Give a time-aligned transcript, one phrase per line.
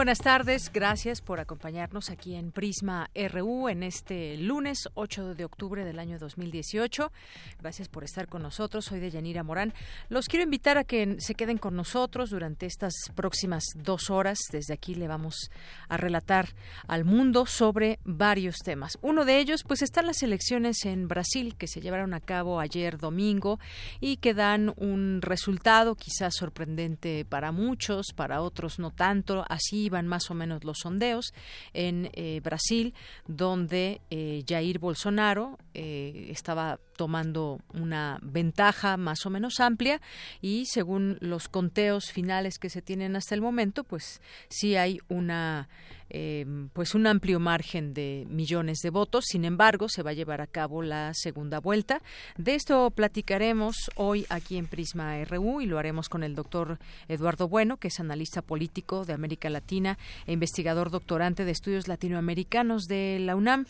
[0.00, 5.84] Buenas tardes, gracias por acompañarnos aquí en Prisma RU en este lunes 8 de octubre
[5.84, 7.12] del año 2018.
[7.60, 9.74] Gracias por estar con nosotros, soy de Yanira Morán.
[10.08, 14.38] Los quiero invitar a que se queden con nosotros durante estas próximas dos horas.
[14.50, 15.50] Desde aquí le vamos
[15.90, 16.48] a relatar
[16.88, 18.96] al mundo sobre varios temas.
[19.02, 22.96] Uno de ellos, pues, están las elecciones en Brasil que se llevaron a cabo ayer
[22.96, 23.60] domingo
[24.00, 29.44] y que dan un resultado quizás sorprendente para muchos, para otros no tanto.
[29.46, 31.34] Así iban más o menos los sondeos
[31.74, 32.94] en eh, Brasil,
[33.26, 40.02] donde eh, Jair Bolsonaro eh, estaba tomando una ventaja más o menos amplia
[40.42, 44.20] y según los conteos finales que se tienen hasta el momento, pues
[44.50, 45.66] sí hay una
[46.10, 49.24] eh, pues un amplio margen de millones de votos.
[49.28, 52.02] Sin embargo, se va a llevar a cabo la segunda vuelta.
[52.36, 56.78] De esto platicaremos hoy aquí en Prisma RU y lo haremos con el doctor
[57.08, 62.82] Eduardo Bueno, que es analista político de América Latina e investigador doctorante de estudios latinoamericanos
[62.88, 63.64] de la UNAM,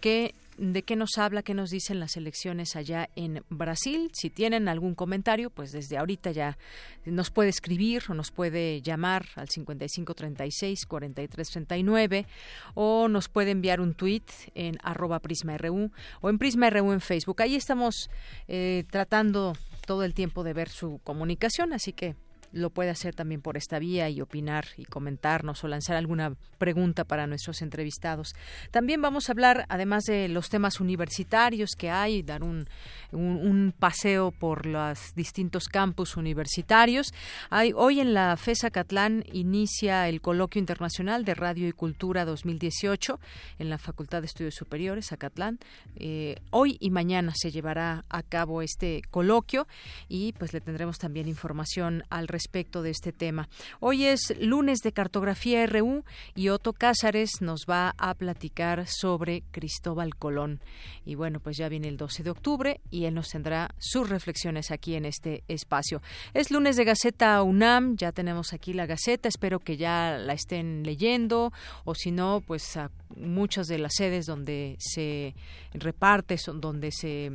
[0.00, 4.10] que de qué nos habla, qué nos dicen las elecciones allá en Brasil.
[4.12, 6.58] Si tienen algún comentario, pues desde ahorita ya
[7.04, 12.26] nos puede escribir o nos puede llamar al 5536-4339
[12.74, 14.22] o nos puede enviar un tweet
[14.54, 15.90] en arroba prisma.ru
[16.20, 17.42] o en prisma.ru en Facebook.
[17.42, 18.10] Ahí estamos
[18.48, 19.54] eh, tratando
[19.86, 22.16] todo el tiempo de ver su comunicación, así que
[22.56, 27.04] lo puede hacer también por esta vía y opinar y comentarnos o lanzar alguna pregunta
[27.04, 28.34] para nuestros entrevistados.
[28.70, 32.66] También vamos a hablar, además de los temas universitarios que hay, dar un,
[33.12, 37.12] un, paseo por los distintos campus universitarios.
[37.50, 43.20] Hay, hoy en la FESA Catlán inicia el Coloquio Internacional de Radio y Cultura 2018
[43.58, 45.58] en la Facultad de Estudios Superiores, Acatlán.
[45.96, 49.66] Eh, hoy y mañana se llevará a cabo este coloquio
[50.08, 53.48] y pues le tendremos también información al respecto de este tema.
[53.80, 60.14] Hoy es lunes de cartografía RU y Otto Cázares nos va a platicar sobre Cristóbal
[60.14, 60.60] Colón.
[61.04, 64.70] Y bueno, pues ya viene el 12 de octubre y él nos tendrá sus reflexiones
[64.70, 66.00] aquí en este espacio.
[66.34, 70.84] Es lunes de Gaceta UNAM, ya tenemos aquí la Gaceta, espero que ya la estén
[70.84, 71.52] leyendo
[71.84, 75.34] o si no, pues a muchas de las sedes donde se
[75.74, 77.32] reparte, donde se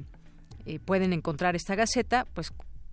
[0.66, 2.52] eh, pueden encontrar esta Gaceta, pues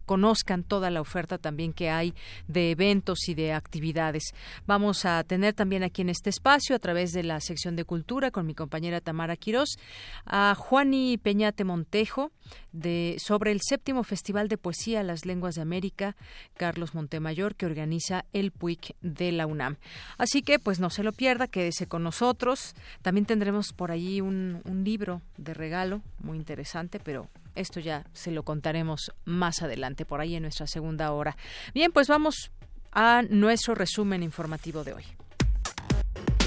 [0.08, 2.14] conozcan toda la oferta también que hay
[2.48, 4.24] de eventos y de actividades.
[4.66, 8.30] Vamos a tener también aquí en este espacio, a través de la sección de cultura,
[8.30, 9.78] con mi compañera Tamara Quirós,
[10.24, 12.32] a Juani Peñate Montejo,
[12.72, 16.16] de, sobre el séptimo Festival de Poesía Las Lenguas de América,
[16.56, 19.76] Carlos Montemayor, que organiza el PUIC de la UNAM.
[20.16, 22.74] Así que, pues no se lo pierda, quédese con nosotros.
[23.02, 28.30] También tendremos por allí un, un libro de regalo muy interesante, pero esto ya se
[28.30, 31.36] lo contaremos más adelante, por ahí en nuestra segunda hora.
[31.74, 32.50] Bien, pues vamos
[32.92, 35.04] a nuestro resumen informativo de hoy.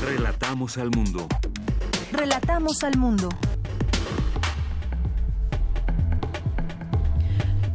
[0.01, 1.27] Relatamos al mundo.
[2.11, 3.29] Relatamos al mundo.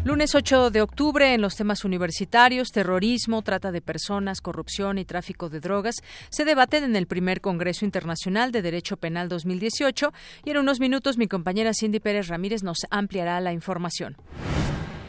[0.06, 5.48] Lunes 8 de octubre en los temas universitarios, terrorismo, trata de personas, corrupción y tráfico
[5.48, 5.96] de drogas
[6.30, 10.12] se debaten en el primer Congreso Internacional de Derecho Penal 2018
[10.44, 14.16] y en unos minutos mi compañera Cindy Pérez Ramírez nos ampliará la información.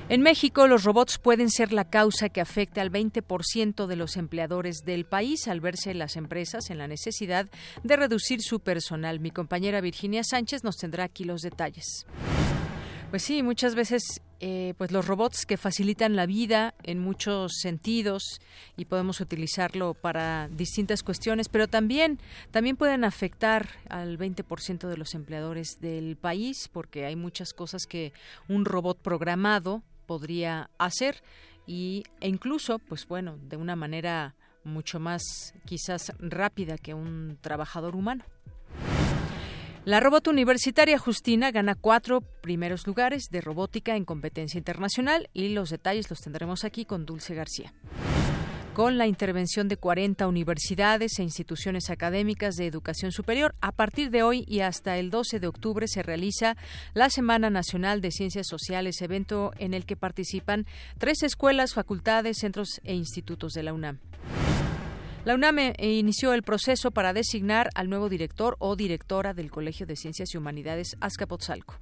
[0.09, 4.77] En México, los robots pueden ser la causa que afecte al 20% de los empleadores
[4.83, 7.47] del país al verse las empresas en la necesidad
[7.83, 9.19] de reducir su personal.
[9.19, 12.07] Mi compañera Virginia Sánchez nos tendrá aquí los detalles.
[13.09, 18.41] Pues sí, muchas veces eh, pues los robots que facilitan la vida en muchos sentidos
[18.75, 22.19] y podemos utilizarlo para distintas cuestiones, pero también
[22.51, 28.11] también pueden afectar al 20% de los empleadores del país porque hay muchas cosas que
[28.49, 31.23] un robot programado podría hacer
[31.65, 37.95] y e incluso pues bueno, de una manera mucho más quizás rápida que un trabajador
[37.95, 38.25] humano.
[39.87, 45.69] La robot universitaria Justina gana cuatro primeros lugares de robótica en competencia internacional y los
[45.69, 47.73] detalles los tendremos aquí con Dulce García.
[48.73, 53.55] con la intervención de 40 universidades e instituciones académicas de educación superior.
[53.59, 56.57] A partir de hoy y hasta el 12 de octubre se realiza
[56.93, 60.67] la Semana Nacional de Ciencias Sociales, evento en el que participan
[60.99, 63.99] tres escuelas, facultades, centros e institutos de la UNAM.
[65.27, 69.85] La UNAM eh, inició el proceso para designar al nuevo director o directora del Colegio
[69.85, 71.75] de Ciencias y Humanidades Azcapotzalco.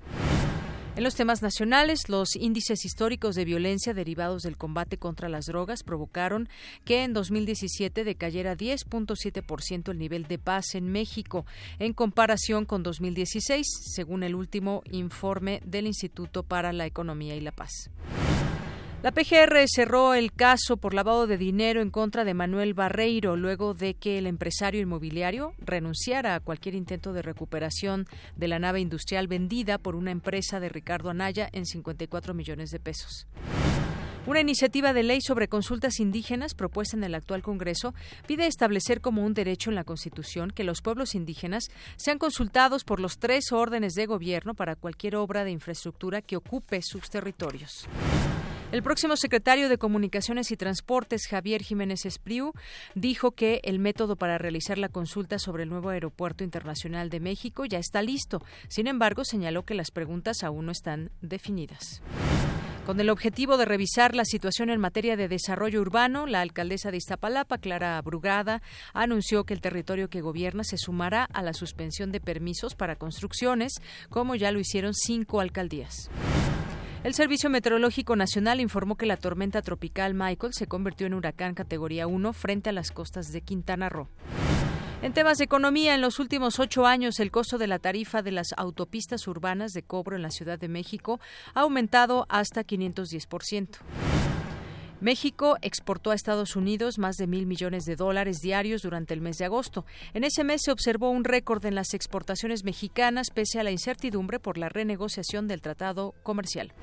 [0.96, 5.84] En los temas nacionales, los índices históricos de violencia derivados del combate contra las drogas
[5.84, 6.50] provocaron
[6.86, 11.46] que en 2017 decayera 10.7% el nivel de paz en México
[11.78, 17.52] en comparación con 2016, según el último informe del Instituto para la Economía y la
[17.52, 17.92] Paz.
[19.06, 23.76] La PGR cerró el caso por lavado de dinero en contra de Manuel Barreiro luego
[23.76, 29.28] de que el empresario inmobiliario renunciara a cualquier intento de recuperación de la nave industrial
[29.28, 33.28] vendida por una empresa de Ricardo Anaya en 54 millones de pesos.
[34.26, 37.94] Una iniciativa de ley sobre consultas indígenas propuesta en el actual Congreso
[38.26, 41.66] pide establecer como un derecho en la Constitución que los pueblos indígenas
[41.96, 46.82] sean consultados por los tres órdenes de gobierno para cualquier obra de infraestructura que ocupe
[46.82, 47.88] sus territorios.
[48.72, 52.52] El próximo secretario de Comunicaciones y Transportes, Javier Jiménez Espriu,
[52.96, 57.66] dijo que el método para realizar la consulta sobre el nuevo Aeropuerto Internacional de México
[57.66, 58.42] ya está listo.
[58.68, 62.02] Sin embargo, señaló que las preguntas aún no están definidas.
[62.86, 66.98] Con el objetivo de revisar la situación en materia de desarrollo urbano, la alcaldesa de
[66.98, 68.62] Iztapalapa, Clara Brugada,
[68.94, 73.74] anunció que el territorio que gobierna se sumará a la suspensión de permisos para construcciones,
[74.10, 76.10] como ya lo hicieron cinco alcaldías.
[77.06, 82.08] El Servicio Meteorológico Nacional informó que la tormenta tropical Michael se convirtió en huracán categoría
[82.08, 84.10] 1 frente a las costas de Quintana Roo.
[85.04, 88.32] En temas de economía, en los últimos ocho años, el costo de la tarifa de
[88.32, 91.20] las autopistas urbanas de cobro en la Ciudad de México
[91.54, 93.78] ha aumentado hasta 510%.
[95.06, 99.38] México exportó a Estados Unidos más de mil millones de dólares diarios durante el mes
[99.38, 99.86] de agosto.
[100.16, 104.40] En ese mes se observó un récord en las exportaciones mexicanas pese a la incertidumbre
[104.40, 106.74] por la renegociación del tratado comercial.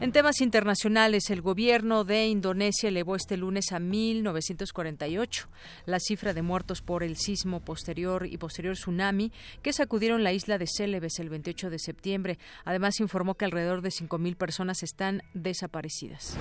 [0.00, 5.46] En temas internacionales, el gobierno de Indonesia elevó este lunes a 1.948
[5.86, 10.56] la cifra de muertos por el sismo posterior y posterior tsunami que sacudieron la isla
[10.56, 12.38] de Celebes el 28 de septiembre.
[12.64, 16.38] Además, informó que alrededor de 5.000 personas están desaparecidas.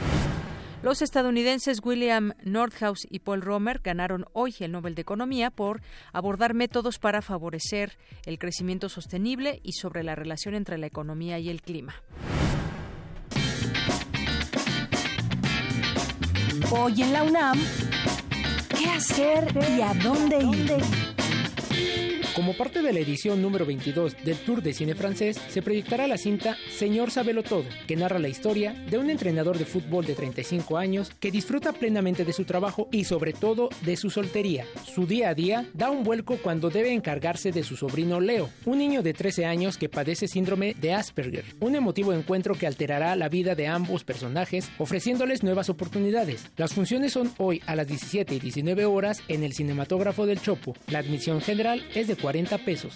[0.84, 5.82] Los estadounidenses William Nordhaus y Paul Romer ganaron hoy el Nobel de Economía por
[6.12, 11.48] abordar métodos para favorecer el crecimiento sostenible y sobre la relación entre la economía y
[11.48, 11.96] el clima.
[16.70, 17.58] Hoy en la UNAM,
[18.78, 21.13] ¿qué hacer y a dónde ir?
[22.36, 26.18] Como parte de la edición número 22 del Tour de Cine Francés, se proyectará la
[26.18, 30.80] cinta Señor Sabelo Todo, que narra la historia de un entrenador de fútbol de 35
[30.80, 34.66] años que disfruta plenamente de su trabajo y sobre todo de su soltería.
[34.84, 38.80] Su día a día da un vuelco cuando debe encargarse de su sobrino Leo, un
[38.80, 43.30] niño de 13 años que padece síndrome de Asperger, un emotivo encuentro que alterará la
[43.30, 46.48] vida de ambos personajes, ofreciéndoles nuevas oportunidades.
[46.58, 50.76] Las funciones son hoy a las 17 y 19 horas en el cinematógrafo del Chopo.
[50.88, 52.94] La admisión general es de 40 pesos.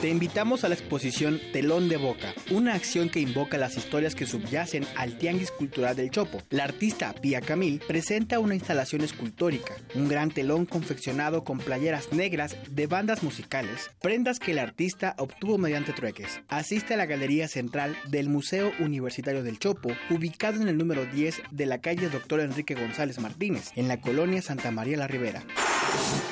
[0.00, 4.26] Te invitamos a la exposición Telón de Boca, una acción que invoca las historias que
[4.26, 6.42] subyacen al Tianguis Cultural del Chopo.
[6.50, 12.56] La artista Pia Camil presenta una instalación escultórica, un gran telón confeccionado con playeras negras
[12.68, 16.40] de bandas musicales, prendas que el artista obtuvo mediante trueques.
[16.48, 21.40] Asiste a la Galería Central del Museo Universitario del Chopo, ubicado en el número 10
[21.52, 22.40] de la calle Dr.
[22.40, 25.44] Enrique González Martínez, en la colonia Santa María la Ribera.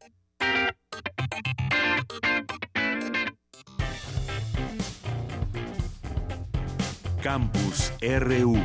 [7.22, 8.58] Campus RU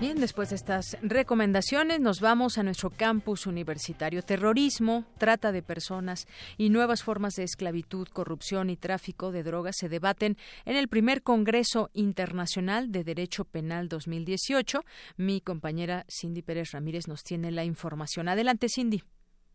[0.00, 4.22] Bien, después de estas recomendaciones nos vamos a nuestro campus universitario.
[4.22, 9.88] Terrorismo, trata de personas y nuevas formas de esclavitud, corrupción y tráfico de drogas se
[9.88, 10.36] debaten
[10.66, 14.84] en el primer Congreso Internacional de Derecho Penal 2018.
[15.16, 18.28] Mi compañera Cindy Pérez Ramírez nos tiene la información.
[18.28, 19.02] Adelante, Cindy.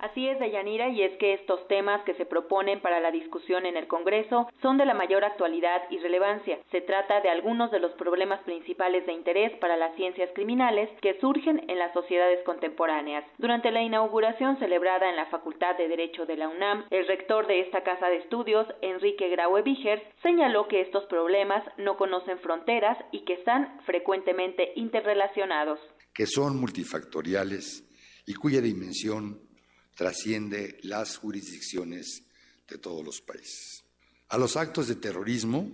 [0.03, 3.77] Así es, Deyanira, y es que estos temas que se proponen para la discusión en
[3.77, 6.59] el Congreso son de la mayor actualidad y relevancia.
[6.71, 11.17] Se trata de algunos de los problemas principales de interés para las ciencias criminales que
[11.21, 13.23] surgen en las sociedades contemporáneas.
[13.37, 17.61] Durante la inauguración celebrada en la Facultad de Derecho de la UNAM, el rector de
[17.61, 23.23] esta casa de estudios, Enrique Graue Vigers, señaló que estos problemas no conocen fronteras y
[23.23, 25.79] que están frecuentemente interrelacionados.
[26.13, 27.89] Que son multifactoriales
[28.27, 29.52] y cuya dimensión
[29.95, 32.23] trasciende las jurisdicciones
[32.67, 33.83] de todos los países.
[34.29, 35.71] A los actos de terrorismo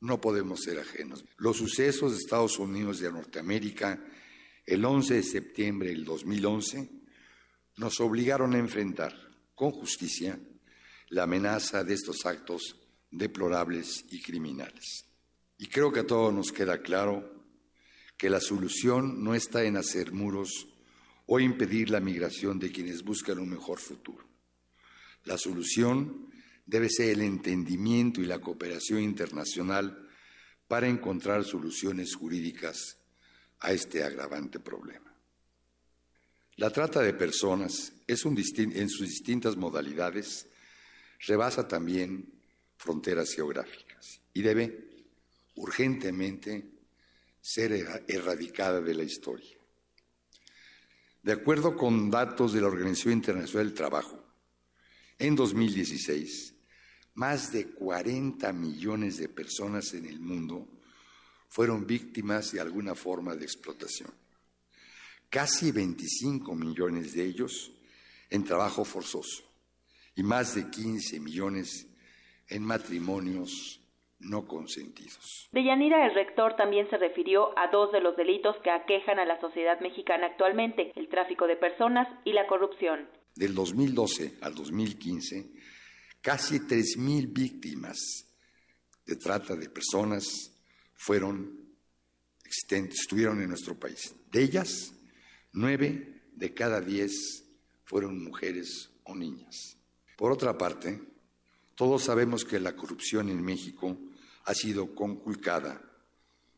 [0.00, 1.24] no podemos ser ajenos.
[1.36, 4.00] Los sucesos de Estados Unidos y de Norteamérica
[4.66, 6.90] el 11 de septiembre del 2011
[7.76, 9.14] nos obligaron a enfrentar
[9.54, 10.38] con justicia
[11.08, 12.76] la amenaza de estos actos
[13.10, 15.06] deplorables y criminales.
[15.56, 17.44] Y creo que a todos nos queda claro
[18.16, 20.68] que la solución no está en hacer muros
[21.30, 24.26] o impedir la migración de quienes buscan un mejor futuro.
[25.24, 26.30] La solución
[26.64, 30.08] debe ser el entendimiento y la cooperación internacional
[30.66, 32.96] para encontrar soluciones jurídicas
[33.60, 35.14] a este agravante problema.
[36.56, 40.46] La trata de personas es en sus distintas modalidades
[41.26, 42.32] rebasa también
[42.78, 44.88] fronteras geográficas y debe
[45.56, 46.64] urgentemente
[47.40, 49.57] ser erradicada de la historia.
[51.28, 54.18] De acuerdo con datos de la Organización Internacional del Trabajo,
[55.18, 56.54] en 2016,
[57.16, 60.66] más de 40 millones de personas en el mundo
[61.50, 64.10] fueron víctimas de alguna forma de explotación.
[65.28, 67.72] Casi 25 millones de ellos
[68.30, 69.52] en trabajo forzoso
[70.16, 71.88] y más de 15 millones
[72.46, 73.77] en matrimonios
[74.20, 75.48] no consentidos.
[75.52, 79.40] Deyanira, el rector, también se refirió a dos de los delitos que aquejan a la
[79.40, 83.08] sociedad mexicana actualmente, el tráfico de personas y la corrupción.
[83.34, 85.50] Del 2012 al 2015,
[86.20, 87.98] casi 3.000 víctimas
[89.06, 90.52] de trata de personas
[90.94, 91.68] fueron
[92.44, 94.14] existentes, estuvieron en nuestro país.
[94.30, 94.94] De ellas,
[95.52, 97.44] nueve de cada diez
[97.84, 99.76] fueron mujeres o niñas.
[100.16, 101.00] Por otra parte,
[101.74, 103.96] todos sabemos que la corrupción en México
[104.48, 105.78] ha sido conculcada,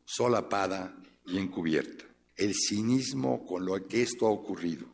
[0.04, 2.04] solapada y encubierta.
[2.36, 4.86] El cinismo con lo que esto ha ocurrido,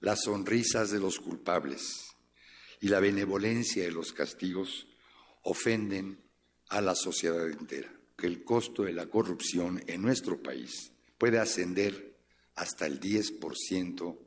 [0.00, 2.08] las sonrisas de los culpables
[2.80, 4.88] y la benevolencia de los castigos
[5.44, 6.18] ofenden
[6.70, 7.92] a la sociedad entera.
[8.16, 12.16] Que el costo de la corrupción en nuestro país puede ascender
[12.56, 14.18] hasta el 10%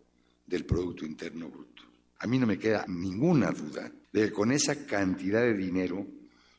[0.45, 1.83] del Producto Interno Bruto.
[2.19, 6.07] A mí no me queda ninguna duda de que con esa cantidad de dinero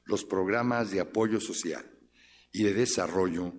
[0.06, 1.84] los programas de apoyo social
[2.52, 3.52] y de desarrollo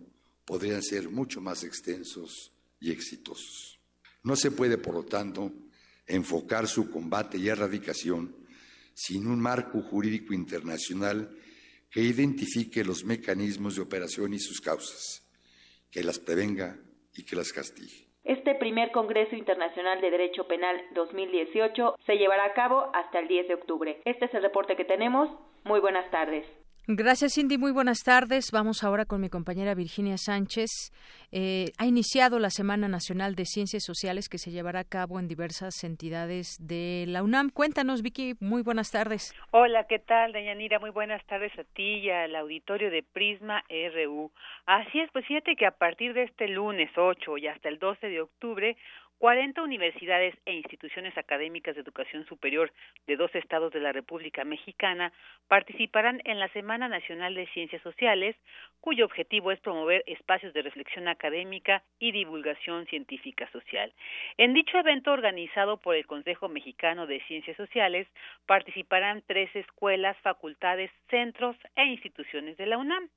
[0.46, 3.80] podrían ser mucho más extensos y exitosos.
[4.24, 5.52] No se puede, por lo tanto,
[6.08, 8.36] enfocar su combate y erradicación
[8.94, 11.30] sin un marco jurídico internacional
[11.92, 15.24] que identifique los mecanismos de operación y sus causas,
[15.92, 16.80] que las prevenga
[17.14, 18.08] y que las castigue.
[18.24, 23.48] Este primer Congreso Internacional de Derecho Penal 2018 se llevará a cabo hasta el 10
[23.48, 24.02] de octubre.
[24.04, 25.30] Este es el reporte que tenemos.
[25.64, 26.46] Muy buenas tardes.
[26.90, 27.58] Gracias, Cindy.
[27.58, 28.50] Muy buenas tardes.
[28.54, 30.70] Vamos ahora con mi compañera Virginia Sánchez.
[31.34, 35.28] Eh, ha iniciado la Semana Nacional de Ciencias Sociales que se llevará a cabo en
[35.28, 37.50] diversas entidades de la UNAM.
[37.50, 38.36] Cuéntanos, Vicky.
[38.40, 39.36] Muy buenas tardes.
[39.52, 40.80] Hola, ¿qué tal, Dayanira?
[40.80, 44.32] Muy buenas tardes a ti y al auditorio de Prisma RU.
[44.66, 48.08] Así es, pues fíjate que a partir de este lunes 8 y hasta el 12
[48.08, 48.78] de octubre
[49.20, 52.72] 40 universidades e instituciones académicas de educación superior
[53.08, 55.12] de dos estados de la República Mexicana
[55.48, 58.36] participarán en la Semana Nacional de Ciencias Sociales,
[58.80, 63.92] cuyo objetivo es promover espacios de reflexión académica y divulgación científica social.
[64.38, 68.08] En dicho evento organizado por el Consejo Mexicano de Ciencias Sociales
[68.46, 73.10] participarán tres escuelas, facultades, centros e instituciones de la UNAM.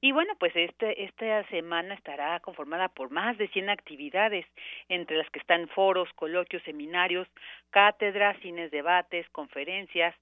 [0.00, 4.46] Y bueno, pues este, esta semana estará conformada por más de 100 actividades,
[4.88, 7.28] entre las que están foros, coloquios, seminarios,
[7.70, 10.14] cátedras, cines, debates, conferencias,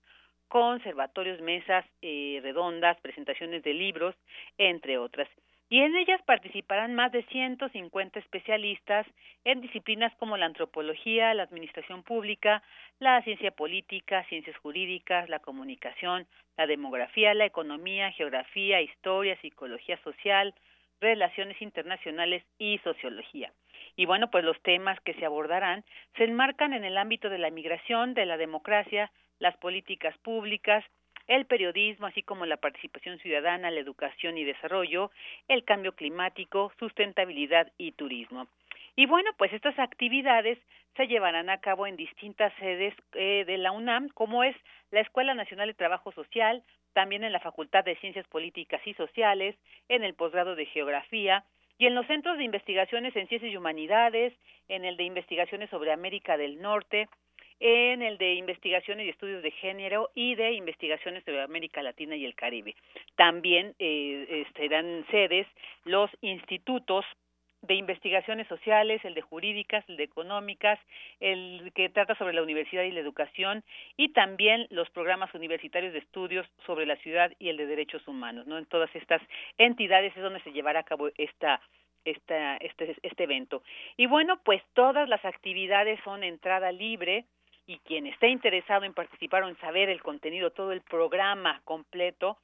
[0.48, 4.14] conservatorios, mesas eh, redondas, presentaciones de libros,
[4.58, 5.28] entre otras
[5.70, 9.06] y en ellas participarán más de 150 especialistas
[9.44, 12.62] en disciplinas como la antropología, la administración pública,
[13.00, 16.26] la ciencia política, ciencias jurídicas, la comunicación,
[16.56, 20.54] la demografía, la economía, geografía, historia, psicología social,
[21.00, 23.50] relaciones internacionales y sociología.
[23.96, 25.84] Y bueno, pues los temas que se abordarán
[26.16, 30.84] se enmarcan en el ámbito de la migración, de la democracia, las políticas públicas,
[31.26, 35.10] el periodismo, así como la participación ciudadana, la educación y desarrollo,
[35.48, 38.46] el cambio climático, sustentabilidad y turismo.
[38.96, 40.58] Y bueno, pues estas actividades
[40.96, 44.54] se llevarán a cabo en distintas sedes eh, de la UNAM, como es
[44.90, 49.56] la Escuela Nacional de Trabajo Social, también en la Facultad de Ciencias Políticas y Sociales,
[49.88, 51.44] en el posgrado de Geografía
[51.78, 54.32] y en los centros de investigaciones en Ciencias y Humanidades,
[54.68, 57.08] en el de investigaciones sobre América del Norte,
[57.60, 62.24] en el de investigaciones y estudios de género y de investigaciones sobre América Latina y
[62.24, 62.74] el Caribe.
[63.16, 65.46] También eh, serán sedes
[65.84, 67.04] los institutos
[67.66, 70.78] de investigaciones sociales, el de jurídicas, el de económicas,
[71.20, 73.64] el que trata sobre la universidad y la educación
[73.96, 78.46] y también los programas universitarios de estudios sobre la ciudad y el de derechos humanos,
[78.46, 78.58] ¿no?
[78.58, 79.22] En todas estas
[79.58, 81.60] entidades es donde se llevará a cabo esta
[82.04, 83.62] esta, este, este evento.
[83.96, 87.24] Y bueno, pues todas las actividades son entrada libre
[87.66, 92.36] y quien esté interesado en participar o en saber el contenido, todo el programa completo,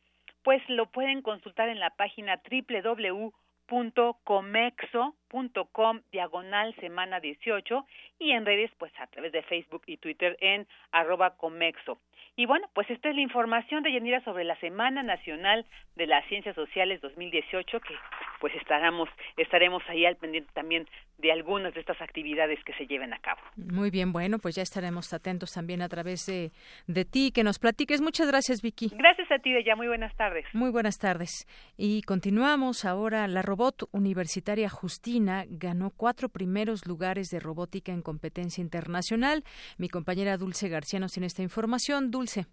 [0.42, 3.34] pues lo pueden consultar en la página www
[3.70, 7.86] .comexo.com diagonal semana 18
[8.18, 11.98] y en redes pues a través de Facebook y Twitter en arroba comexo.
[12.36, 16.24] Y bueno, pues esta es la información de Yanira sobre la Semana Nacional de las
[16.26, 17.94] Ciencias Sociales 2018 que
[18.40, 23.12] pues estaremos estaremos ahí al pendiente también de algunas de estas actividades que se lleven
[23.12, 23.40] a cabo.
[23.56, 26.50] Muy bien, bueno, pues ya estaremos atentos también a través de,
[26.86, 28.00] de ti, que nos platiques.
[28.00, 28.90] Muchas gracias, Vicky.
[28.96, 30.46] Gracias a ti, ya Muy buenas tardes.
[30.52, 31.46] Muy buenas tardes.
[31.76, 33.28] Y continuamos ahora.
[33.28, 39.44] La robot universitaria Justina ganó cuatro primeros lugares de robótica en competencia internacional.
[39.78, 42.10] Mi compañera Dulce García nos tiene esta información.
[42.10, 42.46] Dulce.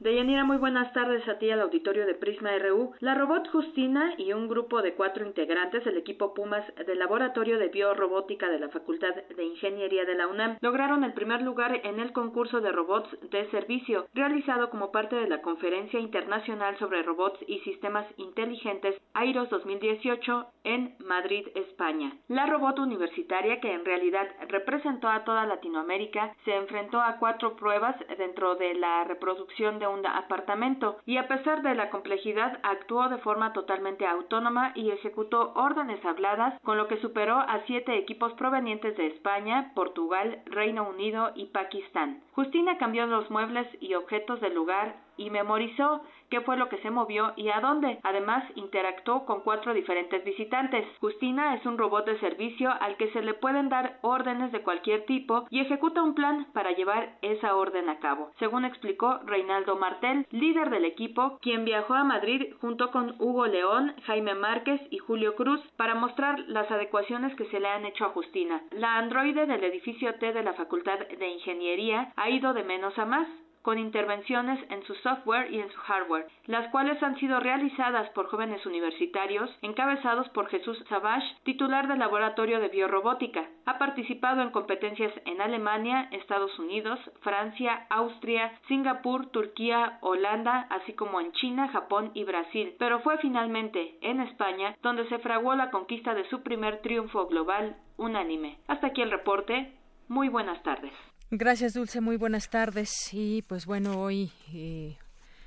[0.00, 2.92] Deyanira, muy buenas tardes a ti al auditorio de Prisma RU.
[2.98, 7.68] La robot Justina y un grupo de cuatro integrantes del equipo Pumas del Laboratorio de
[7.68, 12.12] Biorrobótica de la Facultad de Ingeniería de la UNAM lograron el primer lugar en el
[12.12, 17.60] concurso de robots de servicio realizado como parte de la Conferencia Internacional sobre Robots y
[17.60, 22.16] Sistemas Inteligentes AIROS 2018 en Madrid, España.
[22.26, 27.94] La robot universitaria, que en realidad representó a toda Latinoamérica, se enfrentó a cuatro pruebas
[28.18, 33.18] dentro de la reproducción de un apartamento y a pesar de la complejidad actuó de
[33.18, 38.96] forma totalmente autónoma y ejecutó órdenes habladas con lo que superó a siete equipos provenientes
[38.96, 42.22] de España, Portugal, Reino Unido y Pakistán.
[42.32, 46.90] Justina cambió los muebles y objetos del lugar y memorizó qué fue lo que se
[46.90, 47.98] movió y a dónde.
[48.02, 50.86] Además, interactuó con cuatro diferentes visitantes.
[51.00, 55.04] Justina es un robot de servicio al que se le pueden dar órdenes de cualquier
[55.06, 60.26] tipo y ejecuta un plan para llevar esa orden a cabo, según explicó Reinaldo Martel,
[60.30, 65.34] líder del equipo, quien viajó a Madrid junto con Hugo León, Jaime Márquez y Julio
[65.36, 68.62] Cruz para mostrar las adecuaciones que se le han hecho a Justina.
[68.70, 73.04] La androide del edificio T de la Facultad de Ingeniería ha ido de menos a
[73.04, 73.28] más
[73.64, 78.28] con intervenciones en su software y en su hardware, las cuales han sido realizadas por
[78.28, 83.48] jóvenes universitarios encabezados por Jesús Savage, titular del Laboratorio de Biorrobótica.
[83.64, 91.18] Ha participado en competencias en Alemania, Estados Unidos, Francia, Austria, Singapur, Turquía, Holanda, así como
[91.22, 96.14] en China, Japón y Brasil, pero fue finalmente en España donde se fraguó la conquista
[96.14, 98.58] de su primer triunfo global unánime.
[98.68, 99.72] Hasta aquí el reporte.
[100.08, 100.92] Muy buenas tardes.
[101.30, 102.00] Gracias, Dulce.
[102.00, 102.92] Muy buenas tardes.
[103.12, 104.98] Y pues bueno, hoy eh,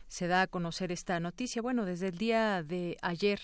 [0.07, 1.61] se da a conocer esta noticia.
[1.61, 3.39] Bueno, desde el día de ayer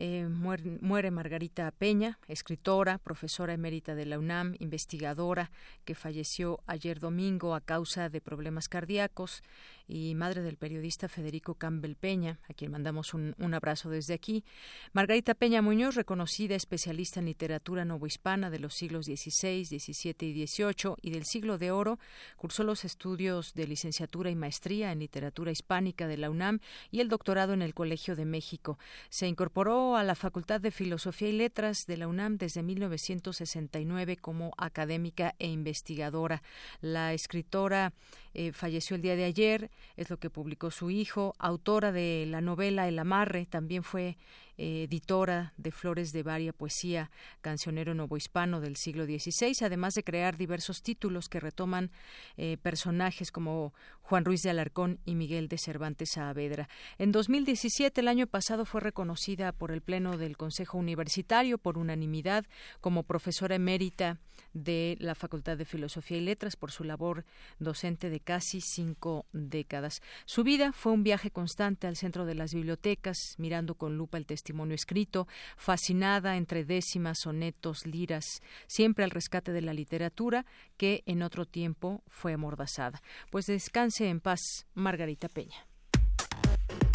[0.00, 5.50] eh, muere, Margarita Peña, escritora, profesora emérita de la UNAM, investigadora,
[5.84, 9.42] que falleció ayer domingo a causa de problemas cardíacos
[9.88, 14.44] y madre del periodista Federico Campbell Peña, a quien mandamos un, abrazo desde aquí.
[14.92, 20.94] Margarita Peña Muñoz, reconocida especialista en literatura novohispana de los siglos XVI, XVII y XVIII
[21.02, 21.98] y del siglo de oro,
[22.36, 27.08] cursó los estudios de licenciatura y maestría en literatura hispánica de la UNAM y el
[27.08, 28.78] doctorado en el Colegio de México.
[29.08, 34.52] Se incorporó a la Facultad de Filosofía y Letras de la UNAM desde 1969 como
[34.56, 36.42] académica e investigadora.
[36.80, 37.92] La escritora
[38.34, 42.40] eh, falleció el día de ayer, es lo que publicó su hijo, autora de la
[42.40, 44.16] novela El Amarre, también fue
[44.58, 47.10] editora de Flores de Varia Poesía,
[47.40, 51.90] cancionero novohispano del siglo XVI, además de crear diversos títulos que retoman
[52.36, 56.68] eh, personajes como Juan Ruiz de Alarcón y Miguel de Cervantes Saavedra.
[56.98, 62.44] En 2017, el año pasado, fue reconocida por el Pleno del Consejo Universitario por unanimidad
[62.80, 64.18] como profesora emérita
[64.54, 67.24] de la Facultad de Filosofía y Letras por su labor
[67.58, 70.02] docente de casi cinco décadas.
[70.24, 74.26] Su vida fue un viaje constante al centro de las bibliotecas, mirando con lupa el
[74.26, 80.46] testimonio testimonio escrito, fascinada entre décimas, sonetos, liras, siempre al rescate de la literatura
[80.78, 83.02] que en otro tiempo fue amordazada.
[83.30, 85.66] Pues descanse en paz, Margarita Peña.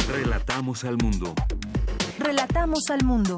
[0.08, 1.34] Relatamos al mundo.
[2.18, 3.36] Relatamos al mundo.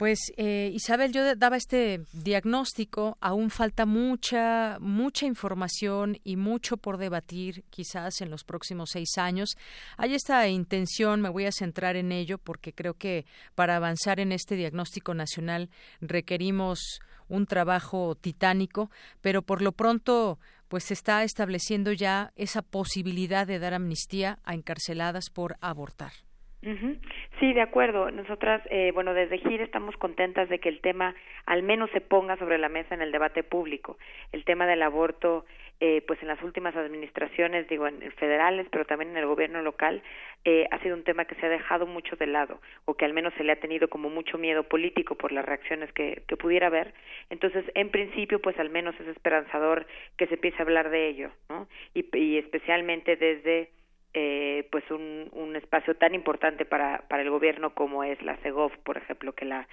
[0.00, 6.96] Pues eh, Isabel, yo daba este diagnóstico, aún falta mucha, mucha información y mucho por
[6.96, 9.58] debatir quizás en los próximos seis años.
[9.98, 14.32] Hay esta intención, me voy a centrar en ello porque creo que para avanzar en
[14.32, 15.68] este diagnóstico nacional
[16.00, 23.46] requerimos un trabajo titánico, pero por lo pronto pues se está estableciendo ya esa posibilidad
[23.46, 26.12] de dar amnistía a encarceladas por abortar.
[26.62, 28.10] Sí, de acuerdo.
[28.10, 31.14] Nosotras, eh, bueno, desde GIR estamos contentas de que el tema
[31.46, 33.96] al menos se ponga sobre la mesa en el debate público.
[34.32, 35.46] El tema del aborto,
[35.80, 40.02] eh, pues en las últimas administraciones, digo, en, federales, pero también en el gobierno local,
[40.44, 43.14] eh, ha sido un tema que se ha dejado mucho de lado, o que al
[43.14, 46.92] menos se le ha tenido como mucho miedo político por las reacciones que, pudiera haber.
[47.30, 49.86] Entonces, en principio, pues al menos es esperanzador
[50.18, 51.68] que se empiece a hablar de ello, ¿no?
[51.94, 53.70] Y especialmente desde
[54.14, 58.76] eh, pues un, un espacio tan importante para, para el gobierno como es la CEGOV,
[58.78, 59.68] por ejemplo, que la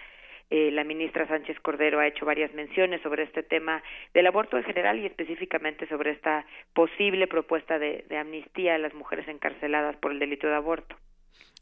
[0.50, 4.64] eh, la ministra Sánchez Cordero ha hecho varias menciones sobre este tema del aborto en
[4.64, 10.14] general y específicamente sobre esta posible propuesta de, de amnistía a las mujeres encarceladas por
[10.14, 10.96] el delito de aborto.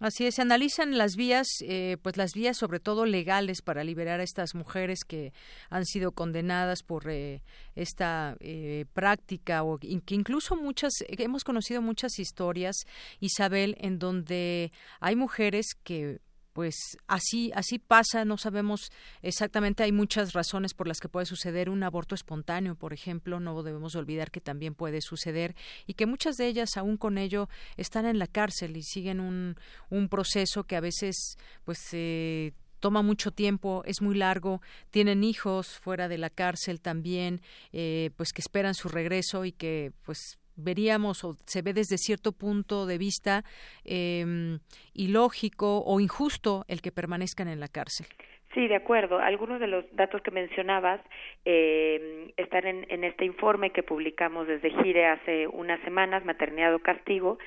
[0.01, 4.19] Así es, se analizan las vías, eh, pues las vías sobre todo legales para liberar
[4.19, 5.31] a estas mujeres que
[5.69, 7.41] han sido condenadas por eh,
[7.75, 12.75] esta eh, práctica o que incluso muchas, hemos conocido muchas historias,
[13.21, 16.19] Isabel, en donde hay mujeres que
[16.55, 18.89] pues así así pasa no sabemos
[19.21, 23.61] exactamente hay muchas razones por las que puede suceder un aborto espontáneo por ejemplo no
[23.61, 25.53] debemos olvidar que también puede suceder
[25.85, 29.57] y que muchas de ellas aún con ello están en la cárcel y siguen un,
[29.89, 35.79] un proceso que a veces pues eh, toma mucho tiempo, es muy largo, tienen hijos
[35.79, 37.41] fuera de la cárcel también,
[37.73, 42.31] eh, pues que esperan su regreso y que pues veríamos o se ve desde cierto
[42.31, 43.43] punto de vista
[43.83, 44.59] eh,
[44.93, 48.07] ilógico o injusto el que permanezcan en la cárcel.
[48.55, 49.19] Sí, de acuerdo.
[49.19, 51.01] Algunos de los datos que mencionabas
[51.43, 56.79] eh, están en, en, este informe que publicamos desde Gire hace unas semanas, Maternidad o
[56.79, 57.37] Castigo,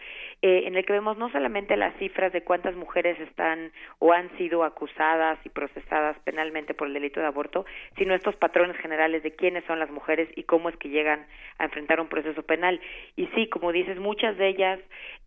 [0.42, 4.29] eh, en el que vemos no solamente las cifras de cuántas mujeres están o han
[4.37, 7.64] sido acusadas y procesadas penalmente por el delito de aborto,
[7.97, 11.64] sino estos patrones generales de quiénes son las mujeres y cómo es que llegan a
[11.64, 12.81] enfrentar un proceso penal.
[13.16, 14.79] Y sí, como dices, muchas de ellas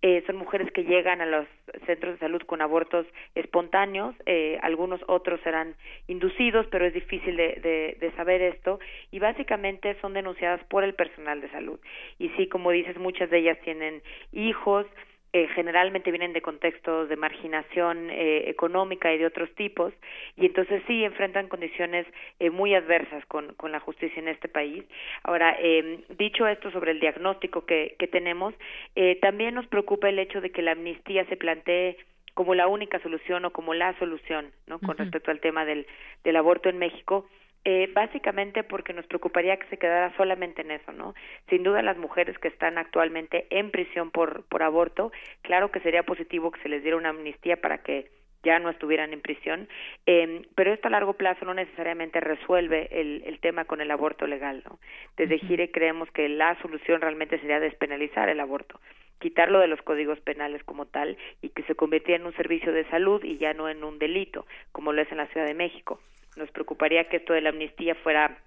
[0.04, 1.48] eh, son mujeres que llegan a los
[1.88, 5.71] centros de salud con abortos espontáneos, eh, algunos otros serán
[6.08, 8.80] inducidos, pero es difícil de, de, saber esto,
[9.12, 11.80] y básicamente son denunciadas por el personal de salud.
[12.20, 14.86] Y sí, como dices, muchas de ellas tienen hijos,
[15.34, 19.94] eh, generalmente vienen de contextos de marginación eh, económica y de otros tipos,
[20.36, 22.06] y entonces sí enfrentan condiciones
[22.40, 24.84] eh, muy adversas con, con la justicia en este país.
[25.24, 28.54] Ahora, eh, dicho esto sobre el diagnóstico que, que tenemos,
[28.96, 31.98] eh, también nos preocupa el hecho de que la amnistía se plantee
[32.34, 34.80] como la única solución o como la solución, ¿no?
[34.80, 34.98] Con uh -huh.
[34.98, 35.86] respecto al tema del,
[36.24, 37.28] del aborto en México,
[37.64, 41.14] eh, básicamente porque nos preocuparía que se quedara solamente en eso, ¿no?
[41.48, 45.12] Sin duda las mujeres que están actualmente en prisión por, por aborto,
[45.44, 48.10] claro que sería positivo que se les diera una amnistía para que
[48.44, 49.70] ya no estuvieran en prisión,
[50.08, 54.26] eh, pero esto a largo plazo no necesariamente resuelve el, el tema con el aborto
[54.26, 54.64] legal.
[54.66, 54.80] ¿no?
[55.16, 58.80] Desde Gire creemos que la solución realmente sería despenalizar el aborto
[59.22, 62.90] quitarlo de los códigos penales como tal y que se convirtiera en un servicio de
[62.90, 66.02] salud y ya no en un delito, como lo es en la Ciudad de México.
[66.36, 68.38] Nos preocuparía que esto de la amnistía fuera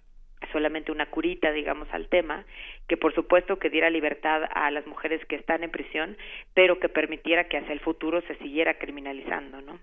[0.52, 2.44] solamente una curita, digamos, al tema,
[2.88, 6.16] que por supuesto que diera libertad a las mujeres que están en prisión,
[6.52, 9.80] pero que permitiera que hacia el futuro se siguiera criminalizando, ¿no?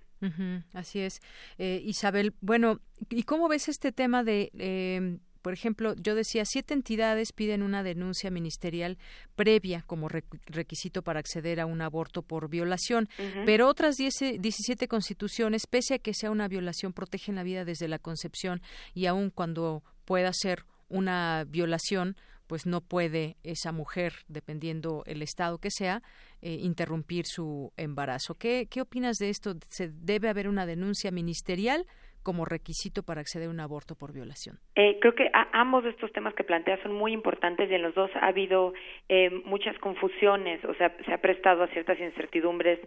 [0.73, 1.19] así es.
[1.57, 4.51] Eh, Isabel, bueno, ¿y cómo ves este tema de...
[4.59, 8.97] Eh, por ejemplo, yo decía, siete entidades piden una denuncia ministerial
[9.35, 13.09] previa como requisito para acceder a un aborto por violación,
[13.45, 17.99] pero otras 17 constituciones, pese a que sea una violación, protegen la vida desde la
[17.99, 18.61] concepción
[18.93, 22.15] y aun cuando pueda ser una violación,
[22.47, 26.03] pues no puede esa mujer, dependiendo el estado que sea,
[26.41, 28.35] eh, interrumpir su embarazo.
[28.35, 29.55] ¿Qué, ¿Qué opinas de esto?
[29.69, 31.87] ¿Se debe haber una denuncia ministerial
[32.23, 34.57] como requisito para acceder a un aborto por violación?
[34.75, 37.95] Eh, creo que ambos de estos temas que planteas son muy importantes y en los
[37.95, 38.73] dos ha habido
[39.09, 42.79] eh, muchas confusiones, o sea, se ha prestado a ciertas incertidumbres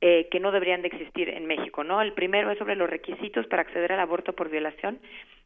[0.00, 2.00] eh, que no deberían de existir en México, ¿no?
[2.00, 5.00] El primero es sobre los requisitos para acceder al aborto por violación.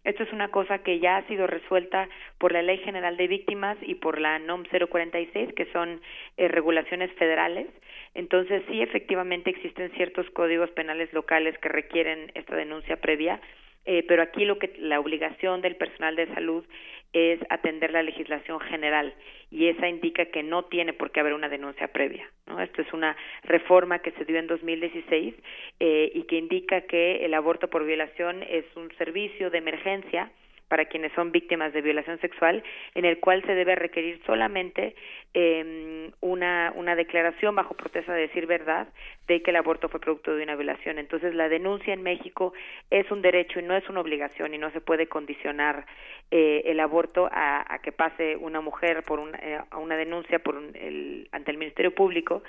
[0.06, 3.76] Esto es una cosa que ya ha sido resuelta por la Ley General de Víctimas
[3.82, 6.00] y por la NOM 046, que son
[6.38, 7.66] regulaciones federales.
[8.14, 13.40] Entonces, sí, efectivamente existen ciertos códigos penales locales que requieren esta denuncia previa,
[13.84, 16.64] eh, pero aquí lo que la obligación del personal de salud
[17.12, 19.14] es atender la legislación general
[19.50, 22.28] y esa indica que no tiene por qué haber una denuncia previa.
[22.46, 22.60] ¿no?
[22.60, 25.34] Esto es una reforma que se dio en 2016
[25.80, 30.30] eh, y que indica que el aborto por violación es un servicio de emergencia
[30.68, 32.62] para quienes son víctimas de violación sexual,
[32.94, 34.94] en el cual se debe requerir solamente
[35.34, 38.88] eh, una, una declaración bajo protesta de decir verdad
[39.28, 40.98] de que el aborto fue producto de una violación.
[40.98, 42.52] Entonces, la denuncia en México
[42.90, 45.86] es un derecho y no es una obligación y no se puede condicionar
[46.30, 50.38] eh, el aborto a, a, que pase una mujer por una, eh, a una denuncia
[50.38, 52.42] por un, el, ante el Ministerio Público.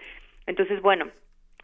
[0.45, 1.07] Entonces, bueno,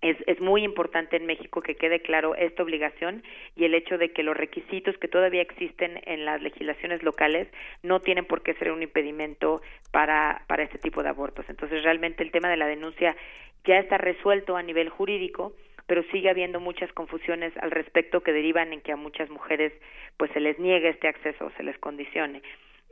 [0.03, 3.23] es, es, muy importante en México que quede claro esta obligación
[3.55, 7.47] y el hecho de que los requisitos que todavía existen en las legislaciones locales
[7.81, 9.61] no tienen por qué ser un impedimento
[9.91, 11.45] para, para este tipo de abortos.
[11.47, 13.15] Entonces, realmente el tema de la denuncia
[13.63, 15.53] ya está resuelto a nivel jurídico,
[15.87, 19.73] pero sigue habiendo muchas confusiones al respecto que derivan en que a muchas mujeres
[20.17, 22.41] pues se les niegue este acceso o se les condicione.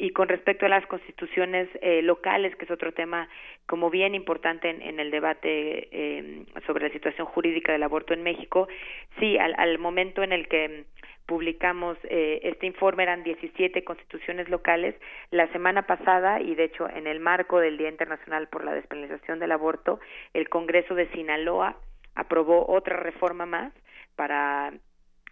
[0.02, 3.30] Y con respecto a las constituciones eh, locales, que es otro tema
[3.68, 8.68] como bien importante en, el debate eh, sobre la situación jurídica del aborto en México,
[9.20, 10.86] sí, al, al momento en el que
[11.28, 14.96] publicamos eh, este informe eran 17 constituciones locales.
[15.30, 19.38] La semana pasada, y de hecho en el marco del Día Internacional por la Despenalización
[19.38, 20.00] del Aborto,
[20.34, 21.78] el Congreso de Sinaloa
[22.16, 23.72] aprobó otra reforma más
[24.16, 24.74] para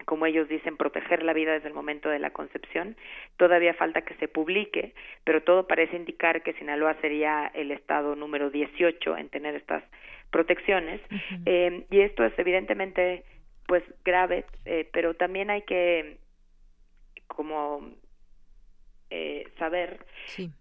[0.05, 2.95] como ellos dicen, proteger la vida desde el momento de la concepción.
[3.37, 8.49] Todavía falta que se publique, pero todo parece indicar que Sinaloa sería el estado número
[8.49, 9.83] 18 en tener estas
[10.31, 11.01] protecciones.
[11.45, 13.23] eh, y esto es evidentemente
[13.67, 16.17] pues grave, eh, pero también hay que
[17.27, 17.87] como
[19.11, 20.05] eh, saber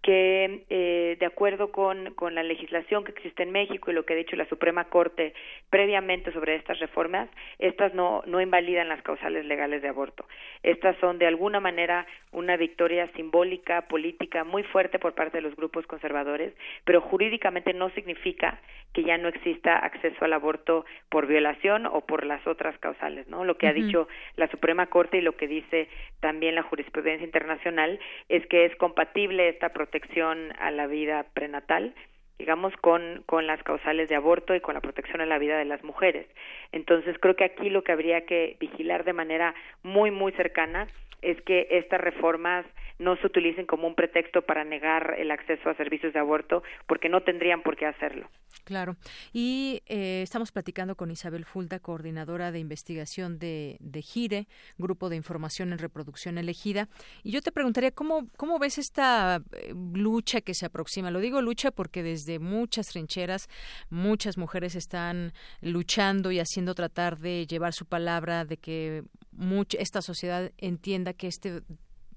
[0.01, 4.13] que eh, de acuerdo con, con la legislación que existe en México y lo que
[4.13, 5.33] ha dicho la Suprema Corte
[5.69, 10.25] previamente sobre estas reformas, estas no, no invalidan las causales legales de aborto.
[10.63, 15.55] Estas son de alguna manera una victoria simbólica, política muy fuerte por parte de los
[15.55, 16.53] grupos conservadores,
[16.85, 18.59] pero jurídicamente no significa
[18.93, 23.45] que ya no exista acceso al aborto por violación o por las otras causales, ¿no?
[23.45, 25.87] Lo que ha dicho la Suprema Corte y lo que dice
[26.19, 31.93] también la jurisprudencia internacional es que es compatible esta protección a la vida prenatal
[32.39, 35.65] digamos, con, con las causales de aborto y con la protección a la vida de
[35.65, 36.25] las mujeres.
[36.71, 40.87] Entonces, creo que aquí lo que habría que vigilar de manera muy, muy cercana
[41.21, 42.65] es que estas reformas
[42.99, 47.07] no se utilicen como un pretexto para negar el acceso a servicios de aborto, porque
[47.07, 48.29] no tendrían por qué hacerlo.
[48.65, 48.97] Claro.
[49.31, 55.15] Y eh, estamos platicando con Isabel Fulda, coordinadora de investigación de, de GIRE, Grupo de
[55.15, 56.87] Información en Reproducción Elegida.
[57.23, 61.09] Y yo te preguntaría, ¿cómo, cómo ves esta eh, lucha que se aproxima?
[61.09, 63.47] Lo digo lucha porque desde muchas trincheras
[63.89, 69.03] muchas mujeres están luchando y haciendo tratar de llevar su palabra, de que
[69.79, 71.63] esta sociedad entienda que este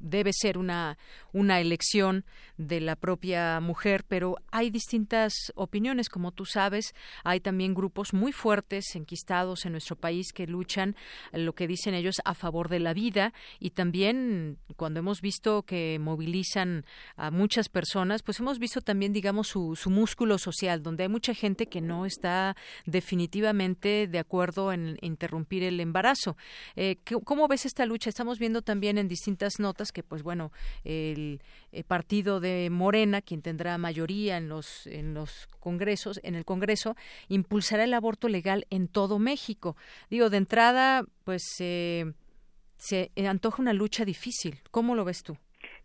[0.02, 0.98] debe ser una,
[1.32, 2.24] una elección
[2.58, 6.94] de la propia mujer, pero hay distintas opiniones, como tú sabes.
[7.24, 10.96] Hay también grupos muy fuertes, enquistados en nuestro país, que luchan,
[11.32, 13.32] lo que dicen ellos, a favor de la vida.
[13.58, 16.84] Y también, cuando hemos visto que movilizan
[17.16, 21.34] a muchas personas, pues hemos visto también, digamos, su, su músculo social, donde hay mucha
[21.34, 26.36] gente que no está definitivamente de acuerdo en interrumpir el embarazo.
[26.76, 28.10] Eh, ¿Cómo ves esta lucha?
[28.10, 30.50] Estamos viendo también en distintas notas que, pues bueno,
[30.84, 31.40] el,
[31.72, 36.96] eh, partido de Morena, quien tendrá mayoría en los en los congresos, en el Congreso,
[37.28, 39.76] impulsará el aborto legal en todo México.
[40.10, 44.56] Digo, de entrada, pues se antoja una lucha difícil.
[44.70, 45.36] ¿Cómo lo ves tú?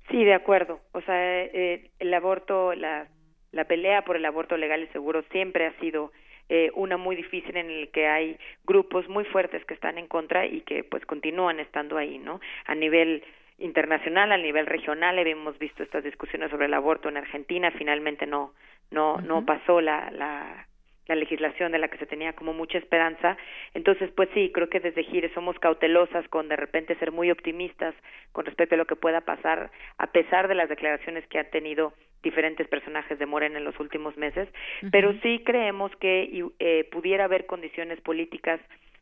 [0.10, 0.80] Sí, de acuerdo.
[0.94, 3.08] O sea, eh, el aborto, la,
[3.52, 6.12] la pelea por el aborto legal y seguro siempre ha sido
[6.50, 10.46] eh, una muy difícil en el que hay grupos muy fuertes que están en contra
[10.46, 12.40] y que pues continúan estando ahí, ¿no?
[12.66, 13.24] A nivel
[13.58, 18.54] internacional, a nivel regional, hemos visto estas discusiones sobre el aborto en Argentina, finalmente no
[18.92, 20.68] no no pasó la la
[21.08, 23.38] la legislación de la que se tenía como mucha esperanza.
[23.74, 27.96] Entonces, pues sí, creo que desde Gire somos cautelosas con de repente ser muy optimistas
[28.32, 31.94] con respecto a lo que pueda pasar, a pesar de las declaraciones que han tenido
[32.24, 34.50] diferentes personajes de Morena en los últimos meses,
[34.92, 38.60] pero sí creemos que eh, pudiera haber condiciones políticas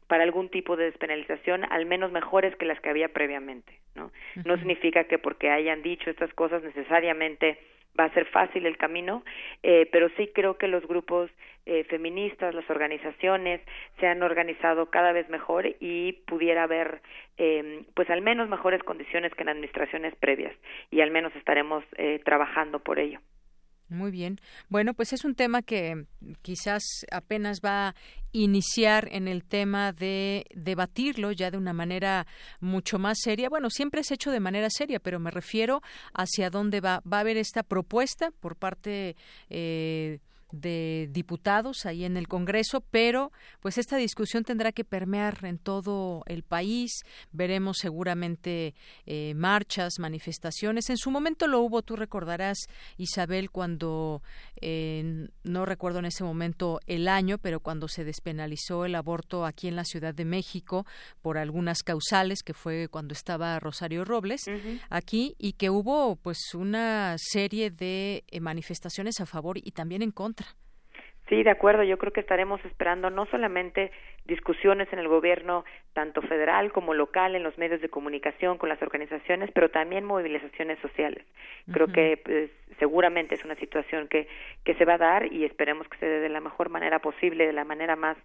[0.07, 4.11] para algún tipo de despenalización, al menos mejores que las que había previamente, ¿no?
[4.43, 7.57] No significa que porque hayan dicho estas cosas necesariamente
[7.99, 9.23] va a ser fácil el camino,
[9.63, 11.31] eh, pero sí creo que los grupos
[11.65, 13.59] eh, feministas, las organizaciones
[13.99, 17.01] se han organizado cada vez mejor y pudiera haber,
[17.37, 20.53] eh, pues al menos mejores condiciones que en administraciones previas
[20.91, 23.19] y al menos estaremos eh, trabajando por ello.
[23.87, 24.41] Muy bien.
[24.67, 26.05] Bueno, pues es un tema que
[26.41, 27.95] quizás apenas va a
[28.31, 32.25] iniciar en el tema de debatirlo ya de una manera
[32.59, 33.47] mucho más seria.
[33.47, 35.81] Bueno, siempre es hecho de manera seria, pero me refiero
[36.13, 37.03] hacia dónde va.
[37.11, 39.15] Va a haber esta propuesta por parte
[39.49, 40.19] eh,
[40.61, 46.23] de diputados ahí en el Congreso, pero pues esta discusión tendrá que permear en todo
[46.25, 46.91] el país.
[47.31, 50.89] Veremos seguramente eh, marchas, manifestaciones.
[50.89, 52.57] En su momento lo hubo, tú recordarás,
[52.97, 54.21] Isabel, cuando
[54.61, 59.67] eh, no recuerdo en ese momento el año, pero cuando se despenalizó el aborto aquí
[59.67, 60.85] en la Ciudad de México
[61.21, 64.43] por algunas causales, que fue cuando estaba Rosario Robles
[64.89, 70.11] aquí, y que hubo pues una serie de eh, manifestaciones a favor y también en
[70.11, 70.44] contra
[71.27, 71.83] Sí, de acuerdo.
[71.83, 73.91] Yo creo que estaremos esperando no solamente
[74.25, 78.81] discusiones en el gobierno, tanto federal como local, en los medios de comunicación, con las
[78.81, 81.23] organizaciones, pero también movilizaciones sociales.
[81.71, 84.27] Creo que pues, seguramente es una situación que,
[84.63, 87.47] que se va a dar y esperemos que se dé de la mejor manera posible,
[87.47, 88.17] de la manera más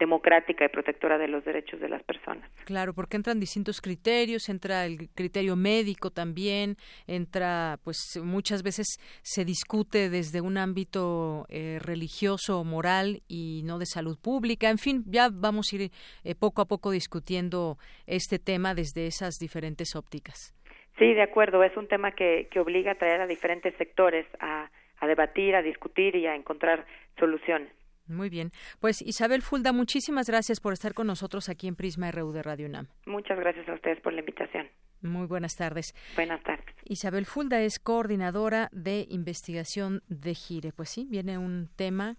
[0.00, 2.50] democrática y protectora de los derechos de las personas.
[2.64, 9.44] Claro, porque entran distintos criterios, entra el criterio médico también, entra, pues muchas veces se
[9.44, 14.70] discute desde un ámbito eh, religioso, moral y no de salud pública.
[14.70, 15.90] En fin, ya vamos a ir
[16.24, 20.54] eh, poco a poco discutiendo este tema desde esas diferentes ópticas.
[20.98, 21.62] Sí, de acuerdo.
[21.62, 25.62] Es un tema que, que obliga a traer a diferentes sectores a, a debatir, a
[25.62, 26.86] discutir y a encontrar
[27.18, 27.70] soluciones.
[28.10, 28.50] Muy bien.
[28.80, 32.66] Pues Isabel Fulda, muchísimas gracias por estar con nosotros aquí en Prisma RU de Radio
[32.66, 32.88] UNAM.
[33.06, 34.68] Muchas gracias a ustedes por la invitación.
[35.02, 35.94] Muy buenas tardes.
[36.16, 36.66] Buenas tardes.
[36.84, 40.72] Isabel Fulda es coordinadora de investigación de Gire.
[40.72, 42.16] Pues sí, viene un tema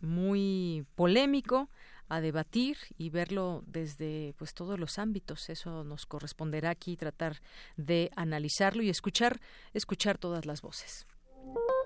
[0.00, 1.70] muy polémico
[2.08, 5.48] a debatir y verlo desde pues todos los ámbitos.
[5.50, 7.36] Eso nos corresponderá aquí tratar
[7.76, 9.38] de analizarlo y escuchar
[9.72, 11.06] escuchar todas las voces.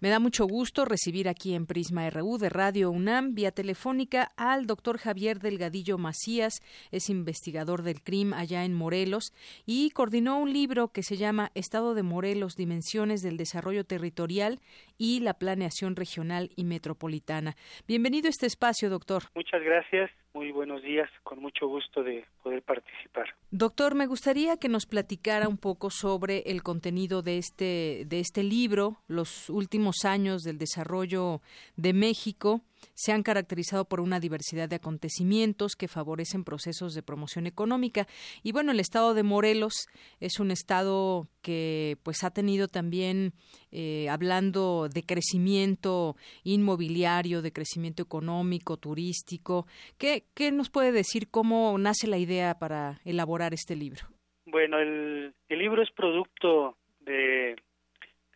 [0.00, 4.64] Me da mucho gusto recibir aquí en Prisma RU de Radio UNAM vía telefónica al
[4.68, 6.60] doctor Javier Delgadillo Macías,
[6.92, 9.32] es investigador del CRIM allá en Morelos
[9.66, 14.60] y coordinó un libro que se llama Estado de Morelos, Dimensiones del Desarrollo Territorial
[14.98, 17.56] y la Planeación Regional y Metropolitana.
[17.88, 19.24] Bienvenido a este espacio, doctor.
[19.34, 20.12] Muchas gracias.
[20.34, 23.34] Muy buenos días, con mucho gusto de poder participar.
[23.50, 28.42] Doctor, me gustaría que nos platicara un poco sobre el contenido de este de este
[28.42, 31.40] libro, los últimos años del desarrollo
[31.76, 32.62] de México
[32.94, 38.06] se han caracterizado por una diversidad de acontecimientos que favorecen procesos de promoción económica.
[38.42, 39.88] Y bueno, el estado de Morelos
[40.20, 43.32] es un estado que pues ha tenido también,
[43.70, 49.66] eh, hablando de crecimiento inmobiliario, de crecimiento económico, turístico,
[49.98, 54.02] ¿qué, ¿qué nos puede decir cómo nace la idea para elaborar este libro?
[54.46, 57.56] Bueno, el, el libro es producto de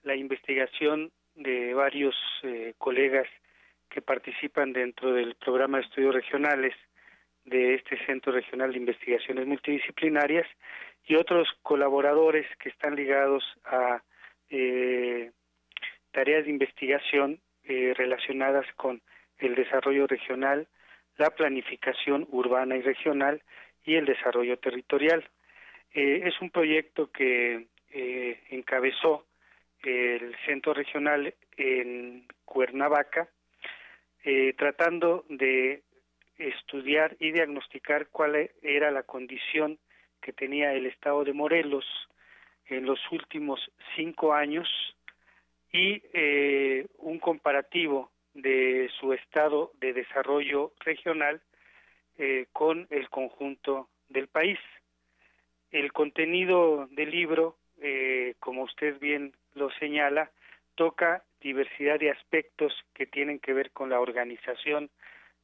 [0.03, 3.27] la investigación de varios eh, colegas
[3.93, 6.75] que participan dentro del programa de estudios regionales
[7.45, 10.47] de este Centro Regional de Investigaciones Multidisciplinarias
[11.05, 14.03] y otros colaboradores que están ligados a
[14.49, 15.31] eh,
[16.11, 19.03] tareas de investigación eh, relacionadas con
[19.39, 20.69] el desarrollo regional,
[21.19, 23.43] la planificación urbana y regional
[23.85, 25.29] y el desarrollo territorial.
[25.93, 27.67] Eh, es un proyecto que
[28.49, 29.27] encabezó
[29.83, 33.29] el Centro Regional en Cuernavaca,
[34.25, 35.83] eh, tratando de
[36.39, 39.79] estudiar y diagnosticar cuál era la condición
[40.21, 41.85] que tenía el estado de Morelos
[42.67, 43.61] en los últimos
[43.97, 44.69] cinco años
[45.73, 51.43] y eh, un comparativo de su estado de desarrollo regional
[52.17, 54.59] eh, con el conjunto del país.
[55.73, 57.57] El contenido del libro,
[58.39, 60.31] como usted bien lo señala,
[60.77, 64.91] toca diversidad de aspectos que tienen que ver con la organización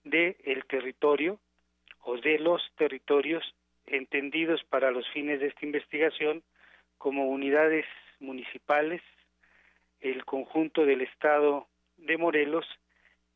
[0.04, 1.38] del el territorio
[2.02, 3.54] o de los territorios
[3.86, 6.42] entendidos para los fines de esta investigación
[6.98, 7.86] como unidades
[8.20, 9.02] municipales,
[10.00, 12.66] el conjunto del Estado de Morelos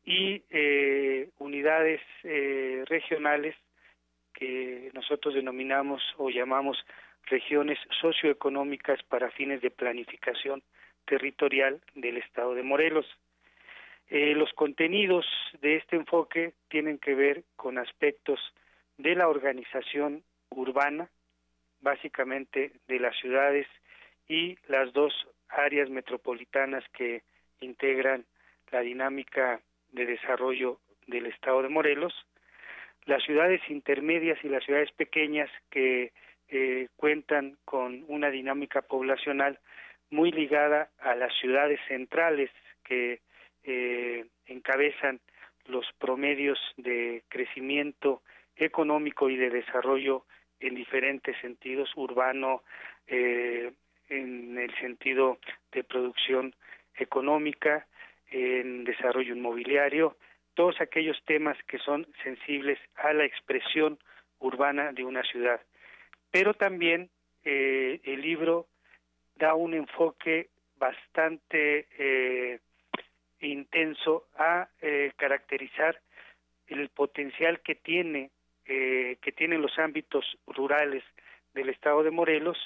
[0.05, 3.55] y eh, unidades eh, regionales
[4.33, 6.77] que nosotros denominamos o llamamos
[7.25, 10.61] regiones socioeconómicas para fines de planificación
[11.05, 13.05] territorial del Estado de Morelos.
[14.09, 15.25] Eh, los contenidos
[15.61, 18.39] de este enfoque tienen que ver con aspectos
[18.97, 21.09] de la organización urbana,
[21.81, 23.67] básicamente de las ciudades
[24.27, 25.13] y las dos
[25.49, 27.23] áreas metropolitanas que
[27.59, 28.25] integran
[28.71, 32.13] la dinámica de desarrollo del Estado de Morelos,
[33.05, 36.11] las ciudades intermedias y las ciudades pequeñas que
[36.49, 39.59] eh, cuentan con una dinámica poblacional
[40.13, 42.51] muy ligada a las ciudades centrales
[42.83, 43.21] que
[43.63, 45.19] eh, encabezan
[45.65, 48.21] los promedios de crecimiento
[48.55, 50.25] económico y de desarrollo
[50.59, 52.63] en diferentes sentidos, urbano,
[53.07, 53.71] eh,
[54.09, 55.39] en el sentido
[55.71, 56.55] de producción
[56.95, 57.87] económica,
[58.29, 60.17] en desarrollo inmobiliario,
[60.53, 63.97] todos aquellos temas que son sensibles a la expresión
[64.39, 65.61] urbana de una ciudad.
[66.29, 67.09] Pero también
[67.43, 68.67] eh, el libro
[69.35, 72.59] da un enfoque bastante eh,
[73.39, 75.99] intenso a eh, caracterizar
[76.67, 78.31] el potencial que tiene
[78.65, 81.03] eh, que tienen los ámbitos rurales
[81.53, 82.57] del estado de Morelos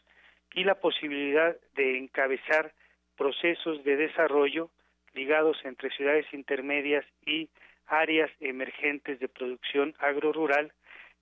[0.54, 2.74] y la posibilidad de encabezar
[3.16, 4.70] procesos de desarrollo
[5.14, 7.50] ligados entre ciudades intermedias y
[7.88, 10.72] áreas emergentes de producción agrorural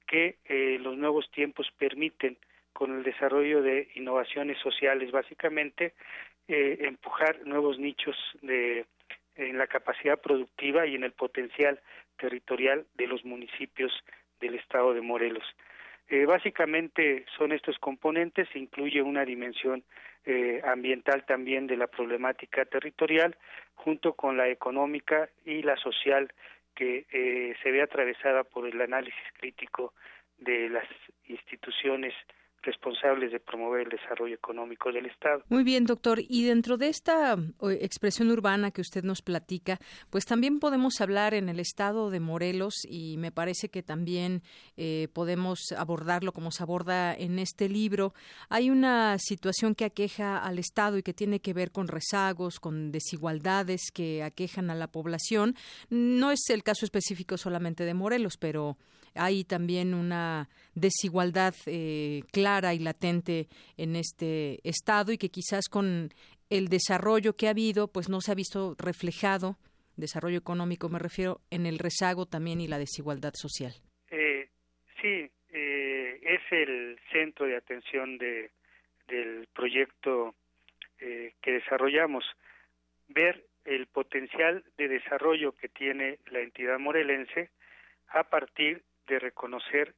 [0.08, 0.38] que
[0.82, 2.38] los nuevos tiempos permiten
[2.76, 5.94] con el desarrollo de innovaciones sociales, básicamente
[6.50, 8.86] eh, empujar nuevos nichos de
[9.38, 11.80] en la capacidad productiva y en el potencial
[12.18, 13.92] territorial de los municipios
[14.40, 15.44] del estado de Morelos.
[16.08, 19.84] Eh, básicamente son estos componentes, incluye una dimensión
[20.26, 23.36] eh, ambiental también de la problemática territorial,
[23.74, 26.32] junto con la económica y la social
[26.74, 27.06] que
[27.64, 29.94] se ve atravesada por el análisis crítico
[30.38, 30.88] de las
[31.28, 32.14] instituciones
[32.66, 35.44] responsables de promover el desarrollo económico del Estado.
[35.50, 36.20] Muy bien, doctor.
[36.20, 37.38] Y dentro de esta
[37.80, 42.86] expresión urbana que usted nos platica, pues también podemos hablar en el Estado de Morelos
[42.88, 44.42] y me parece que también
[44.78, 48.14] eh, podemos abordarlo como se aborda en este libro.
[48.50, 52.92] Hay una situación que aqueja al Estado y que tiene que ver con rezagos, con
[52.92, 55.56] desigualdades que aquejan a la población.
[55.90, 58.78] No es el caso específico solamente de Morelos, pero
[59.16, 63.48] hay también una desigualdad eh, clara y latente
[63.78, 66.14] en este estado y que quizás con
[66.50, 69.58] el desarrollo que ha habido pues no se ha visto reflejado
[69.96, 73.74] desarrollo económico me refiero en el rezago también y la desigualdad social.
[74.12, 74.50] Eh,
[75.02, 78.52] sí eh, es el centro de atención de
[79.08, 80.34] del proyecto
[80.98, 82.26] que desarrollamos.
[83.08, 87.50] Ver el potencial de desarrollo que tiene la entidad morelense
[88.08, 89.94] a partir de reconocer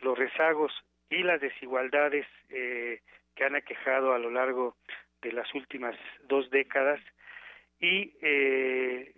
[0.00, 0.72] los rezagos
[1.10, 3.00] y las desigualdades eh,
[3.34, 4.76] que han aquejado a lo largo
[5.22, 7.00] de las últimas dos décadas
[7.80, 9.12] y eh,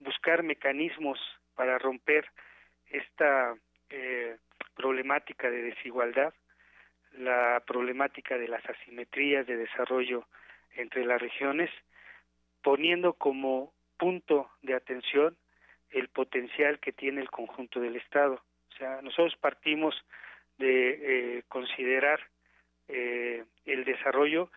[0.00, 1.18] buscar mecanismos
[1.54, 2.26] para romper
[2.90, 3.54] esta
[3.90, 4.36] eh,
[4.74, 6.34] problemática de desigualdad,
[7.18, 10.26] la problemática de las asimetrías de desarrollo
[10.76, 11.70] entre las regiones,
[12.62, 15.36] poniendo como punto de atención
[15.90, 18.42] el potencial que tiene el conjunto del Estado.
[18.74, 19.94] O sea, nosotros partimos
[20.58, 22.20] de eh, considerar
[22.88, 24.50] eh, el desarrollo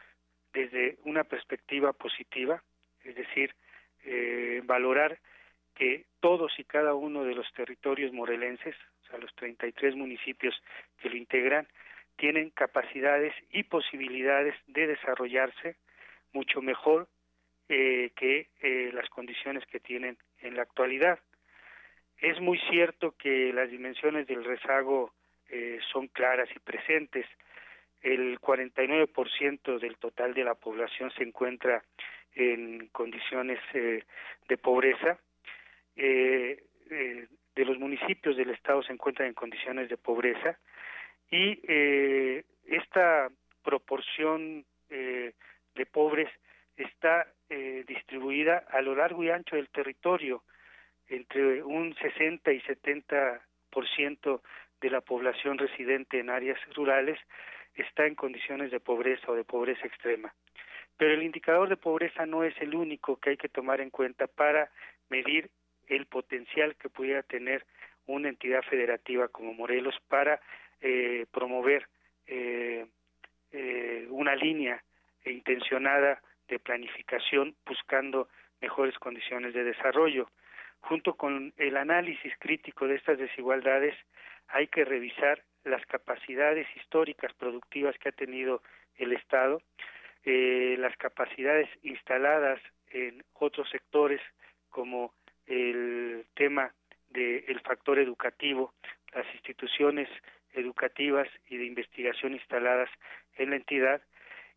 [0.54, 2.64] desde una perspectiva positiva,
[3.04, 3.54] es decir,
[4.06, 5.20] eh, valorar
[5.76, 10.56] que todos y cada uno de los territorios morelenses, o sea, los 33 municipios
[11.00, 11.68] que lo integran,
[12.16, 15.76] tienen capacidades y posibilidades de desarrollarse
[16.34, 17.08] mucho mejor
[17.70, 21.20] eh, que eh, las condiciones que tienen en la actualidad.
[22.20, 25.14] Es muy cierto que las dimensiones del rezago
[25.50, 27.26] eh, son claras y presentes.
[28.02, 31.84] El 49% del total de la población se encuentra
[32.36, 35.18] en condiciones de pobreza.
[35.96, 40.60] de los municipios del estado se encuentran en condiciones de pobreza
[41.32, 41.60] y
[42.68, 43.30] esta
[43.64, 46.30] proporción de pobres
[46.78, 50.44] está eh, distribuida a lo largo y ancho del territorio,
[51.10, 54.42] entre un 60 y 70 por ciento
[54.82, 57.20] de la población residente en áreas rurales
[57.76, 60.34] está en condiciones de pobreza o de pobreza extrema.
[60.98, 64.28] Pero el indicador de pobreza no es el único que hay que tomar en cuenta
[64.28, 64.72] para
[65.10, 65.50] medir
[65.88, 67.66] el potencial que pudiera tener
[68.08, 70.40] una entidad federativa como Morelos para
[70.82, 71.88] eh, promover
[72.26, 72.86] eh,
[74.10, 74.84] una línea
[75.26, 78.30] intencionada de planificación buscando
[78.62, 80.30] mejores condiciones de desarrollo.
[80.82, 83.96] Junto con el análisis crítico de estas desigualdades,
[84.48, 88.62] hay que revisar las capacidades históricas productivas que ha tenido
[88.96, 89.62] el Estado,
[90.24, 92.62] eh, las capacidades instaladas
[92.92, 94.22] en otros sectores
[94.70, 95.14] como
[95.46, 96.74] el tema
[97.10, 98.74] del factor educativo,
[99.14, 100.10] las instituciones
[100.54, 102.90] educativas y de investigación instaladas
[103.36, 104.02] en la entidad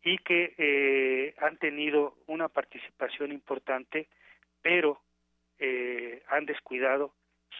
[0.03, 4.07] y que eh, han tenido una participación importante,
[4.61, 5.01] pero
[5.61, 7.13] eh, han descuidado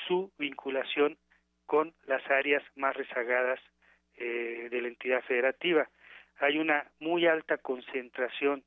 [0.08, 1.18] su vinculación
[1.66, 3.62] con las áreas más rezagadas
[4.18, 5.89] eh, de la entidad federativa.
[6.39, 8.64] Hay una muy alta concentración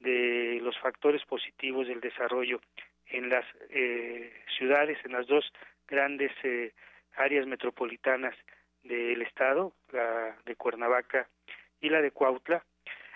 [0.00, 2.60] de los factores positivos del desarrollo
[3.08, 3.44] en las
[4.58, 5.52] ciudades, en las dos
[5.86, 6.32] grandes
[7.16, 8.34] áreas metropolitanas
[8.82, 11.28] del estado, la de Cuernavaca
[11.80, 12.64] y la de Cuautla,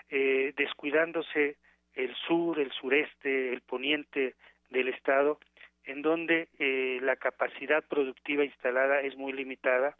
[0.09, 1.57] eh, descuidándose
[1.93, 4.35] el sur, el sureste, el poniente
[4.69, 5.39] del estado,
[5.85, 9.97] en donde eh, la capacidad productiva instalada es muy limitada,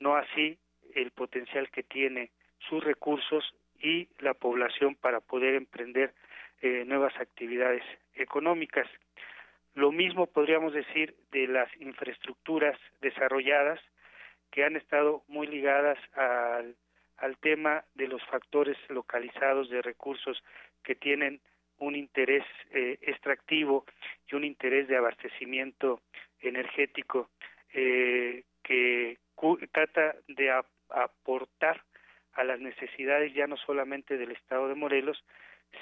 [0.00, 0.58] no así
[0.94, 2.30] el potencial que tiene
[2.68, 6.14] sus recursos y la población para poder emprender
[6.62, 7.82] eh, nuevas actividades
[8.14, 8.88] económicas.
[9.74, 13.80] Lo mismo podríamos decir de las infraestructuras desarrolladas
[14.50, 16.76] que han estado muy ligadas al
[17.18, 20.42] al tema de los factores localizados de recursos
[20.82, 21.40] que tienen
[21.78, 23.84] un interés eh, extractivo
[24.30, 26.00] y un interés de abastecimiento
[26.40, 27.30] energético
[27.72, 29.18] eh, que
[29.72, 30.50] trata de
[30.90, 31.82] aportar
[32.32, 35.22] a las necesidades ya no solamente del estado de Morelos,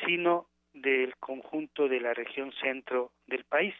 [0.04, 3.74] sino del conjunto de la región centro del país,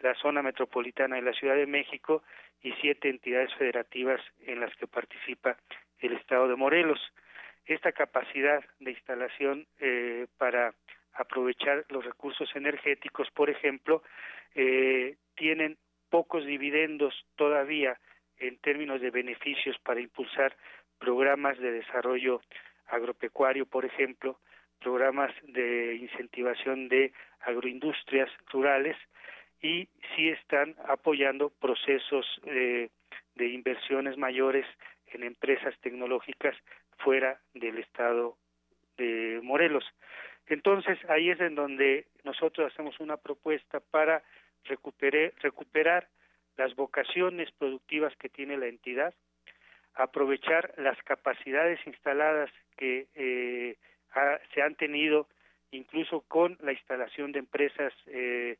[0.00, 2.22] la zona metropolitana de la Ciudad de México
[2.62, 5.56] y siete entidades federativas en las que participa
[6.00, 7.00] el estado de Morelos.
[7.66, 10.74] Esta capacidad de instalación eh, para
[11.18, 14.02] aprovechar los recursos energéticos, por ejemplo,
[14.54, 15.76] eh, tienen
[16.08, 17.98] pocos dividendos todavía
[18.38, 20.56] en términos de beneficios para impulsar
[20.98, 22.40] programas de desarrollo
[22.86, 24.38] agropecuario, por ejemplo,
[24.80, 28.96] programas de incentivación de agroindustrias rurales
[29.60, 32.90] y sí están apoyando procesos eh,
[33.34, 34.66] de inversiones mayores
[35.08, 36.56] en empresas tecnológicas
[36.98, 38.36] fuera del estado
[38.96, 39.84] de Morelos.
[40.48, 44.22] Entonces, ahí es en donde nosotros hacemos una propuesta para
[44.64, 46.08] recuperar
[46.56, 49.14] las vocaciones productivas que tiene la entidad,
[49.94, 53.76] aprovechar las capacidades instaladas que eh,
[54.54, 55.28] se han tenido
[55.70, 58.56] incluso con la instalación de empresas eh,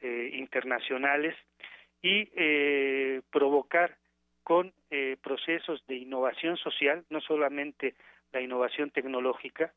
[0.00, 1.34] eh, internacionales
[2.02, 2.26] y
[3.30, 3.96] provocar
[4.42, 7.94] con eh, procesos de innovación social, no solamente
[8.32, 9.72] la innovación tecnológica,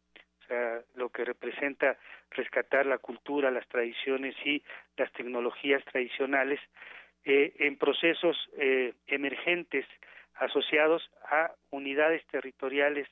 [0.95, 1.97] lo que representa
[2.31, 4.63] rescatar la cultura, las tradiciones y
[4.97, 6.59] las tecnologías tradicionales,
[7.25, 9.85] eh, en procesos eh, emergentes
[10.35, 13.07] asociados a unidades territoriales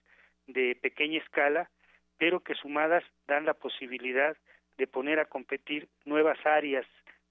[0.47, 1.69] de pequeña escala,
[2.17, 4.35] pero que sumadas dan la posibilidad
[4.77, 6.85] de poner a competir nuevas áreas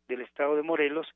[0.09, 1.07] del Estado de Morelos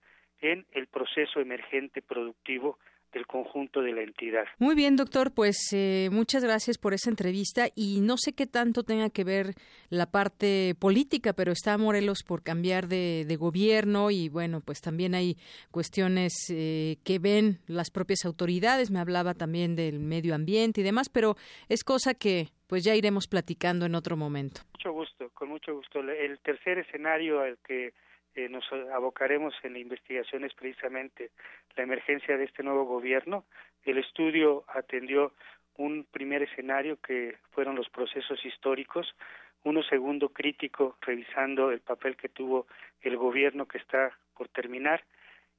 [0.41, 2.79] en el proceso emergente productivo
[3.15, 4.45] del conjunto de la entidad.
[4.59, 8.83] Muy bien, doctor, pues eh, muchas gracias por esa entrevista y no sé qué tanto
[8.83, 9.55] tenga que ver
[9.89, 15.37] la parte política, pero está Morelos por cambiar de, gobierno y bueno, pues también hay
[15.71, 21.09] cuestiones eh, que ven las propias autoridades, me hablaba también del medio ambiente y demás,
[21.09, 21.37] pero
[21.69, 24.63] es cosa que pues ya iremos platicando en otro momento.
[24.75, 26.01] Mucho gusto, con mucho gusto.
[26.01, 27.93] El tercer escenario al que
[28.35, 31.31] eh, nos abocaremos en la investigación es precisamente
[31.77, 33.45] la emergencia de este nuevo gobierno.
[33.85, 35.33] El estudio atendió
[35.77, 39.15] un primer escenario que fueron los procesos históricos,
[39.65, 42.67] uno segundo crítico revisando el papel que tuvo
[43.01, 45.05] el gobierno que está por terminar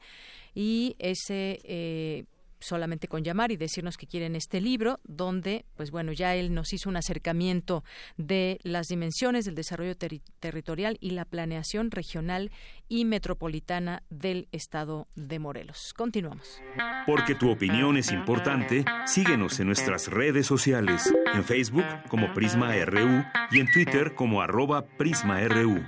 [0.53, 1.59] y ese...
[1.63, 2.25] Eh,
[2.59, 6.73] solamente con llamar y decirnos que quieren este libro, donde, pues bueno, ya él nos
[6.73, 7.83] hizo un acercamiento
[8.17, 9.95] de las dimensiones del desarrollo
[10.39, 12.51] territorial y la planeación regional
[12.87, 15.93] y metropolitana del estado de Morelos.
[15.95, 16.61] Continuamos.
[17.05, 23.23] Porque tu opinión es importante, síguenos en nuestras redes sociales, en Facebook como Prisma RU
[23.51, 25.83] y en Twitter como arroba PrismaRU.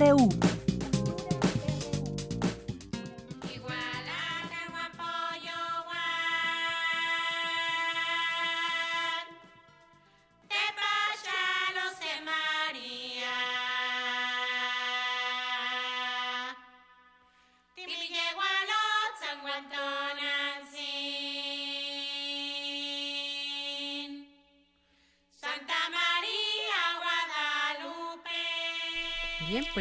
[0.00, 0.61] RU.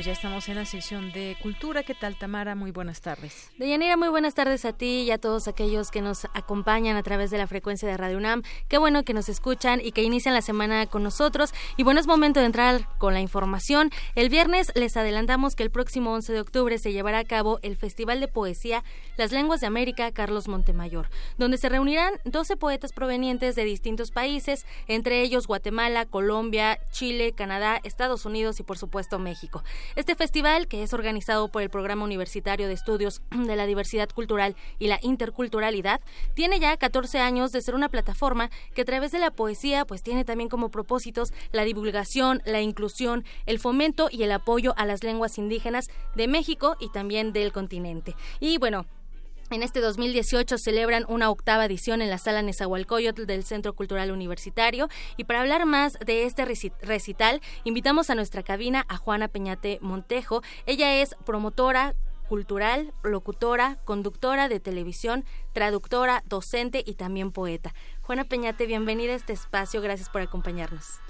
[0.01, 1.83] Pues ya estamos en la sección de cultura.
[1.83, 2.55] ¿Qué tal, Tamara?
[2.55, 3.51] Muy buenas tardes.
[3.59, 7.29] Deyanira, muy buenas tardes a ti y a todos aquellos que nos acompañan a través
[7.29, 8.41] de la frecuencia de Radio UNAM.
[8.67, 11.53] Qué bueno que nos escuchan y que inician la semana con nosotros.
[11.77, 13.91] Y bueno, es momento de entrar con la información.
[14.15, 17.77] El viernes les adelantamos que el próximo 11 de octubre se llevará a cabo el
[17.77, 18.83] Festival de Poesía
[19.17, 24.65] Las Lenguas de América Carlos Montemayor, donde se reunirán 12 poetas provenientes de distintos países,
[24.87, 29.63] entre ellos Guatemala, Colombia, Chile, Canadá, Estados Unidos y por supuesto México.
[29.95, 34.55] Este festival, que es organizado por el Programa Universitario de Estudios de la Diversidad Cultural
[34.79, 35.99] y la Interculturalidad,
[36.33, 40.01] tiene ya 14 años de ser una plataforma que a través de la poesía pues
[40.01, 45.03] tiene también como propósitos la divulgación, la inclusión, el fomento y el apoyo a las
[45.03, 48.15] lenguas indígenas de México y también del continente.
[48.39, 48.85] Y bueno,
[49.55, 54.87] en este 2018 celebran una octava edición en la sala Nezahualcóyotl del Centro Cultural Universitario
[55.17, 60.41] y para hablar más de este recital invitamos a nuestra cabina a Juana Peñate Montejo.
[60.65, 61.95] Ella es promotora
[62.29, 67.73] cultural, locutora, conductora de televisión, traductora, docente y también poeta.
[68.01, 71.01] Juana Peñate, bienvenida a este espacio, gracias por acompañarnos.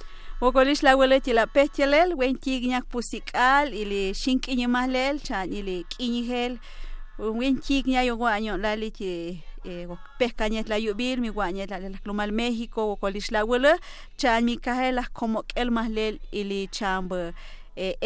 [7.17, 9.87] Winchik ña yo guaño lali chi eh,
[10.17, 13.73] pescañet la yubil mi guañet la la clumal México o colis la huele
[14.17, 17.33] chan mi caje las como el más lel ili chambe
[17.75, 17.97] eh,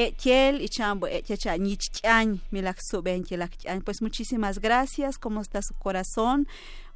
[0.59, 0.68] y
[3.38, 3.49] la
[3.84, 5.18] pues muchísimas gracias.
[5.18, 6.47] Cómo está su corazón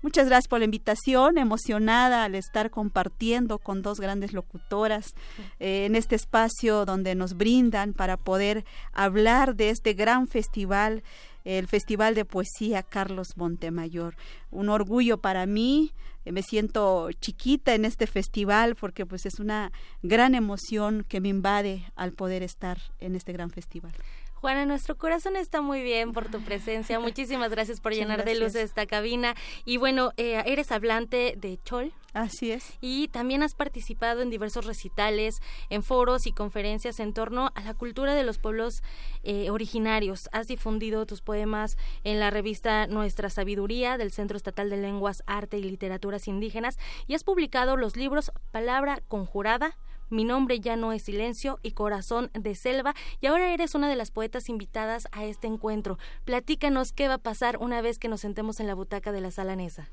[0.02, 5.14] Muchas gracias por la invitación, emocionada al estar compartiendo con dos grandes locutoras
[5.60, 8.64] eh, en este espacio donde nos brindan para poder
[8.94, 11.04] hablar de este gran festival
[11.44, 14.16] el Festival de Poesía Carlos Montemayor.
[14.52, 19.72] Un orgullo para mí, eh, me siento chiquita en este festival porque pues es una
[20.02, 23.94] gran emoción que me invade al poder estar en este gran festival.
[24.42, 26.98] Juana, nuestro corazón está muy bien por tu presencia.
[27.00, 29.36] Muchísimas gracias por llenar de luz esta cabina.
[29.66, 31.92] Y bueno, eh, eres hablante de Chol.
[32.14, 32.78] Así es.
[32.80, 37.74] Y también has participado en diversos recitales, en foros y conferencias en torno a la
[37.74, 38.82] cultura de los pueblos
[39.24, 40.30] eh, originarios.
[40.32, 45.58] Has difundido tus poemas en la revista Nuestra Sabiduría del Centro Estatal de Lenguas, Arte
[45.58, 49.78] y Literaturas Indígenas y has publicado los libros Palabra Conjurada,
[50.10, 53.96] mi nombre ya no es silencio y corazón de selva y ahora eres una de
[53.96, 55.98] las poetas invitadas a este encuentro.
[56.26, 59.32] Platícanos qué va a pasar una vez que nos sentemos en la butaca de la
[59.32, 59.90] sala Nesa.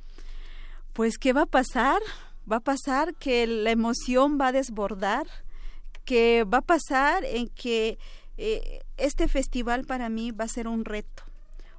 [0.92, 2.00] Pues qué va a pasar?
[2.50, 5.26] Va a pasar que la emoción va a desbordar,
[6.04, 7.98] que va a pasar en que
[8.36, 11.24] eh, este festival para mí va a ser un reto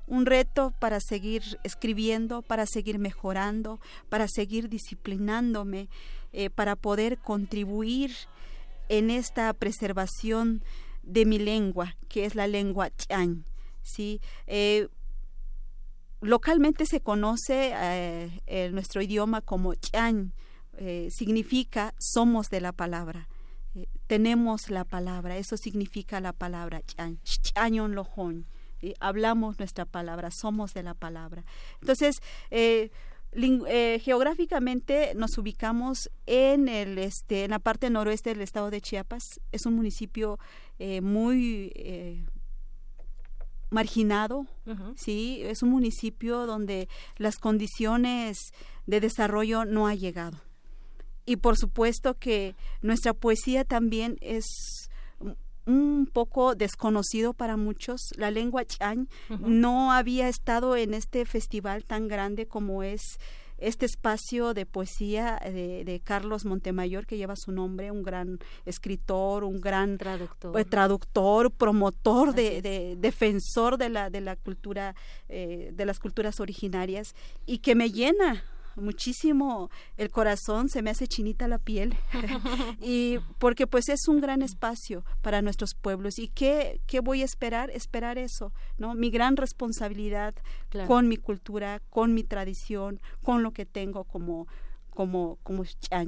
[0.08, 3.80] un reto para seguir escribiendo, para seguir mejorando,
[4.10, 5.90] para seguir disciplinándome,
[6.40, 8.12] eh, para poder contribuir
[8.90, 10.64] en esta preservación
[11.02, 13.44] de mi lengua, que es la lengua chan.
[13.82, 14.22] ¿sí?
[14.46, 14.88] Eh,
[16.22, 20.32] localmente se conoce eh, nuestro idioma como chan,
[21.10, 23.28] significa somos de la palabra.
[24.06, 27.20] tenemos la palabra, eso significa la palabra chan,
[29.00, 31.44] hablamos nuestra palabra, somos de la palabra.
[31.82, 32.22] Entonces,
[33.38, 39.24] eh, geográficamente nos ubicamos en el este en la parte noroeste del estado de Chiapas.
[39.52, 40.40] Es un municipio
[40.80, 42.26] eh, muy eh,
[43.70, 44.48] marginado
[44.96, 48.54] sí es un municipio donde las condiciones
[48.86, 50.42] de desarrollo no ha llegado.
[51.26, 54.87] Y por supuesto que nuestra poesía también es
[55.68, 58.02] un poco desconocido para muchos.
[58.16, 59.08] La lengua chan
[59.40, 63.20] no había estado en este festival tan grande como es
[63.58, 69.60] este espacio de poesía de, Carlos Montemayor que lleva su nombre, un gran escritor, un
[69.60, 74.96] gran traductor, eh, traductor promotor, de, defensor de la de la cultura
[75.28, 77.16] eh, de las culturas originarias
[77.46, 78.44] y que me llena
[78.82, 81.96] muchísimo el corazón, se me hace chinita la piel,
[82.82, 86.20] y porque pues es un gran espacio para nuestros pueblos.
[86.20, 87.70] ¿Y qué, qué voy a esperar?
[87.72, 88.94] Esperar eso, ¿no?
[88.94, 90.36] Mi gran responsabilidad
[90.88, 94.48] con mi cultura, con mi tradición, con lo que tengo como
[94.98, 95.64] como como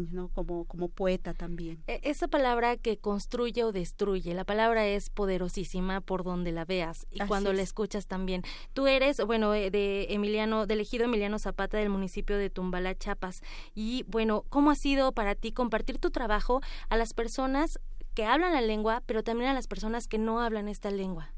[0.10, 0.30] ¿no?
[0.30, 1.84] como como poeta también.
[1.86, 7.06] E, esa palabra que construye o destruye, la palabra es poderosísima por donde la veas
[7.12, 8.42] y cuando la escuchas también.
[8.74, 13.42] Tú eres, bueno, eh, de Emiliano, del ejido Emiliano Zapata del municipio de Tumbala, Chiapas.
[13.76, 17.78] Y bueno, ¿cómo ha sido para ti compartir tu trabajo a las personas
[18.16, 21.32] que hablan la lengua, pero también a las personas que no hablan esta lengua?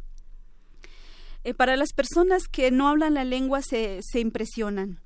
[1.43, 5.01] Eh, para las personas que no hablan la lengua se, se impresionan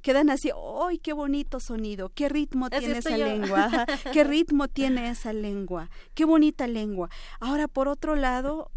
[0.00, 0.50] quedan así,
[0.82, 2.10] ¡ay, qué bonito sonido!
[2.10, 3.86] ¿Qué ritmo tiene esa lengua?
[4.12, 5.90] ¿Qué ritmo tiene esa lengua?
[6.14, 7.10] ¡Qué bonita lengua!
[7.40, 8.70] Ahora, por otro lado,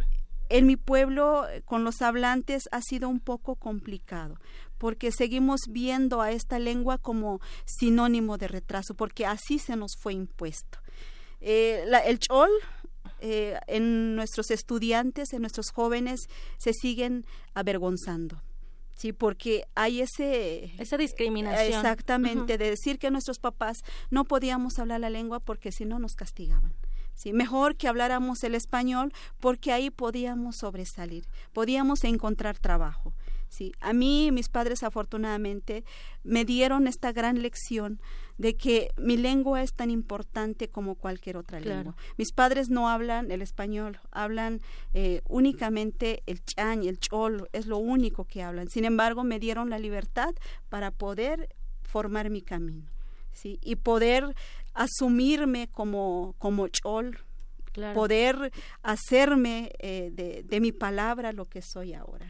[0.49, 4.39] en mi pueblo, con los hablantes, ha sido un poco complicado,
[4.77, 10.13] porque seguimos viendo a esta lengua como sinónimo de retraso, porque así se nos fue
[10.13, 10.79] impuesto.
[11.41, 12.49] Eh, el chol,
[13.19, 16.21] eh, en nuestros estudiantes, en nuestros jóvenes,
[16.57, 18.41] se siguen avergonzando
[18.97, 24.99] sí, porque hay ese esa discriminación exactamente de decir que nuestros papás no podíamos hablar
[24.99, 26.73] la lengua porque si no nos castigaban.
[27.13, 33.13] Sí, mejor que habláramos el español porque ahí podíamos sobresalir, podíamos encontrar trabajo.
[33.49, 35.83] Sí, a mí mis padres afortunadamente
[36.23, 37.99] me dieron esta gran lección
[38.37, 41.95] de que mi lengua es tan importante como cualquier otra lengua.
[42.17, 44.61] Mis padres no hablan el español, hablan
[44.93, 48.69] eh, únicamente el chan y el chol, es lo único que hablan.
[48.69, 50.33] Sin embargo, me dieron la libertad
[50.69, 51.49] para poder
[51.81, 52.89] formar mi camino,
[53.31, 53.59] ¿sí?
[53.63, 54.35] Y poder
[54.73, 57.17] asumirme como, como chol,
[57.93, 62.27] poder hacerme eh, de, de mi palabra lo que soy ahora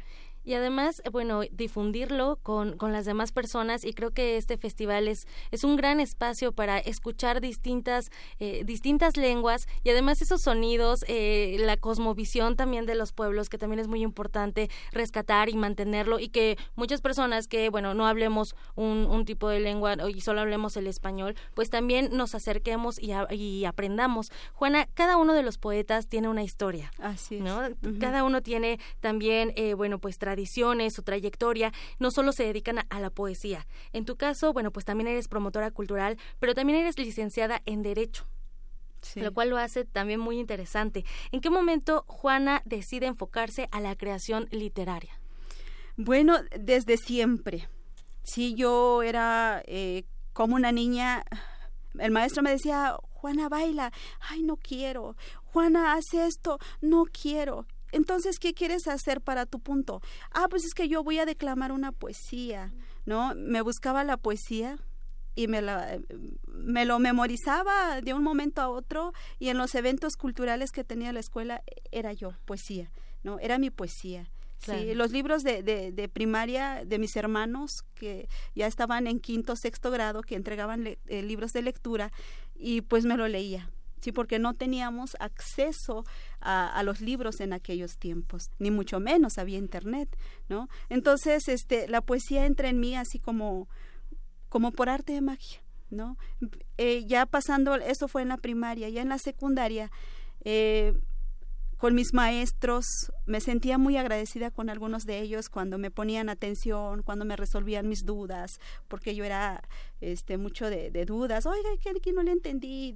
[0.48, 5.28] y además, bueno, difundirlo con, con las demás personas y creo que este festival es,
[5.52, 11.58] es un gran espacio para escuchar distintas, eh, distintas lenguas y además esos sonidos, eh,
[11.60, 16.30] la cosmovisión también de los pueblos, que también es muy importante rescatar y mantenerlo y
[16.30, 20.78] que muchas personas que, bueno, no hablemos un, un tipo de lengua y solo hablemos
[20.78, 24.32] el español, pues también nos acerquemos y, y aprendamos.
[24.54, 26.90] Juana, cada uno de los poetas tiene una historia.
[27.00, 27.62] Así ¿no?
[28.00, 33.00] Cada uno tiene también, eh, bueno, pues tradiciones, su trayectoria, no solo se dedican a,
[33.00, 33.66] la poesía.
[33.94, 38.26] En tu caso, bueno, pues también eres promotora cultural, pero también eres licenciada en Derecho.
[39.16, 41.06] lo cual lo hace también muy interesante.
[41.32, 45.20] ¿En qué momento Juana decide enfocarse a la creación literaria?
[45.96, 47.68] Bueno, desde siempre.
[48.24, 51.24] Sí, yo era eh, como una niña.
[51.98, 55.16] El maestro me decía, Juana baila, ay, no quiero.
[55.46, 57.66] Juana hace esto, no quiero.
[57.92, 60.02] Entonces, ¿qué quieres hacer para tu punto?
[60.32, 62.74] Ah, pues es que yo voy a declamar una poesía,
[63.06, 63.34] ¿no?
[63.36, 64.78] Me buscaba la poesía
[65.36, 66.00] y me, la,
[66.48, 71.14] me lo memorizaba de un momento a otro y en los eventos culturales que tenía
[71.14, 72.92] la escuela era yo, poesía,
[73.24, 73.40] ¿no?
[73.40, 74.30] Era mi poesía.
[74.60, 79.92] Sí, los libros de, de, primaria de mis hermanos que ya estaban en quinto, sexto
[79.92, 82.12] grado, que entregaban eh, libros de lectura
[82.56, 83.70] y pues me lo leía,
[84.02, 86.06] sí, porque no teníamos acceso
[86.50, 90.08] a, los libros en aquellos tiempos, ni mucho menos había internet,
[90.48, 90.70] ¿no?
[90.88, 93.68] Entonces, este, la poesía entra en mí así como,
[94.48, 96.18] como por arte de magia, ¿no?
[96.78, 99.92] Eh, ya pasando, eso fue en la primaria, ya en la secundaria,
[100.46, 100.94] eh,
[101.76, 102.86] con mis maestros,
[103.26, 107.90] me sentía muy agradecida con algunos de ellos cuando me ponían atención, cuando me resolvían
[107.90, 109.62] mis dudas, porque yo era
[110.00, 112.96] este mucho de, de dudas, oiga, que aquí no le entendí,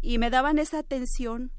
[0.00, 1.52] y me daban esa atención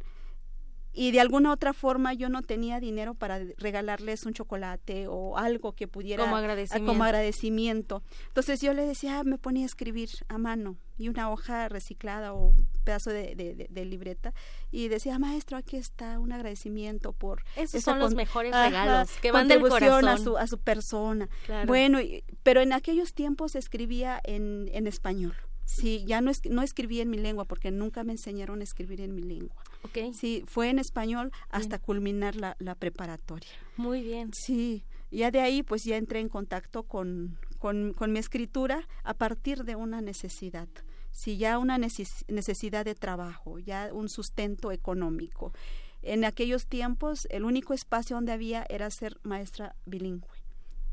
[0.99, 5.71] y de alguna otra forma yo no tenía dinero para regalarles un chocolate o algo
[5.71, 6.91] que pudiera como agradecimiento.
[6.91, 8.03] como agradecimiento.
[8.27, 12.33] Entonces yo le decía, ah, me ponía a escribir a mano y una hoja reciclada
[12.33, 13.33] o un pedazo de,
[13.69, 14.33] de, libreta
[14.71, 17.43] y decía, maestro, aquí está un agradecimiento por...
[17.55, 20.05] Esos son los mejores regalos que van del corazón.
[20.05, 21.29] a su, a su persona.
[21.65, 21.99] Bueno,
[22.43, 25.33] pero en aquellos tiempos escribía en, en español.
[25.63, 28.99] Sí, ya no, es, no escribí en mi lengua porque nunca me enseñaron a escribir
[29.01, 29.63] en mi lengua.
[29.83, 30.13] Okay.
[30.13, 33.49] Sí, fue en español hasta culminar la, la, preparatoria.
[33.77, 34.31] Muy bien.
[34.33, 39.13] Sí, ya de ahí pues ya entré en contacto con, con, con mi escritura a
[39.13, 40.67] partir de una necesidad.
[41.11, 45.53] Sí, ya una necesidad de trabajo, ya un sustento económico.
[46.01, 50.29] En aquellos tiempos el único espacio donde había era ser maestra bilingüe.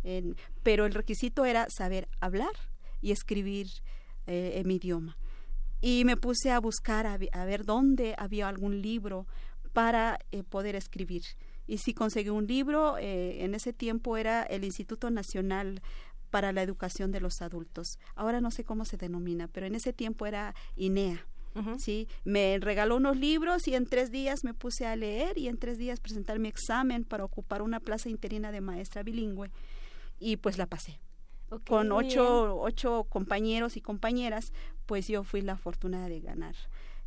[0.05, 2.53] En, pero el requisito era saber hablar
[3.03, 3.69] y escribir
[4.27, 5.17] eh, en mi idioma.
[5.81, 9.27] Y me puse a buscar, a, ver dónde había algún libro
[9.73, 11.23] para eh, poder escribir.
[11.67, 15.83] Y si conseguí un libro, eh, en ese tiempo era el Instituto Nacional
[16.31, 17.99] para la Educación de los Adultos.
[18.15, 21.27] Ahora no sé cómo se denomina, pero en ese tiempo era INEA.
[21.79, 22.07] ¿sí?
[22.25, 25.79] Me regaló unos libros y en tres días me puse a leer y en tres
[25.79, 29.51] días presentar mi examen para ocupar una plaza interina de maestra bilingüe
[30.19, 31.01] y pues la pasé
[31.67, 34.53] con ocho, ocho compañeros y compañeras,
[34.87, 36.55] pues yo fui la afortunada de ganar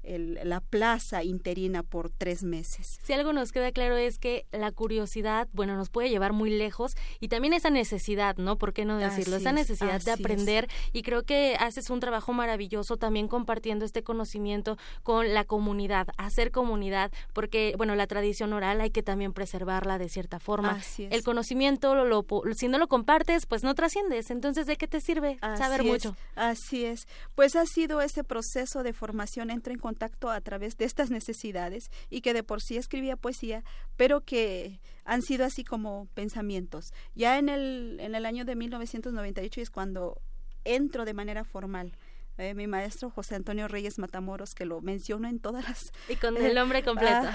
[0.04, 3.00] la plaza interina por tres meses.
[3.04, 6.96] Si algo nos queda claro es que la curiosidad, bueno, nos puede llevar muy lejos
[7.20, 8.58] y también esa necesidad, ¿no?
[8.58, 9.36] ¿Por qué no decirlo?
[9.36, 14.78] esa necesidad de aprender y creo que haces un trabajo maravilloso también compartiendo este conocimiento
[15.04, 20.10] con la comunidad, hacer comunidad, porque, bueno, la tradición oral hay que también preservarla de
[20.10, 20.80] cierta forma.
[20.98, 22.26] El conocimiento, lo,
[22.56, 24.32] si no lo compartes, pues no trasciendes.
[24.32, 26.16] Entonces, ¿de qué te sirve saber mucho?
[26.36, 27.08] Así es.
[27.36, 31.90] Pues ha sido ese proceso de formación entre en contacto a través de estas necesidades
[32.12, 33.64] y que de por sí escribía poesía,
[33.98, 36.94] pero que han sido así como pensamientos.
[37.16, 40.22] Ya en el, en el año de 1998 es cuando
[40.64, 41.94] entro de manera formal.
[42.38, 45.92] Eh, mi maestro José Antonio Reyes Matamoros, que lo menciono en todas las...
[46.08, 47.28] Y con el nombre completo.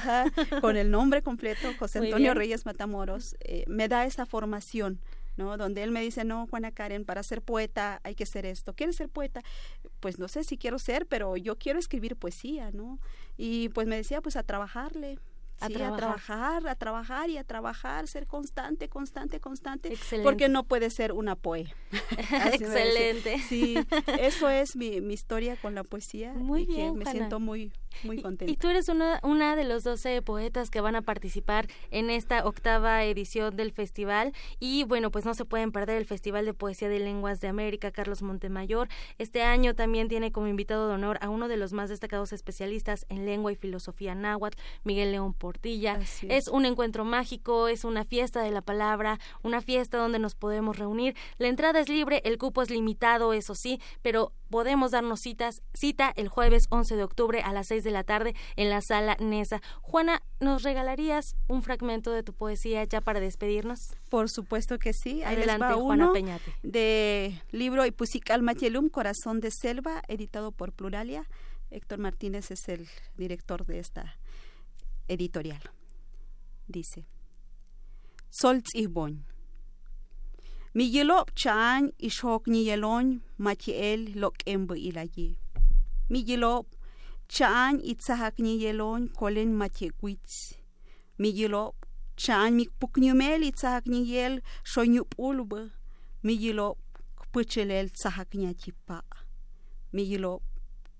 [0.61, 5.01] con el nombre completo, José Antonio Reyes Matamoros, eh, me da esa formación
[5.37, 5.57] ¿no?
[5.57, 8.75] Donde él me dice, no, Juana Karen, para ser poeta hay que ser esto.
[8.75, 9.43] ¿Quieres ser poeta?
[10.01, 12.99] Pues no sé si quiero ser, pero yo quiero escribir poesía, ¿no?
[13.37, 15.19] Y pues me decía, pues a trabajarle,
[15.61, 16.67] a, trabajar.
[16.67, 21.73] a trabajar, y a trabajar, ser constante, constante, constante, porque no puede ser una poe.
[22.53, 23.39] Excelente.
[23.39, 23.77] Sí,
[24.19, 26.33] eso es mi, mi, historia con la poesía.
[26.35, 27.73] Muy bien, me siento muy
[28.03, 28.53] muy contenta.
[28.53, 32.45] Y, tú eres una, una de los 12 poetas que van a participar en esta
[32.45, 36.89] octava edición del festival y bueno, pues no se pueden perder el Festival de Poesía
[36.89, 38.89] de Lenguas de América, Carlos Montemayor.
[39.19, 43.07] Este año también tiene como invitado de honor a uno de los más destacados especialistas
[43.09, 45.99] en lengua y filosofía náhuatl, Miguel León Portilla.
[46.23, 46.49] es.
[46.49, 51.15] un encuentro mágico, es una fiesta de la palabra, una fiesta donde nos podemos reunir.
[51.39, 56.13] La entrada es libre, el cupo es limitado, eso sí, pero podemos darnos citas, cita
[56.17, 59.61] el jueves 11 de octubre a las 6 de la tarde en la sala Nesa.
[59.83, 63.95] Juana, ¿nos regalarías un fragmento de tu poesía ya para despedirnos?
[64.09, 65.23] Por supuesto que sí.
[65.23, 66.55] Adelante, Juana Peñate.
[66.63, 71.29] De libro Ipusical Machelum, Corazón de Selva, editado por Pluralia.
[71.71, 74.19] Héctor Martínez es el director de esta
[75.09, 75.63] editorial.
[76.67, 77.07] Dice,
[78.31, 79.25] Solz y Boñ
[80.77, 85.37] Miyelop chan ishok niyelon matiel lokembo ilaye.
[86.11, 86.67] Miyelop
[87.29, 90.59] chan itzahak niyelon kolen mati matiekwitz.
[91.21, 91.77] Miyelop
[92.17, 95.71] chan mikpuknyumel itzahak niyel shonyup ulbe.
[96.25, 96.79] Miyelop
[97.21, 98.99] kpuchelel tzahak nyatipa.
[99.93, 100.43] Miyelop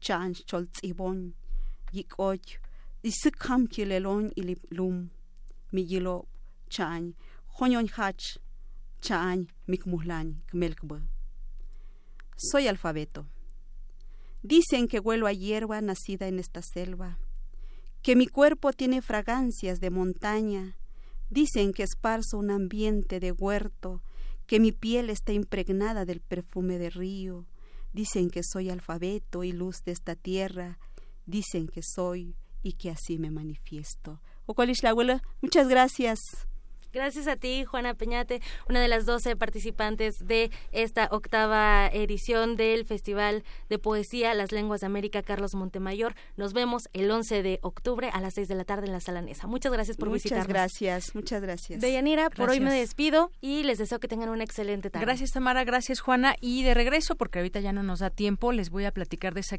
[0.01, 1.35] chan choltzibon
[1.93, 2.63] yikoch
[3.03, 5.11] isikham kilelon ilip lum.
[5.73, 6.27] Miyelop
[6.71, 7.15] chan
[7.59, 8.39] honyon hach
[12.37, 13.27] soy alfabeto.
[14.43, 17.19] Dicen que huelo a hierba nacida en esta selva,
[18.03, 20.77] que mi cuerpo tiene fragancias de montaña,
[21.29, 24.03] dicen que esparzo un ambiente de huerto,
[24.47, 27.47] que mi piel está impregnada del perfume de río,
[27.93, 30.79] dicen que soy alfabeto y luz de esta tierra,
[31.27, 34.21] dicen que soy y que así me manifiesto.
[34.83, 36.21] la abuela, muchas gracias.
[36.95, 42.87] Gracias a ti, Juana Peñate, una de las 12 participantes de esta octava edición del
[42.87, 46.15] Festival de Poesía Las Lenguas de América Carlos Montemayor.
[46.37, 49.23] Nos vemos el 11 de octubre a las 6 de la tarde en la Sala
[49.23, 49.49] Nesa.
[49.49, 50.47] Muchas gracias por visitarnos.
[50.47, 51.81] Muchas gracias, muchas gracias.
[51.81, 55.05] Deyanira, por hoy me despido y les deseo que tengan una excelente tarde.
[55.05, 56.37] Gracias, Tamara, gracias, Juana.
[56.41, 59.41] Y de regreso, porque ahorita ya no nos da tiempo, les voy a platicar de
[59.41, 59.59] esa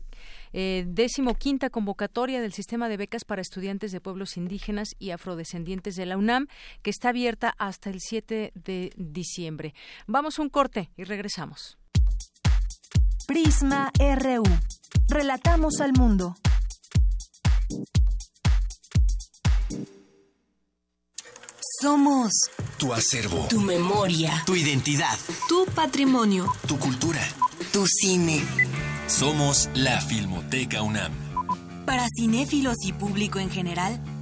[0.53, 6.05] eh, decimoquinta convocatoria del sistema de becas para estudiantes de pueblos indígenas y afrodescendientes de
[6.05, 6.47] la UNAM,
[6.81, 9.73] que está abierta hasta el 7 de diciembre.
[10.05, 11.79] Vamos a un corte y regresamos.
[13.25, 14.43] Prisma RU.
[15.09, 16.35] Relatamos al mundo.
[21.81, 22.31] Somos
[22.77, 25.17] tu acervo, tu memoria, tu identidad,
[25.49, 27.21] tu patrimonio, tu cultura,
[27.73, 28.43] tu cine.
[29.07, 31.11] Somos la Filmoteca UNAM.
[31.85, 33.99] Para cinéfilos y público en general,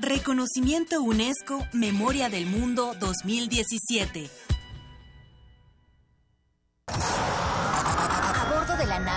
[0.00, 4.30] Reconocimiento UNESCO Memoria del Mundo 2017.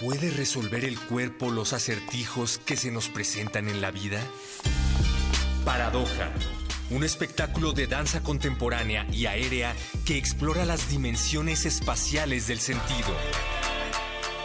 [0.00, 4.20] ¿Puede resolver el cuerpo los acertijos que se nos presentan en la vida?
[5.64, 6.32] Paradoja,
[6.90, 9.72] un espectáculo de danza contemporánea y aérea
[10.04, 13.14] que explora las dimensiones espaciales del sentido.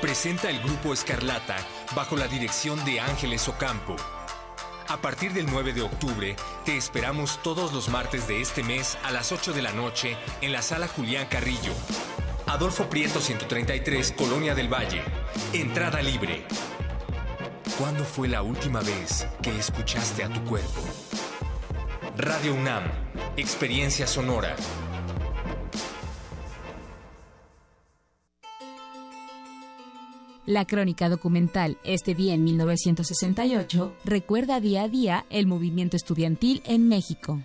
[0.02, 1.58] Presenta el grupo Escarlata
[1.95, 3.95] bajo la dirección de Ángeles Ocampo.
[4.88, 9.10] A partir del 9 de octubre, te esperamos todos los martes de este mes a
[9.10, 11.74] las 8 de la noche en la sala Julián Carrillo.
[12.50, 15.04] Adolfo Prieto 133, Colonia del Valle.
[15.54, 16.47] Entrada libre.
[17.78, 20.82] ¿Cuándo fue la última vez que escuchaste a tu cuerpo?
[22.18, 22.86] Radio UNAM,
[23.38, 24.56] Experiencia Sonora.
[30.47, 36.89] La crónica documental Este día en 1968 recuerda día a día el movimiento estudiantil en
[36.89, 37.43] México.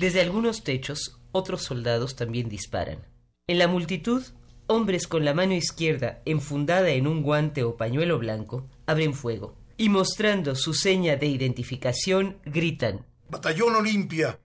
[0.00, 3.15] Desde algunos techos, otros soldados también disparan.
[3.48, 4.24] En la multitud,
[4.66, 9.88] hombres con la mano izquierda enfundada en un guante o pañuelo blanco abren fuego y
[9.88, 14.40] mostrando su seña de identificación gritan Batallón Olimpia.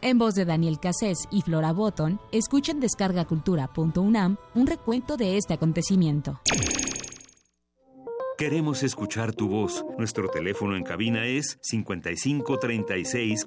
[0.00, 6.40] En voz de Daniel Cassés y Flora Botton, escuchen descargacultura.unam un recuento de este acontecimiento.
[8.36, 9.84] Queremos escuchar tu voz.
[9.98, 13.46] Nuestro teléfono en cabina es 55 36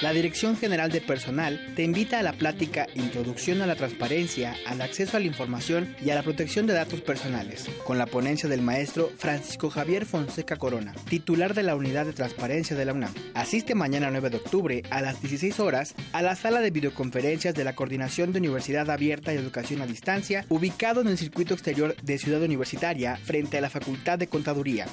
[0.00, 4.80] La Dirección General de Personal te invita a la plática Introducción a la Transparencia, al
[4.80, 8.62] Acceso a la Información y a la Protección de Datos Personales, con la ponencia del
[8.62, 13.12] maestro Francisco Javier Fonseca Corona, titular de la Unidad de Transparencia de la UNAM.
[13.34, 17.64] Asiste mañana 9 de octubre a las 16 horas a la sala de videoconferencias de
[17.64, 22.18] la Coordinación de Universidad Abierta y Educación a Distancia, ubicado en el circuito exterior de
[22.18, 24.86] Ciudad Universitaria, frente a la Facultad de Contaduría.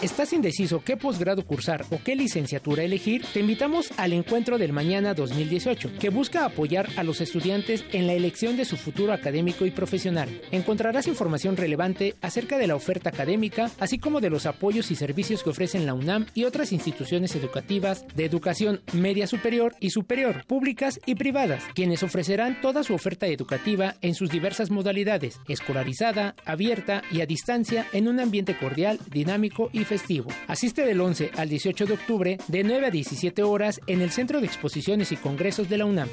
[0.00, 3.24] ¿Estás indeciso qué posgrado cursar o qué licenciatura elegir?
[3.32, 8.12] Te invitamos al Encuentro del Mañana 2018, que busca apoyar a los estudiantes en la
[8.12, 10.28] elección de su futuro académico y profesional.
[10.52, 15.42] Encontrarás información relevante acerca de la oferta académica, así como de los apoyos y servicios
[15.42, 21.00] que ofrecen la UNAM y otras instituciones educativas de educación media superior y superior, públicas
[21.06, 27.20] y privadas, quienes ofrecerán toda su oferta educativa en sus diversas modalidades, escolarizada, abierta y
[27.20, 30.30] a distancia en un ambiente cordial, dinámico y festivo.
[30.46, 34.40] Asiste del 11 al 18 de octubre de 9 a 17 horas en el Centro
[34.40, 36.08] de Exposiciones y Congresos de la UNAM.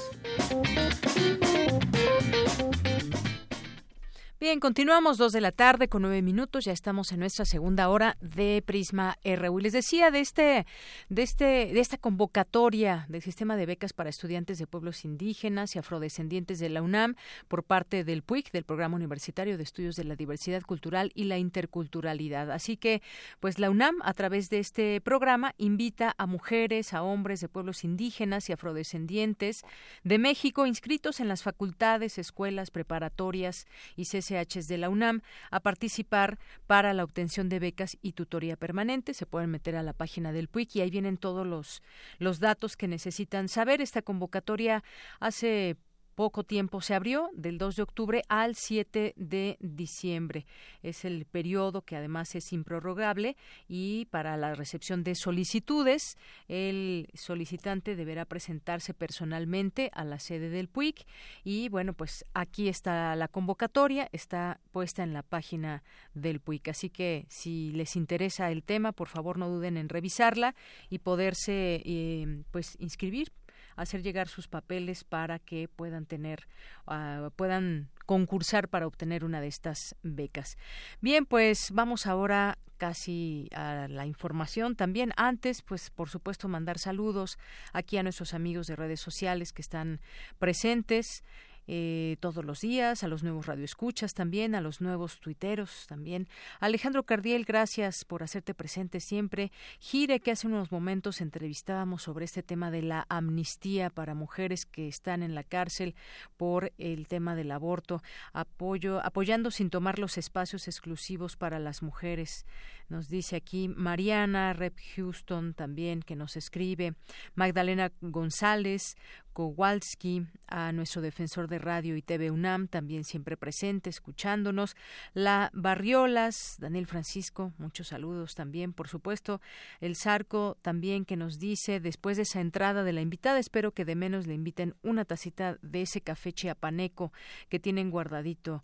[4.45, 6.67] Bien, continuamos dos de la tarde con nueve minutos.
[6.67, 9.59] Ya estamos en nuestra segunda hora de Prisma RU.
[9.59, 10.67] Les decía de este,
[11.09, 15.79] de este, de esta convocatoria del sistema de becas para estudiantes de pueblos indígenas y
[15.79, 17.15] afrodescendientes de la UNAM
[17.49, 21.39] por parte del PUIC, del Programa Universitario de Estudios de la Diversidad Cultural y la
[21.39, 22.51] Interculturalidad.
[22.51, 23.01] Así que,
[23.41, 27.83] pues la UNAM, a través de este programa, invita a mujeres, a hombres de pueblos
[27.83, 29.63] indígenas y afrodescendientes
[30.03, 33.67] de México inscritos en las facultades, escuelas preparatorias
[33.97, 34.05] y
[34.35, 35.21] De la UNAM
[35.51, 39.15] a participar para la obtención de becas y tutoría permanente.
[39.15, 41.83] Se pueden meter a la página del PUIC y ahí vienen todos los,
[42.19, 43.81] los datos que necesitan saber.
[43.81, 44.83] Esta convocatoria
[45.21, 45.77] hace
[46.15, 50.47] poco tiempo se abrió, del 2 de octubre al 7 de diciembre.
[50.83, 53.37] Es el periodo que además es improrrogable
[53.69, 56.17] y para la recepción de solicitudes,
[56.49, 61.07] el solicitante deberá presentarse personalmente a la sede del PUIC
[61.43, 65.83] y bueno, pues aquí está la convocatoria, está puesta en la página
[66.15, 66.69] del PUIC.
[66.69, 70.55] Así que si les interesa el tema, por favor no duden en revisarla
[70.89, 73.33] y poderse eh, pues inscribir
[73.77, 76.47] hacer llegar sus papeles para que puedan tener,
[76.87, 80.57] uh, puedan concursar para obtener una de estas becas.
[81.01, 85.13] Bien, pues vamos ahora casi a la información también.
[85.17, 87.39] Antes, pues por supuesto, mandar saludos
[87.73, 90.01] aquí a nuestros amigos de redes sociales que están
[90.39, 91.25] presentes
[91.67, 96.29] eh, todos los días, a los nuevos radioescuchas también, a los nuevos tuiteros también.
[96.61, 99.53] Alejandro Cardiel, gracias por hacerte presente siempre.
[99.79, 104.89] Gire, que hace unos momentos entrevistábamos sobre este tema de la amnistía para mujeres que
[104.89, 105.95] están en la cárcel
[106.37, 108.03] por el tema del aborto,
[108.33, 112.47] apoyo, apoyando sin tomar los espacios exclusivos para las mujeres.
[112.89, 116.95] Nos dice aquí Mariana Rep Houston también que nos escribe,
[117.35, 118.97] Magdalena González,
[119.33, 124.77] Kowalski, a nuestro defensor de radio y TV UNAM, también siempre presente, escuchándonos.
[125.13, 129.41] La Barriolas, Daniel Francisco, muchos saludos también, por supuesto.
[129.81, 133.85] El Zarco también que nos dice, después de esa entrada de la invitada, espero que
[133.85, 137.13] de menos le inviten una tacita de ese café chiapaneco
[137.49, 138.63] que tienen guardadito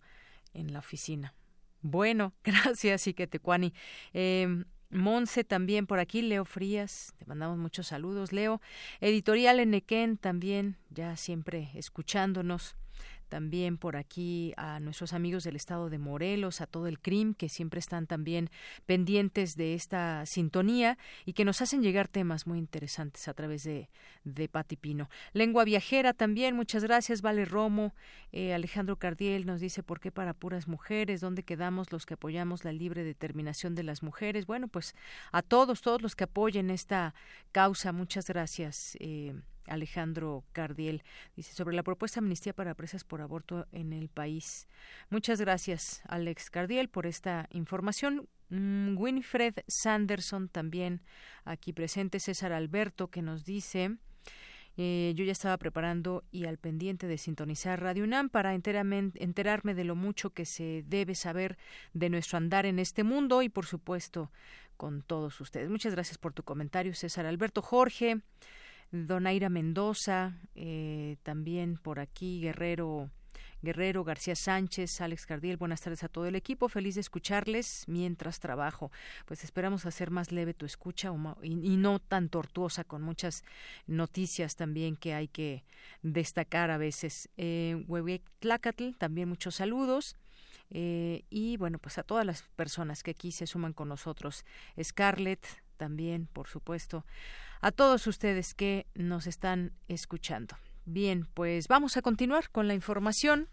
[0.53, 1.33] en la oficina.
[1.81, 3.73] Bueno, gracias, Iquetecuani.
[4.13, 8.61] Eh, Monse también por aquí, Leo Frías, te mandamos muchos saludos, Leo.
[8.99, 12.75] Editorial Enequén también, ya siempre escuchándonos.
[13.31, 17.47] También por aquí a nuestros amigos del estado de Morelos, a todo el CRIM, que
[17.47, 18.49] siempre están también
[18.85, 23.89] pendientes de esta sintonía y que nos hacen llegar temas muy interesantes a través de,
[24.25, 25.09] de Pati Pino.
[25.31, 27.95] Lengua viajera también, muchas gracias, Vale Romo.
[28.33, 32.65] Eh, Alejandro Cardiel nos dice por qué para puras mujeres, dónde quedamos los que apoyamos
[32.65, 34.45] la libre determinación de las mujeres.
[34.45, 34.93] Bueno, pues
[35.31, 37.15] a todos, todos los que apoyen esta
[37.53, 38.97] causa, muchas gracias.
[38.99, 39.33] Eh,
[39.67, 41.03] Alejandro Cardiel.
[41.35, 44.67] Dice sobre la propuesta de amnistía para presas por aborto en el país.
[45.09, 48.27] Muchas gracias, Alex Cardiel, por esta información.
[48.49, 51.01] Mm, Winfred Sanderson también
[51.45, 52.19] aquí presente.
[52.19, 53.97] César Alberto que nos dice.
[54.77, 59.83] Eh, yo ya estaba preparando y al pendiente de sintonizar Radio UNAM para enterarme de
[59.83, 61.57] lo mucho que se debe saber
[61.93, 64.31] de nuestro andar en este mundo y, por supuesto,
[64.77, 65.69] con todos ustedes.
[65.69, 67.61] Muchas gracias por tu comentario, César Alberto.
[67.61, 68.21] Jorge,
[68.91, 73.09] Donaira Mendoza, eh, también por aquí Guerrero.
[73.63, 76.67] Guerrero, García Sánchez, Alex Cardiel, buenas tardes a todo el equipo.
[76.67, 78.91] Feliz de escucharles mientras trabajo.
[79.25, 81.13] Pues esperamos hacer más leve tu escucha
[81.43, 83.43] y, no tan tortuosa con muchas
[83.85, 85.63] noticias también que hay que
[86.01, 87.29] destacar a veces.
[87.37, 87.85] Eh,
[88.39, 90.15] Tlacatl, también muchos saludos.
[90.71, 94.43] Eh, y bueno, pues a todas las personas que aquí se suman con nosotros.
[94.81, 95.45] Scarlett,
[95.77, 97.05] también, por supuesto
[97.61, 100.55] a todos ustedes que nos están escuchando.
[100.85, 103.47] Bien, pues vamos a continuar con la información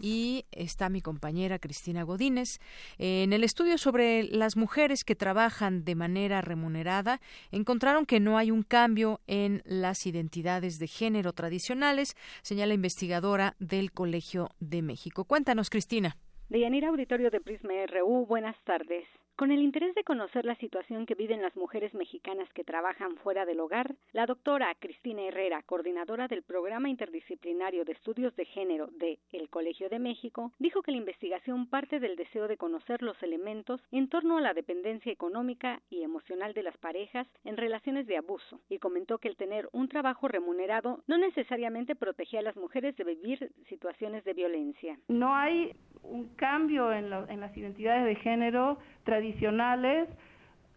[0.00, 2.58] y está mi compañera Cristina Godínez.
[2.98, 7.20] En el estudio sobre las mujeres que trabajan de manera remunerada,
[7.50, 13.92] encontraron que no hay un cambio en las identidades de género tradicionales, señala investigadora del
[13.92, 15.24] Colegio de México.
[15.24, 16.16] Cuéntanos, Cristina.
[16.48, 19.04] Deyanira Auditorio de Prisma RU, buenas tardes.
[19.40, 23.46] Con el interés de conocer la situación que viven las mujeres mexicanas que trabajan fuera
[23.46, 29.18] del hogar, la doctora Cristina Herrera, coordinadora del Programa Interdisciplinario de Estudios de Género de
[29.32, 33.80] El Colegio de México, dijo que la investigación parte del deseo de conocer los elementos
[33.92, 38.60] en torno a la dependencia económica y emocional de las parejas en relaciones de abuso
[38.68, 43.04] y comentó que el tener un trabajo remunerado no necesariamente protegía a las mujeres de
[43.04, 44.98] vivir situaciones de violencia.
[45.08, 50.08] No hay un cambio en, en las identidades de género tradicionales,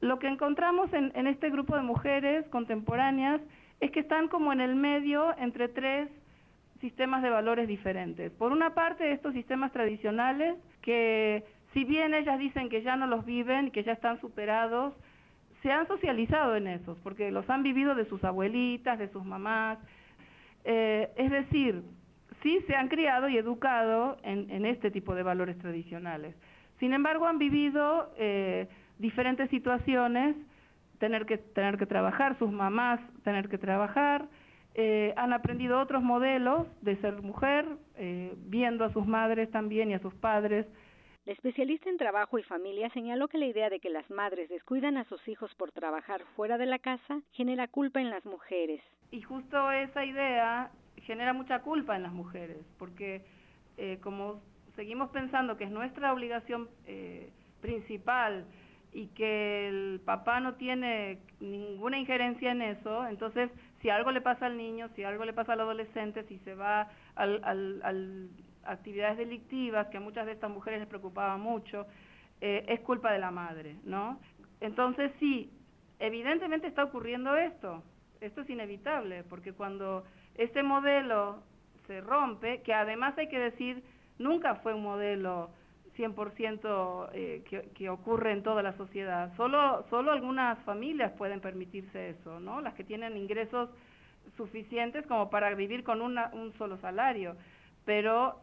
[0.02, 3.42] lo que encontramos en, en este grupo de mujeres contemporáneas
[3.80, 6.10] es que están como en el medio entre tres
[6.80, 8.32] sistemas de valores diferentes.
[8.34, 11.44] Por una parte, estos sistemas tradicionales que
[11.74, 14.94] si bien ellas dicen que ya no los viven, que ya están superados,
[15.62, 19.80] se han socializado en esos, porque los han vivido de sus abuelitas, de sus mamás.
[20.66, 21.84] Eh, es decir,
[22.44, 26.36] sí se han criado y educado en, en este tipo de valores tradicionales.
[26.84, 30.36] Sin embargo, han vivido eh, diferentes situaciones,
[31.00, 34.26] tener que, tener que trabajar, sus mamás tener que trabajar,
[34.74, 37.66] eh, han aprendido otros modelos de ser mujer,
[37.96, 40.66] eh, viendo a sus madres también y a sus padres.
[41.26, 44.98] La especialista en trabajo y familia señaló que la idea de que las madres descuidan
[44.98, 48.82] a sus hijos por trabajar fuera de la casa genera culpa en las mujeres.
[49.10, 53.22] Y justo esa idea genera mucha culpa en las mujeres, porque
[54.02, 54.42] como
[54.76, 57.32] seguimos pensando que es nuestra obligación eh,
[57.62, 58.46] principal
[58.92, 63.50] y que el papá no tiene ninguna injerencia en eso, entonces
[63.82, 66.82] si algo le pasa al niño, si algo le pasa al adolescente, si se va
[67.16, 68.30] a al,
[68.66, 71.86] actividades delictivas, que a muchas de estas mujeres les preocupaba mucho,
[72.40, 74.20] eh, es culpa de la madre, ¿no?
[74.62, 75.52] Entonces sí,
[76.00, 77.84] evidentemente está ocurriendo esto,
[78.22, 80.06] esto es inevitable, porque cuando
[80.36, 81.44] este modelo
[81.88, 83.84] se rompe, que además hay que decir
[84.20, 85.50] nunca fue un modelo
[85.98, 89.32] 100% eh, que, que ocurre en toda la sociedad.
[89.38, 92.62] Solo, solo algunas familias pueden permitirse eso, ¿no?
[92.62, 93.70] Las que tienen ingresos
[94.38, 97.36] suficientes como para vivir con una, un solo salario.
[97.86, 98.40] Pero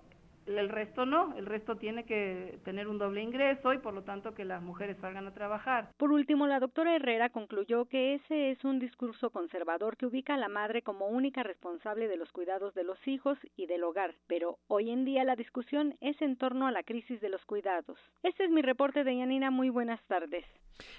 [0.47, 4.35] el resto no, el resto tiene que tener un doble ingreso y por lo tanto
[4.35, 5.91] que las mujeres salgan a trabajar.
[5.97, 10.39] Por último, la doctora Herrera concluyó que ese es un discurso conservador que ubica a
[10.39, 14.59] la madre como única responsable de los cuidados de los hijos y del hogar, pero
[14.69, 17.99] hoy en día la discusión es en torno a la crisis de los cuidados.
[18.23, 20.45] Este es mi reporte de Yanina, muy buenas tardes.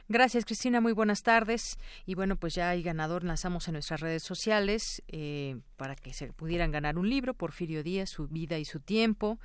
[0.07, 0.81] Gracias, Cristina.
[0.81, 1.77] Muy buenas tardes.
[2.05, 3.23] Y bueno, pues ya hay ganador.
[3.23, 7.33] Lanzamos en nuestras redes sociales eh, para que se pudieran ganar un libro.
[7.33, 9.39] Porfirio Díaz, su vida y su tiempo.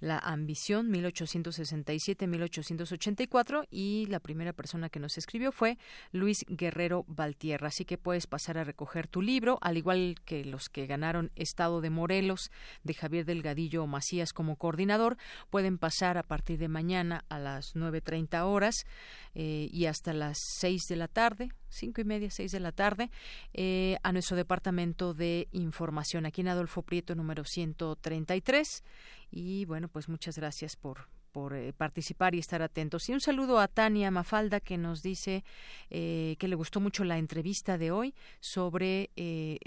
[0.00, 5.76] La ambición 1867-1884 y la primera persona que nos escribió fue
[6.10, 7.68] Luis Guerrero Valtierra.
[7.68, 11.82] Así que puedes pasar a recoger tu libro, al igual que los que ganaron Estado
[11.82, 12.50] de Morelos
[12.82, 15.18] de Javier Delgadillo Macías como coordinador,
[15.50, 18.86] pueden pasar a partir de mañana a las 9.30 horas
[19.34, 23.10] eh, y hasta las 6 de la tarde, cinco y media, seis de la tarde,
[23.54, 28.84] eh, a nuestro departamento de información aquí en Adolfo Prieto número 133.
[29.30, 33.08] Y bueno, pues muchas gracias por, por eh, participar y estar atentos.
[33.08, 35.44] Y un saludo a Tania Mafalda que nos dice
[35.88, 39.58] eh, que le gustó mucho la entrevista de hoy sobre eh,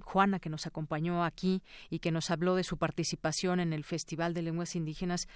[0.00, 4.34] Juana que nos acompañó aquí y que nos habló de su participación en el Festival
[4.34, 5.28] de Lenguas Indígenas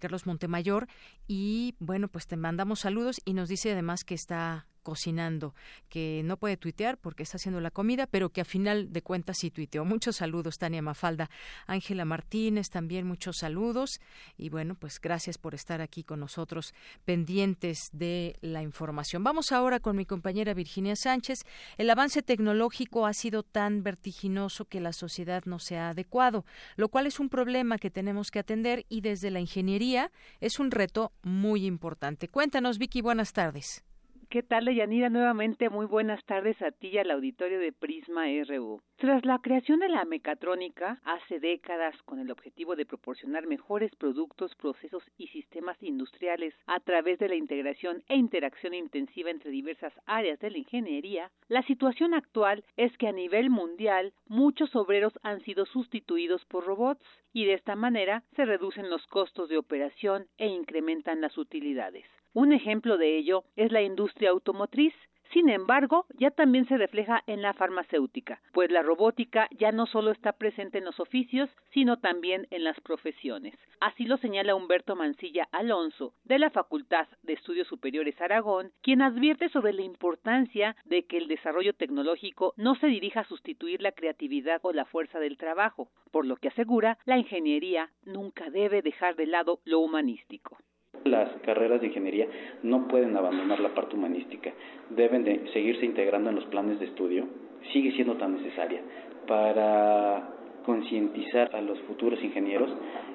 [0.00, 0.86] Carlos Montemayor
[1.26, 5.54] y bueno pues te mandamos saludos y nos dice además que está cocinando,
[5.88, 9.38] que no puede tuitear porque está haciendo la comida, pero que a final de cuentas
[9.38, 9.84] sí tuiteó.
[9.84, 11.30] Muchos saludos, Tania Mafalda.
[11.66, 14.00] Ángela Martínez, también muchos saludos.
[14.36, 16.74] Y bueno, pues gracias por estar aquí con nosotros,
[17.04, 19.22] pendientes de la información.
[19.22, 21.40] Vamos ahora con mi compañera Virginia Sánchez.
[21.76, 26.44] El avance tecnológico ha sido tan vertiginoso que la sociedad no se ha adecuado,
[26.76, 30.10] lo cual es un problema que tenemos que atender y desde la ingeniería
[30.40, 32.28] es un reto muy importante.
[32.28, 33.84] Cuéntanos, Vicky, buenas tardes.
[34.30, 35.08] ¿Qué tal, Leyanira?
[35.08, 38.80] Nuevamente muy buenas tardes a ti y al auditorio de Prisma RU.
[38.94, 44.54] Tras la creación de la mecatrónica hace décadas con el objetivo de proporcionar mejores productos,
[44.54, 50.38] procesos y sistemas industriales a través de la integración e interacción intensiva entre diversas áreas
[50.38, 55.66] de la ingeniería, la situación actual es que a nivel mundial muchos obreros han sido
[55.66, 61.20] sustituidos por robots y de esta manera se reducen los costos de operación e incrementan
[61.20, 62.06] las utilidades.
[62.32, 64.94] Un ejemplo de ello es la industria automotriz.
[65.32, 70.12] Sin embargo, ya también se refleja en la farmacéutica, pues la robótica ya no solo
[70.12, 73.56] está presente en los oficios, sino también en las profesiones.
[73.80, 79.48] Así lo señala Humberto Mancilla Alonso, de la Facultad de Estudios Superiores Aragón, quien advierte
[79.48, 84.60] sobre la importancia de que el desarrollo tecnológico no se dirija a sustituir la creatividad
[84.62, 89.26] o la fuerza del trabajo, por lo que asegura la ingeniería nunca debe dejar de
[89.26, 90.58] lado lo humanístico.
[91.04, 92.26] Las carreras de ingeniería
[92.62, 94.52] no pueden abandonar la parte humanística,
[94.90, 97.26] deben de seguirse integrando en los planes de estudio,
[97.72, 98.82] sigue siendo tan necesaria
[99.26, 100.28] para
[100.64, 102.70] concientizar a los futuros ingenieros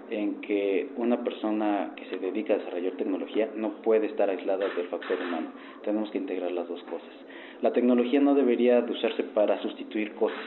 [0.09, 4.87] en que una persona que se dedica a desarrollar tecnología no puede estar aislada del
[4.87, 5.49] factor humano.
[5.83, 7.13] Tenemos que integrar las dos cosas.
[7.61, 10.43] La tecnología no debería de usarse para sustituir cosas,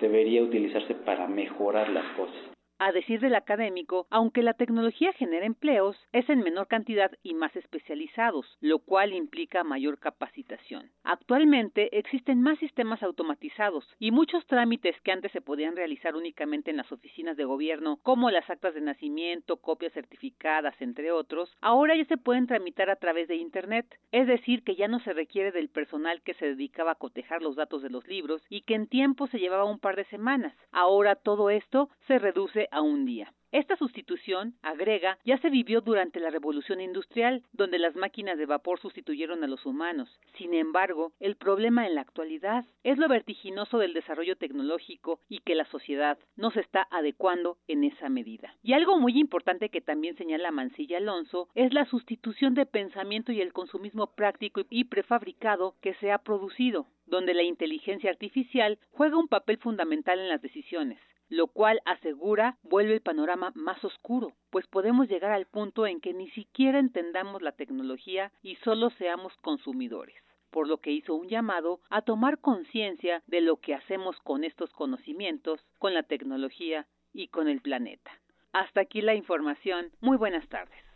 [0.00, 2.51] debería utilizarse para mejorar las cosas.
[2.84, 7.54] A decir del académico, aunque la tecnología genera empleos, es en menor cantidad y más
[7.54, 10.90] especializados, lo cual implica mayor capacitación.
[11.04, 16.76] Actualmente existen más sistemas automatizados y muchos trámites que antes se podían realizar únicamente en
[16.78, 22.06] las oficinas de gobierno, como las actas de nacimiento, copias certificadas, entre otros, ahora ya
[22.06, 25.68] se pueden tramitar a través de Internet, es decir, que ya no se requiere del
[25.68, 29.28] personal que se dedicaba a cotejar los datos de los libros y que en tiempo
[29.28, 30.52] se llevaba un par de semanas.
[30.72, 33.32] Ahora todo esto se reduce a un día.
[33.52, 38.80] Esta sustitución, agrega, ya se vivió durante la Revolución Industrial, donde las máquinas de vapor
[38.80, 40.08] sustituyeron a los humanos.
[40.38, 45.54] Sin embargo, el problema en la actualidad es lo vertiginoso del desarrollo tecnológico y que
[45.54, 48.56] la sociedad no se está adecuando en esa medida.
[48.62, 53.42] Y algo muy importante que también señala Mancilla Alonso es la sustitución de pensamiento y
[53.42, 59.28] el consumismo práctico y prefabricado que se ha producido, donde la inteligencia artificial juega un
[59.28, 60.98] papel fundamental en las decisiones
[61.32, 66.12] lo cual asegura vuelve el panorama más oscuro, pues podemos llegar al punto en que
[66.12, 70.14] ni siquiera entendamos la tecnología y solo seamos consumidores
[70.50, 74.70] por lo que hizo un llamado a tomar conciencia de lo que hacemos con estos
[74.74, 78.10] conocimientos, con la tecnología y con el planeta.
[78.52, 79.92] Hasta aquí la información.
[80.02, 80.91] Muy buenas tardes.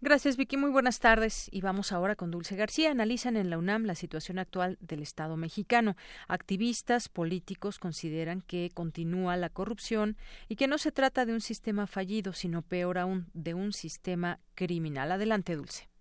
[0.00, 0.56] Gracias, Vicky.
[0.56, 1.48] Muy buenas tardes.
[1.50, 2.90] Y vamos ahora con Dulce García.
[2.90, 5.96] Analizan en la UNAM la situación actual del Estado mexicano.
[6.28, 10.16] Activistas políticos consideran que continúa la corrupción
[10.48, 14.40] y que no se trata de un sistema fallido, sino peor aún, de un sistema
[14.54, 15.12] criminal.
[15.12, 15.93] Adelante, Dulce.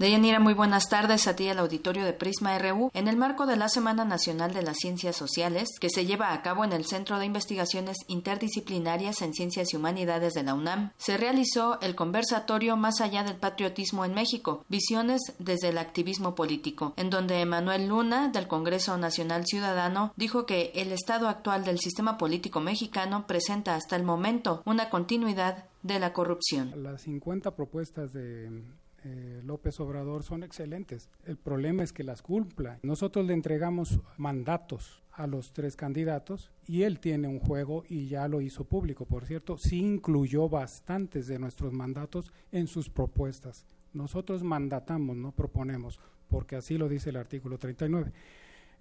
[0.00, 2.90] Deyanira, muy buenas tardes a ti al auditorio de Prisma RU.
[2.94, 6.40] En el marco de la Semana Nacional de las Ciencias Sociales, que se lleva a
[6.40, 11.18] cabo en el Centro de Investigaciones Interdisciplinarias en Ciencias y Humanidades de la UNAM, se
[11.18, 17.10] realizó el conversatorio Más allá del patriotismo en México, visiones desde el activismo político, en
[17.10, 22.60] donde Emanuel Luna, del Congreso Nacional Ciudadano, dijo que el estado actual del sistema político
[22.60, 26.72] mexicano presenta hasta el momento una continuidad de la corrupción.
[26.82, 28.62] Las 50 propuestas de
[29.04, 31.08] eh, López Obrador son excelentes.
[31.24, 32.78] El problema es que las cumpla.
[32.82, 38.28] Nosotros le entregamos mandatos a los tres candidatos y él tiene un juego y ya
[38.28, 43.66] lo hizo público, por cierto, sí incluyó bastantes de nuestros mandatos en sus propuestas.
[43.92, 45.98] Nosotros mandatamos, no proponemos,
[46.28, 48.12] porque así lo dice el artículo 39.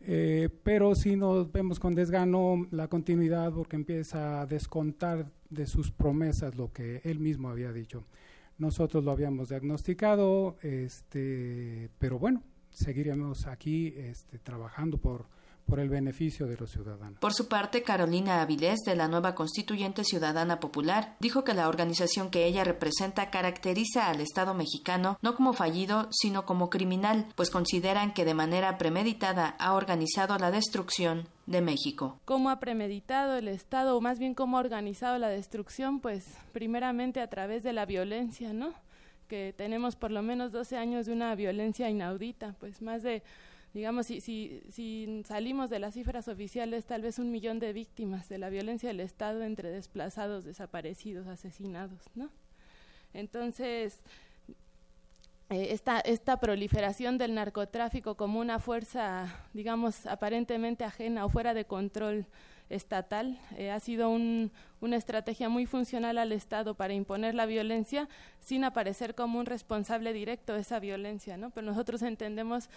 [0.01, 5.91] Eh, pero si nos vemos con desgano la continuidad porque empieza a descontar de sus
[5.91, 8.05] promesas lo que él mismo había dicho.
[8.60, 15.27] Nosotros lo habíamos diagnosticado, este, pero bueno, seguiremos aquí este, trabajando por
[15.69, 17.19] por el beneficio de los ciudadanos.
[17.19, 22.29] Por su parte, Carolina Avilés, de la nueva Constituyente Ciudadana Popular, dijo que la organización
[22.29, 28.13] que ella representa caracteriza al Estado mexicano no como fallido, sino como criminal, pues consideran
[28.13, 32.19] que de manera premeditada ha organizado la destrucción de México.
[32.25, 35.99] ¿Cómo ha premeditado el Estado, o más bien cómo ha organizado la destrucción?
[35.99, 38.73] Pues primeramente a través de la violencia, ¿no?
[39.27, 43.23] Que tenemos por lo menos 12 años de una violencia inaudita, pues más de
[43.73, 48.29] digamos, si, si, si salimos de las cifras oficiales, tal vez un millón de víctimas
[48.29, 52.29] de la violencia del Estado entre desplazados, desaparecidos, asesinados, ¿no?
[53.13, 54.01] Entonces,
[55.49, 61.65] eh, esta, esta proliferación del narcotráfico como una fuerza, digamos, aparentemente ajena o fuera de
[61.65, 62.27] control
[62.69, 63.39] estatal.
[63.57, 68.07] Eh, ha sido una estrategia muy funcional al Estado para imponer la violencia
[68.39, 71.49] sin aparecer como un responsable directo de esa violencia, ¿no?
[71.49, 72.69] Pero nosotros entendemos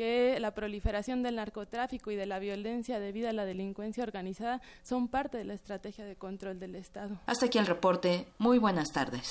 [0.00, 5.08] que la proliferación del narcotráfico y de la violencia debido a la delincuencia organizada son
[5.08, 7.20] parte de la estrategia de control del Estado.
[7.26, 8.26] Hasta aquí el reporte.
[8.38, 9.28] Muy buenas tardes.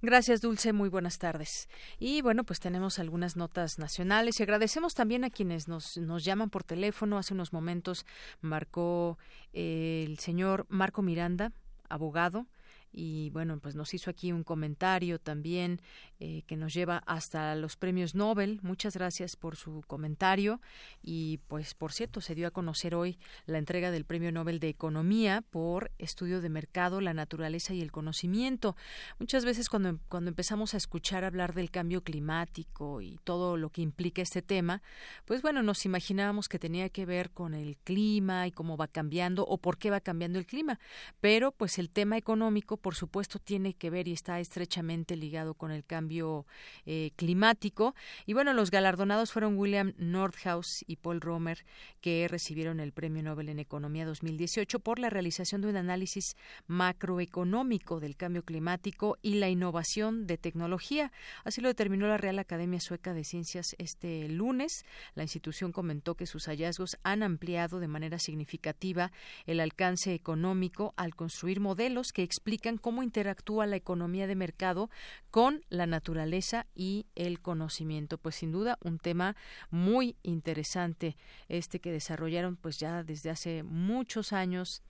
[0.00, 0.72] Gracias, Dulce.
[0.72, 1.68] Muy buenas tardes.
[1.98, 6.48] Y bueno, pues tenemos algunas notas nacionales y agradecemos también a quienes nos, nos llaman
[6.48, 7.18] por teléfono.
[7.18, 8.06] Hace unos momentos
[8.40, 9.18] marcó
[9.52, 11.50] eh, el señor Marco Miranda,
[11.88, 12.46] abogado
[12.92, 15.80] y bueno, pues nos hizo aquí un comentario también
[16.20, 18.60] eh, que nos lleva hasta los premios Nobel.
[18.62, 20.60] Muchas gracias por su comentario
[21.02, 24.68] y pues por cierto se dio a conocer hoy la entrega del Premio Nobel de
[24.68, 28.74] Economía por estudio de mercado, la naturaleza y el conocimiento.
[29.18, 33.82] Muchas veces cuando, cuando empezamos a escuchar hablar del cambio climático y todo lo que
[33.82, 34.82] implica este tema,
[35.26, 39.44] pues bueno, nos imaginábamos que tenía que ver con el clima y cómo va cambiando
[39.44, 40.80] o por qué va cambiando el clima,
[41.20, 45.70] pero pues el tema económico por supuesto, tiene que ver y está estrechamente ligado con
[45.70, 46.46] el cambio
[46.86, 47.94] eh, climático.
[48.26, 51.64] Y bueno, los galardonados fueron William Nordhaus y Paul Romer,
[52.00, 56.36] que recibieron el Premio Nobel en Economía 2018 por la realización de un análisis
[56.66, 61.12] macroeconómico del cambio climático y la innovación de tecnología.
[61.44, 64.84] Así lo determinó la Real Academia Sueca de Ciencias este lunes.
[65.14, 69.12] La institución comentó que sus hallazgos han ampliado de manera significativa
[69.46, 74.90] el alcance económico al construir modelos que explican cómo interactúa la economía de mercado
[75.30, 78.18] con la naturaleza y el conocimiento.
[78.18, 79.36] Pues sin duda un tema
[79.70, 81.16] muy interesante
[81.48, 84.82] este que desarrollaron pues ya desde hace muchos años.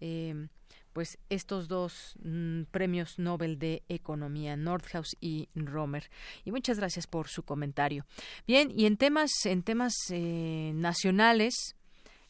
[0.00, 0.48] Eh,
[0.96, 6.08] pues estos dos mm, premios Nobel de Economía, Nordhaus y Romer.
[6.42, 8.06] Y muchas gracias por su comentario.
[8.46, 11.76] Bien, y en temas, en temas eh, nacionales,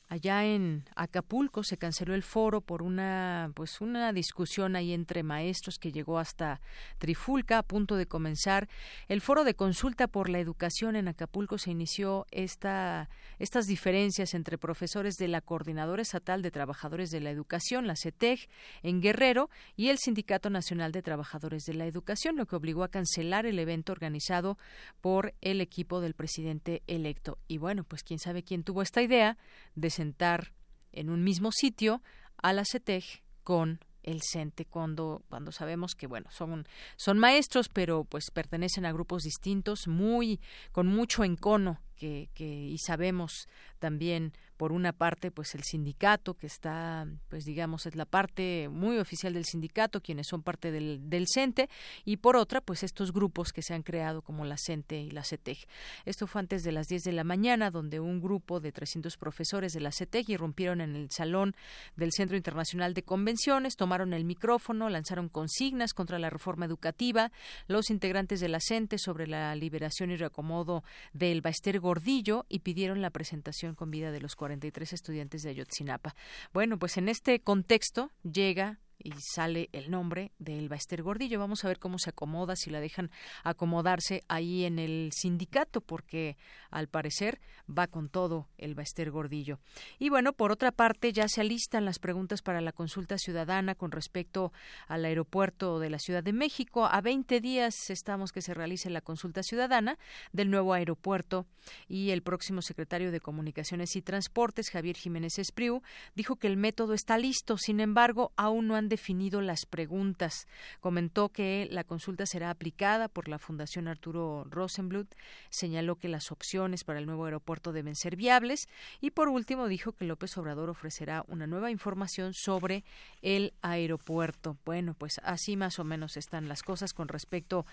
[0.08, 5.78] allá en Acapulco se canceló el foro por una pues una discusión ahí entre maestros
[5.78, 6.60] que llegó hasta
[6.98, 8.68] Trifulca a punto de comenzar.
[9.08, 13.08] El foro de consulta por la educación en Acapulco se inició esta
[13.38, 18.48] estas diferencias entre profesores de la Coordinadora Estatal de Trabajadores de la Educación la CETEG
[18.82, 22.88] en Guerrero y el Sindicato Nacional de Trabajadores de la Educación lo que obligó a
[22.88, 24.56] cancelar el evento organizado
[25.00, 27.38] por el equipo del presidente electo.
[27.48, 29.36] Y bueno pues quién sabe quién tuvo esta idea
[29.74, 30.52] de sentar
[30.93, 32.02] en un mismo sitio
[32.36, 33.05] a la CETEG
[33.43, 36.66] con el CENTE cuando cuando sabemos que bueno son
[36.97, 40.40] son maestros pero pues pertenecen a grupos distintos muy
[40.73, 43.48] con mucho encono que, y sabemos
[43.78, 48.98] también por una parte pues el sindicato que está pues digamos es la parte muy
[48.98, 51.68] oficial del sindicato quienes son parte del, del CENTE
[52.05, 55.24] y por otra pues estos grupos que se han creado como la CENTE y la
[55.24, 55.59] CETEG.
[56.05, 59.73] Esto fue antes de las 10 de la mañana donde un grupo de 300 profesores
[59.73, 61.55] de la CETEG irrumpieron en el salón
[61.97, 67.31] del Centro Internacional de Convenciones tomaron el micrófono lanzaron consignas contra la reforma educativa.
[67.66, 73.00] Los integrantes de la CENTE sobre la liberación y reacomodo del Baester Gordillo y pidieron
[73.00, 76.16] la presentación con vida de los 43 estudiantes de Ayotzinapa.
[76.52, 81.39] Bueno, pues en este contexto llega y sale el nombre de Elba Ester Gordillo.
[81.39, 83.10] Vamos a ver cómo se acomoda, si la dejan
[83.44, 86.36] acomodarse ahí en el sindicato, porque
[86.70, 89.59] al parecer va con todo Elba Ester Gordillo.
[89.98, 93.90] Y bueno, por otra parte, ya se alistan las preguntas para la consulta ciudadana con
[93.90, 94.52] respecto
[94.89, 96.86] al aeropuerto de la Ciudad de México.
[96.86, 99.98] A 20 días estamos que se realice la consulta ciudadana
[100.32, 101.47] del nuevo aeropuerto
[101.89, 105.82] y el próximo secretario de Comunicaciones y Transportes, Javier Jiménez Espriu,
[106.14, 110.46] dijo que el método está listo, sin embargo, aún no han definido las preguntas.
[110.80, 115.14] Comentó que la consulta será aplicada por la Fundación Arturo Rosenblut,
[115.50, 118.68] señaló que las opciones para el nuevo aeropuerto deben ser viables
[119.00, 122.84] y por último dijo que López Obrador ofrecerá una nueva información sobre
[123.22, 124.56] el aeropuerto.
[124.64, 127.66] Bueno, pues así más o menos están las cosas con respecto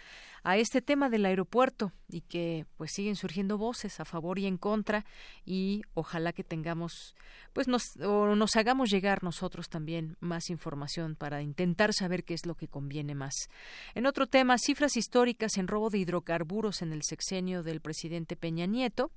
[0.43, 4.57] a este tema del aeropuerto y que pues siguen surgiendo voces a favor y en
[4.57, 5.05] contra
[5.45, 7.15] y ojalá que tengamos
[7.53, 12.45] pues nos, o nos hagamos llegar nosotros también más información para intentar saber qué es
[12.45, 13.33] lo que conviene más.
[13.93, 18.65] En otro tema, cifras históricas en robo de hidrocarburos en el sexenio del presidente Peña
[18.65, 19.11] Nieto.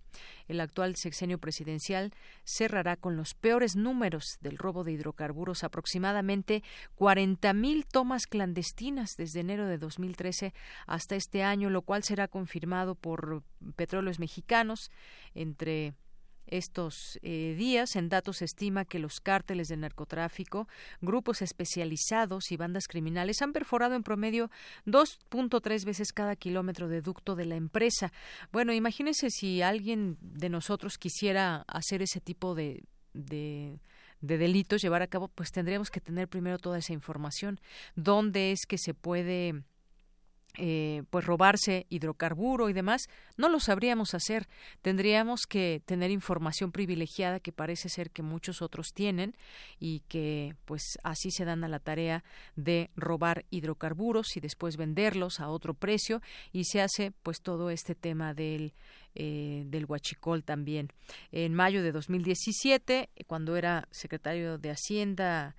[0.49, 2.13] El actual sexenio presidencial
[2.45, 6.63] cerrará con los peores números del robo de hidrocarburos, aproximadamente
[6.99, 10.55] 40.000 tomas clandestinas desde enero de 2013
[10.87, 13.43] hasta este año, lo cual será confirmado por
[13.77, 14.91] Petróleos Mexicanos
[15.35, 15.95] entre
[16.47, 17.97] estos eh, días.
[17.97, 20.69] En datos se estima que los cárteles de narcotráfico,
[21.01, 24.51] grupos especializados y bandas criminales han perforado en promedio
[24.87, 28.13] 2.3 veces cada kilómetro de ducto de la empresa.
[28.53, 33.81] Bueno, imagínense si alguien de nosotros quisiera hacer ese tipo de, de
[34.21, 37.61] de delitos llevar a cabo, pues tendríamos que tener primero toda esa información.
[37.95, 39.63] ¿Dónde es que se puede
[40.59, 44.49] eh, pues robarse hidrocarburo y demás, no lo sabríamos hacer.
[44.83, 49.37] Tendríamos que tener información privilegiada que parece ser que muchos otros tienen
[49.79, 52.25] y que pues así se dan a la tarea
[52.55, 56.23] de robar hidrocarburos y después venderlos a otro precio
[56.53, 58.73] y se hace pues todo este tema del
[59.19, 60.91] eh, del huachicol también.
[61.33, 65.57] En mayo de 2017, cuando era secretario de Hacienda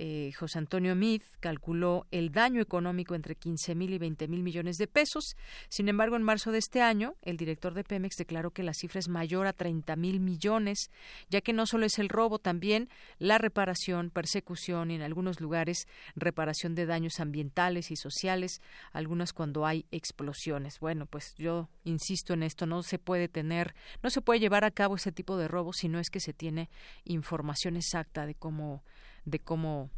[0.00, 4.76] eh, José Antonio Mid calculó el daño económico entre 15 mil y 20 mil millones
[4.76, 5.36] de pesos.
[5.68, 9.00] Sin embargo, en marzo de este año, el director de Pemex declaró que la cifra
[9.00, 10.92] es mayor a 30 mil millones,
[11.30, 12.88] ya que no solo es el robo, también
[13.18, 18.62] la reparación, persecución y en algunos lugares reparación de daños ambientales y sociales,
[18.92, 20.78] algunas cuando hay explosiones.
[20.78, 24.70] Bueno, pues yo insisto en esto, no se puede tener, no se puede llevar a
[24.70, 26.70] cabo ese tipo de robo si no es que se tiene
[27.02, 28.84] información exacta de cómo
[29.24, 29.90] de cómo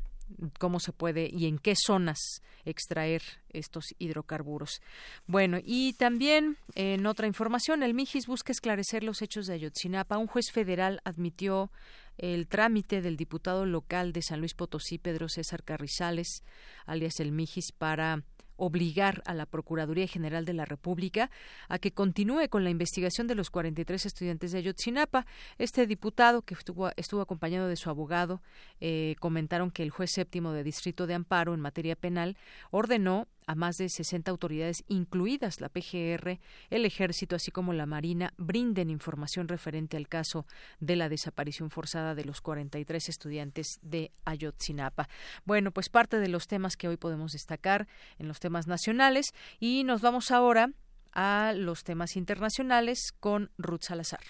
[0.58, 2.18] cómo se puede y en qué zonas
[2.64, 3.22] extraer
[3.52, 4.80] estos hidrocarburos.
[5.26, 10.18] Bueno, y también en otra información, el Mijis busca esclarecer los hechos de Ayotzinapa.
[10.18, 11.70] Un juez federal admitió
[12.18, 16.44] el trámite del diputado local de San Luis Potosí, Pedro César Carrizales,
[16.86, 18.22] alias el Mijis, para
[18.60, 21.30] obligar a la Procuraduría General de la República
[21.68, 25.26] a que continúe con la investigación de los 43 estudiantes de Ayotzinapa.
[25.58, 28.42] Este diputado, que estuvo, estuvo acompañado de su abogado,
[28.80, 32.36] eh, comentaron que el juez séptimo de Distrito de Amparo en materia penal
[32.70, 36.38] ordenó a más de 60 autoridades, incluidas la PGR,
[36.70, 40.46] el Ejército, así como la Marina, brinden información referente al caso
[40.78, 45.08] de la desaparición forzada de los 43 estudiantes de Ayotzinapa.
[45.44, 47.88] Bueno, pues parte de los temas que hoy podemos destacar
[48.20, 50.70] en los temas nacionales y nos vamos ahora
[51.12, 54.22] a los temas internacionales con Ruth Salazar.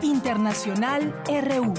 [0.00, 1.74] Internacional RU.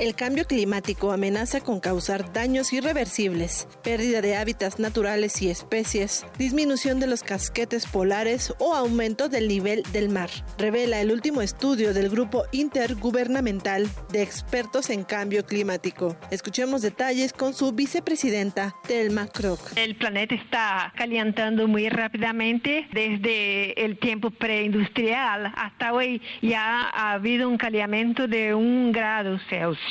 [0.00, 7.00] El cambio climático amenaza con causar daños irreversibles, pérdida de hábitats naturales y especies, disminución
[7.00, 12.08] de los casquetes polares o aumento del nivel del mar, revela el último estudio del
[12.08, 16.16] Grupo Intergubernamental de Expertos en Cambio Climático.
[16.30, 19.60] Escuchemos detalles con su vicepresidenta, Telma Kroc.
[19.76, 27.50] El planeta está calentando muy rápidamente desde el tiempo preindustrial hasta hoy ya ha habido
[27.50, 29.89] un calentamiento de un grado Celsius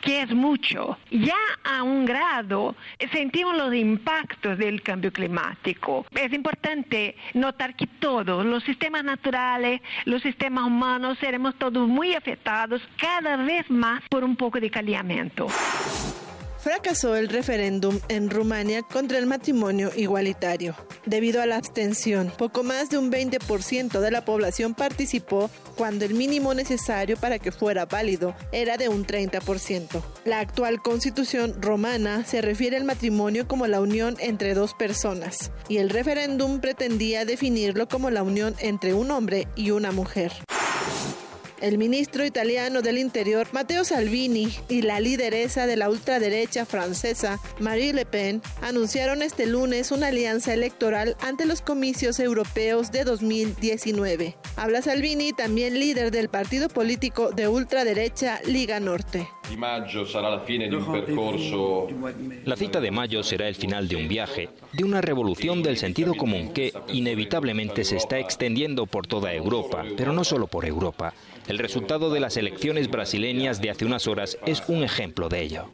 [0.00, 0.98] que es mucho.
[1.10, 1.34] Ya
[1.64, 2.74] a un grado
[3.12, 6.06] sentimos los impactos del cambio climático.
[6.12, 12.80] Es importante notar que todos, los sistemas naturales, los sistemas humanos, seremos todos muy afectados
[12.96, 14.86] cada vez más por un poco de calentamiento
[16.66, 20.74] fracasó el referéndum en Rumania contra el matrimonio igualitario.
[21.04, 26.14] Debido a la abstención, poco más de un 20% de la población participó cuando el
[26.14, 30.02] mínimo necesario para que fuera válido era de un 30%.
[30.24, 35.76] La actual constitución romana se refiere al matrimonio como la unión entre dos personas y
[35.76, 40.32] el referéndum pretendía definirlo como la unión entre un hombre y una mujer.
[41.62, 47.94] El ministro italiano del Interior, Matteo Salvini, y la lideresa de la ultraderecha francesa, Marie
[47.94, 54.36] Le Pen, anunciaron este lunes una alianza electoral ante los comicios europeos de 2019.
[54.56, 59.26] Habla Salvini, también líder del partido político de ultraderecha Liga Norte.
[62.44, 66.14] La cita de mayo será el final de un viaje, de una revolución del sentido
[66.14, 71.14] común que inevitablemente se está extendiendo por toda Europa, pero no solo por Europa.
[71.48, 75.70] El resultado de las elecciones brasileñas de hace unas horas es un ejemplo de ello.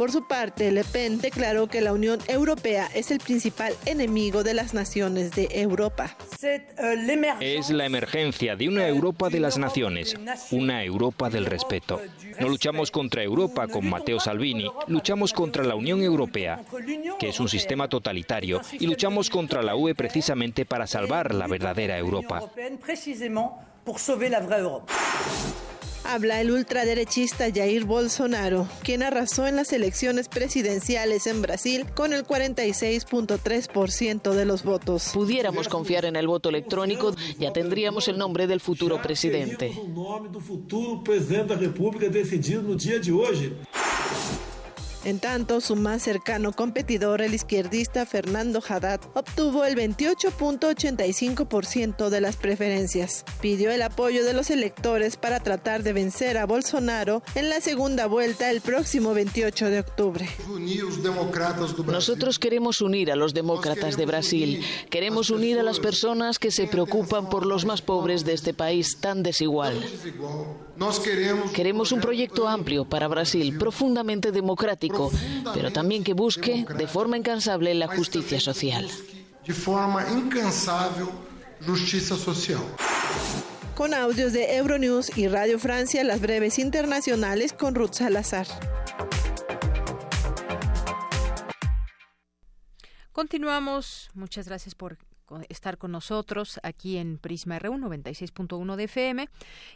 [0.00, 4.54] Por su parte, Le Pen declaró que la Unión Europea es el principal enemigo de
[4.54, 6.16] las naciones de Europa.
[7.38, 10.16] Es la emergencia de una Europa de las naciones,
[10.52, 12.00] una Europa del respeto.
[12.40, 16.62] No luchamos contra Europa con Matteo Salvini, luchamos contra la Unión Europea,
[17.18, 21.98] que es un sistema totalitario, y luchamos contra la UE precisamente para salvar la verdadera
[21.98, 22.40] Europa
[26.12, 32.24] habla el ultraderechista Jair Bolsonaro, quien arrasó en las elecciones presidenciales en Brasil con el
[32.24, 35.12] 46.3% de los votos.
[35.14, 39.72] Pudiéramos confiar en el voto electrónico, ya tendríamos el nombre del futuro presidente.
[45.04, 52.36] En tanto, su más cercano competidor, el izquierdista Fernando Haddad, obtuvo el 28.85% de las
[52.36, 53.24] preferencias.
[53.40, 58.06] Pidió el apoyo de los electores para tratar de vencer a Bolsonaro en la segunda
[58.06, 60.28] vuelta el próximo 28 de octubre.
[61.86, 64.62] Nosotros queremos unir a los demócratas de Brasil.
[64.90, 68.98] Queremos unir a las personas que se preocupan por los más pobres de este país
[69.00, 69.82] tan desigual.
[71.54, 75.10] Queremos un proyecto amplio para Brasil, profundamente democrático,
[75.52, 78.88] pero también que busque de forma incansable la justicia social.
[79.46, 81.06] De forma incansable
[81.66, 82.60] justicia social.
[83.74, 88.46] Con audios de Euronews y Radio Francia, las breves internacionales con Ruth Salazar.
[93.12, 94.10] Continuamos.
[94.14, 94.96] Muchas gracias por
[95.48, 99.28] estar con nosotros aquí en Prisma R1 96.1 de FM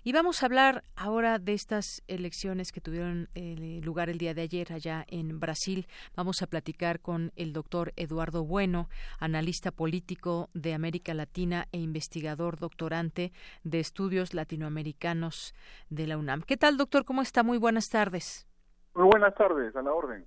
[0.02, 4.42] y vamos a hablar ahora de estas elecciones que tuvieron eh, lugar el día de
[4.42, 5.86] ayer allá en Brasil.
[6.16, 12.58] Vamos a platicar con el doctor Eduardo Bueno, analista político de América Latina e investigador
[12.58, 13.32] doctorante
[13.62, 15.54] de estudios latinoamericanos
[15.90, 16.42] de la UNAM.
[16.42, 17.04] ¿Qué tal, doctor?
[17.04, 17.42] ¿Cómo está?
[17.42, 18.46] Muy buenas tardes.
[18.94, 20.24] Muy buenas tardes, a la orden.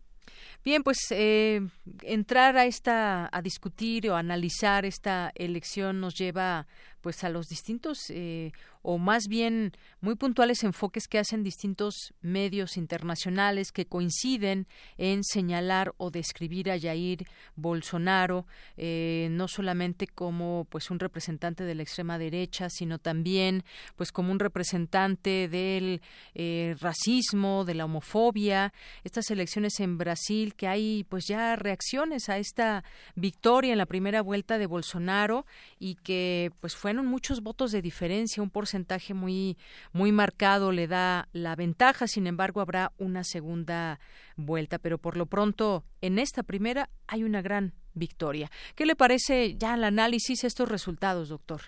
[0.67, 1.61] Bien, pues eh,
[2.01, 6.67] entrar a esta, a discutir o analizar esta elección nos lleva
[6.99, 8.51] pues a los distintos eh,
[8.89, 14.65] o más bien muy puntuales enfoques que hacen distintos medios internacionales que coinciden
[14.97, 17.27] en señalar o describir a Jair
[17.57, 18.47] Bolsonaro
[18.77, 23.65] eh, no solamente como pues un representante de la extrema derecha sino también
[23.97, 26.01] pues como un representante del
[26.33, 28.71] eh, racismo de la homofobia
[29.03, 32.85] estas elecciones en Brasil que hay pues ya reacciones a esta
[33.15, 35.45] victoria en la primera vuelta de Bolsonaro
[35.77, 38.76] y que pues fue muchos votos de diferencia, un porcentaje
[39.13, 39.57] muy,
[39.93, 43.99] muy marcado le da la ventaja, sin embargo habrá una segunda
[44.35, 48.49] vuelta, pero por lo pronto en esta primera hay una gran victoria.
[48.75, 51.61] ¿Qué le parece ya el análisis estos resultados, doctor?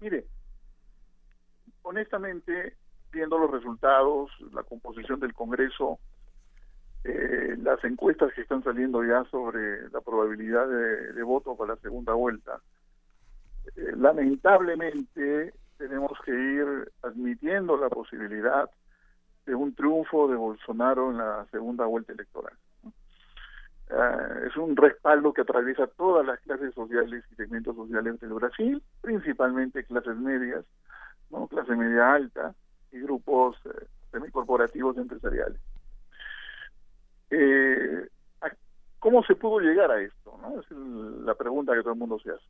[0.00, 0.26] Mire,
[1.82, 2.76] honestamente,
[3.12, 5.98] viendo los resultados, la composición del Congreso,
[7.04, 12.14] eh, las encuestas que están saliendo ya sobre la probabilidad de voto para la segunda
[12.14, 12.60] vuelta,
[13.74, 18.70] eh, lamentablemente tenemos que ir admitiendo la posibilidad
[19.46, 22.54] de un triunfo de Bolsonaro en la segunda vuelta electoral.
[23.88, 28.82] Eh, es un respaldo que atraviesa todas las clases sociales y segmentos sociales del Brasil,
[29.00, 30.64] principalmente clases medias,
[31.50, 32.54] clase media alta
[32.90, 35.60] y grupos eh, semicorporativos empresariales.
[39.06, 40.36] ¿Cómo se pudo llegar a esto?
[40.42, 40.60] ¿no?
[40.60, 42.44] Es la pregunta que todo el mundo se hace.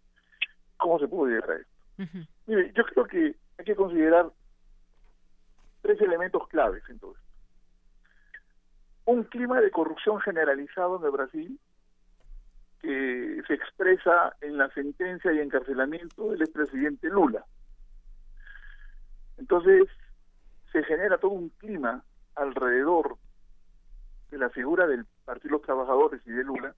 [0.78, 1.75] ¿Cómo se pudo llegar a esto?
[2.46, 4.30] Mire, yo creo que hay que considerar
[5.82, 7.26] tres elementos claves en todo esto.
[9.06, 11.60] Un clima de corrupción generalizado en el Brasil
[12.80, 17.44] que se expresa en la sentencia y encarcelamiento del expresidente Lula.
[19.38, 19.84] Entonces,
[20.72, 22.04] se genera todo un clima
[22.34, 23.16] alrededor
[24.30, 26.74] de la figura del Partido de los Trabajadores y de Lula,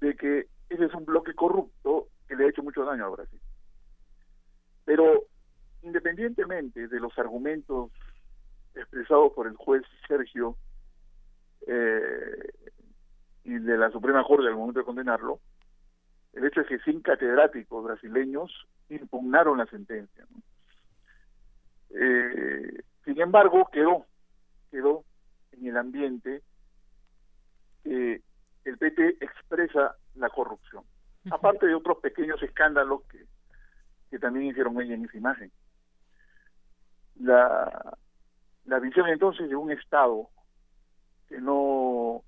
[0.00, 3.40] de que ese es un bloque corrupto que le ha hecho mucho daño a Brasil.
[4.88, 5.26] Pero
[5.82, 7.90] independientemente de los argumentos
[8.74, 10.56] expresados por el juez Sergio
[11.66, 12.52] eh,
[13.44, 15.40] y de la Suprema Corte al momento de condenarlo,
[16.32, 18.50] el hecho es que sin catedráticos brasileños
[18.88, 20.26] impugnaron la sentencia.
[21.90, 24.06] Eh, sin embargo, quedó,
[24.70, 25.04] quedó
[25.52, 26.40] en el ambiente
[27.84, 28.22] que
[28.64, 30.82] el PT expresa la corrupción,
[31.30, 33.26] aparte de otros pequeños escándalos que,
[34.10, 35.52] que también hicieron ella en esa imagen.
[37.16, 37.98] La,
[38.64, 40.28] la visión entonces de un Estado
[41.28, 42.22] que no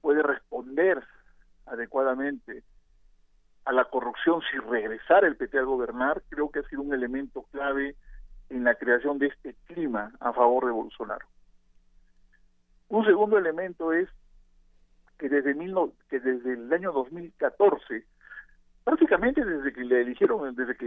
[0.00, 1.02] puede responder
[1.66, 2.62] adecuadamente
[3.64, 7.44] a la corrupción si regresar el PT a gobernar, creo que ha sido un elemento
[7.50, 7.96] clave
[8.50, 11.26] en la creación de este clima a favor de Bolsonaro.
[12.88, 14.08] Un segundo elemento es
[15.18, 15.74] que desde, mil
[16.08, 18.04] que desde el año 2014,
[18.84, 20.86] prácticamente desde que le eligieron, desde que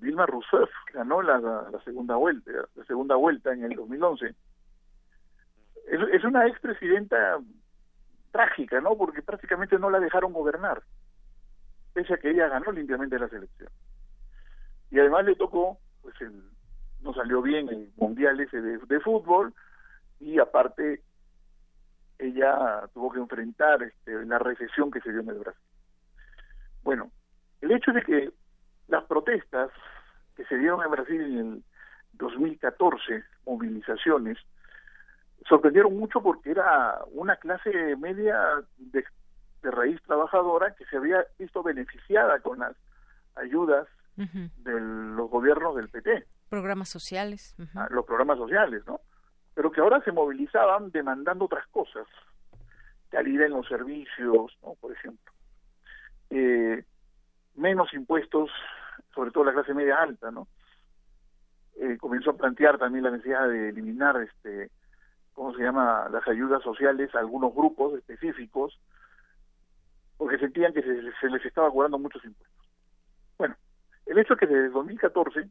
[0.00, 6.24] Vilma Rousseff ganó la, la, segunda vuelta, la segunda vuelta en el 2011, es, es
[6.24, 7.38] una expresidenta
[8.32, 8.96] trágica, ¿no?
[8.96, 10.82] Porque prácticamente no la dejaron gobernar,
[11.94, 13.70] pese a que ella ganó limpiamente la selección.
[14.90, 16.42] Y además le tocó, pues el,
[17.02, 19.54] no salió bien el mundial ese de, fútbol
[20.18, 21.02] y aparte
[22.18, 25.62] ella tuvo que enfrentar este, la recesión que se dio en el Brasil.
[26.82, 27.12] Bueno,
[27.60, 28.30] el hecho de que
[28.88, 29.70] las protestas
[30.36, 31.64] que se dieron en Brasil en el
[32.14, 34.38] 2014, movilizaciones,
[35.48, 38.38] sorprendieron mucho porque era una clase media
[38.76, 39.04] de,
[39.62, 42.76] raíz trabajadora que se había visto beneficiada con las
[43.34, 43.86] ayudas
[44.16, 46.26] de los gobiernos del PT.
[46.48, 47.54] Programas sociales.
[47.74, 49.00] Ah, los programas sociales, ¿no?
[49.54, 52.06] Pero que ahora se movilizaban demandando otras cosas.
[53.10, 54.74] Calidad en los servicios, ¿no?
[54.80, 55.32] Por ejemplo.
[56.30, 56.84] Eh,
[57.58, 58.50] menos impuestos,
[59.14, 60.48] sobre todo la clase media alta, ¿no?
[61.76, 64.70] Eh, comenzó a plantear también la necesidad de eliminar este
[65.38, 68.76] ¿cómo se llama?, las ayudas sociales a algunos grupos específicos,
[70.16, 72.66] porque sentían que se, les estaba cobrando muchos impuestos.
[73.38, 73.54] Bueno,
[74.06, 75.48] el hecho es que desde 2014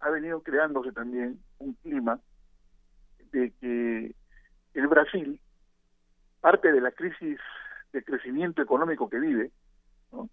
[0.00, 2.18] ha venido creándose también un clima
[3.30, 4.14] de que
[4.72, 5.38] el Brasil,
[6.40, 7.38] parte de la crisis
[7.92, 9.50] de crecimiento económico que vive,
[10.12, 10.30] ¿no?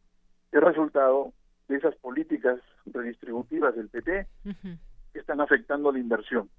[0.54, 1.34] Es resultado
[1.68, 6.50] de esas políticas redistributivas del PT que están afectando la inversión.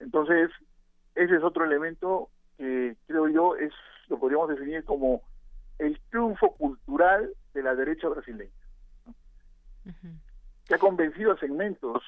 [0.00, 0.50] Entonces,
[1.14, 3.72] ese es otro elemento que creo yo es
[4.08, 5.22] lo podríamos definir como
[5.78, 8.50] el triunfo cultural de la derecha brasileña,
[10.66, 12.02] que ha convencido a segmentos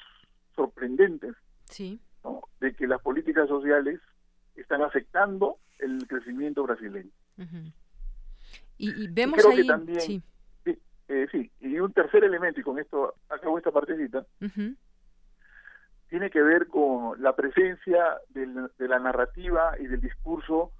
[0.55, 1.35] sorprendentes
[1.65, 1.99] sí.
[2.59, 3.99] de que las políticas sociales
[4.55, 7.11] están afectando el crecimiento brasileño.
[8.77, 10.23] y, vemos creo que también, sí.
[11.09, 14.25] Eh, sí, y un tercer elemento, y con esto acabo esta partecita,
[16.09, 20.71] tiene que ver con la presencia de la narrativa y del discurso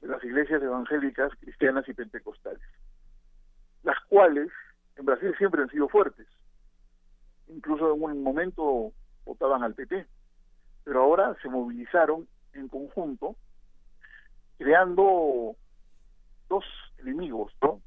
[0.00, 2.62] de las iglesias evangélicas, cristianas y pentecostales,
[3.82, 4.50] las cuales
[4.96, 6.26] en Brasil siempre han sido fuertes.
[7.48, 8.92] Incluso en un momento
[9.24, 10.06] votaban al PT,
[10.84, 13.36] pero ahora se movilizaron en conjunto,
[14.58, 15.56] creando
[16.48, 16.64] dos
[16.98, 17.80] enemigos, ¿no?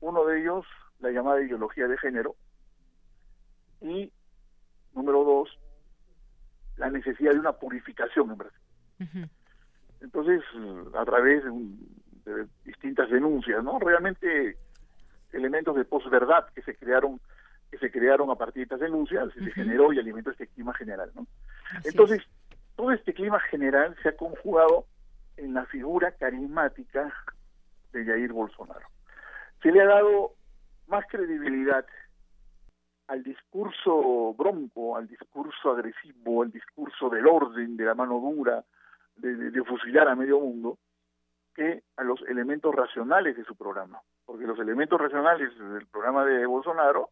[0.00, 0.66] Uno de ellos,
[1.00, 2.36] la llamada ideología de género,
[3.80, 4.12] y
[4.94, 5.58] número dos,
[6.76, 9.30] la necesidad de una purificación en Brasil.
[10.00, 10.42] Entonces,
[10.94, 13.78] a través de, distintas denuncias, ¿no?
[13.78, 14.56] Realmente
[15.32, 17.20] elementos de posverdad que se crearon
[17.70, 21.12] que se crearon a partir de estas denuncias, se generó y alimentó este clima general,
[21.14, 21.24] ¿no?
[21.84, 22.20] Entonces,
[22.74, 24.86] todo este clima general se ha conjugado
[25.36, 27.14] en la figura carismática
[27.92, 28.88] de Jair Bolsonaro.
[29.62, 30.34] Se le ha dado
[30.90, 31.86] más credibilidad
[33.06, 38.64] al discurso bronco, al discurso agresivo, al discurso del orden, de la mano dura,
[39.16, 40.78] de, fusilar a medio mundo,
[41.54, 44.00] que a los elementos racionales de su programa.
[44.24, 47.10] Porque los elementos racionales del programa de Bolsonaro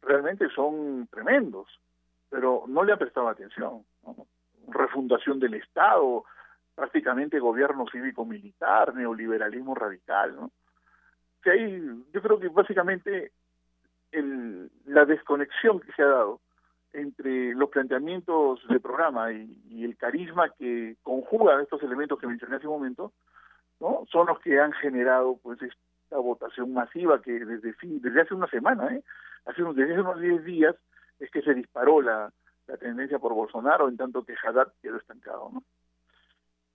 [0.00, 1.68] realmente son tremendos,
[2.30, 3.84] pero no le han prestado atención.
[4.68, 6.24] Refundación del Estado,
[6.74, 10.34] prácticamente gobierno cívico-militar, neoliberalismo radical.
[10.36, 10.50] ¿no?
[11.42, 13.32] Que ahí, yo creo que básicamente
[14.12, 16.40] el, la desconexión que se ha dado
[16.92, 22.66] entre los planteamientos del programa y, el carisma que conjuga estos elementos que mencioné hace
[22.66, 23.12] un momento,
[23.80, 24.04] ¿no?
[24.10, 28.94] son los que han generado pues esta votación masiva que desde desde hace una semana,
[28.94, 29.02] ¿eh?
[29.46, 30.76] hace unos, desde hace unos 10 días
[31.18, 32.32] es que se disparó la,
[32.66, 35.50] la tendencia por Bolsonaro, en tanto que Haddad quedó estancado.
[35.52, 35.62] ¿no?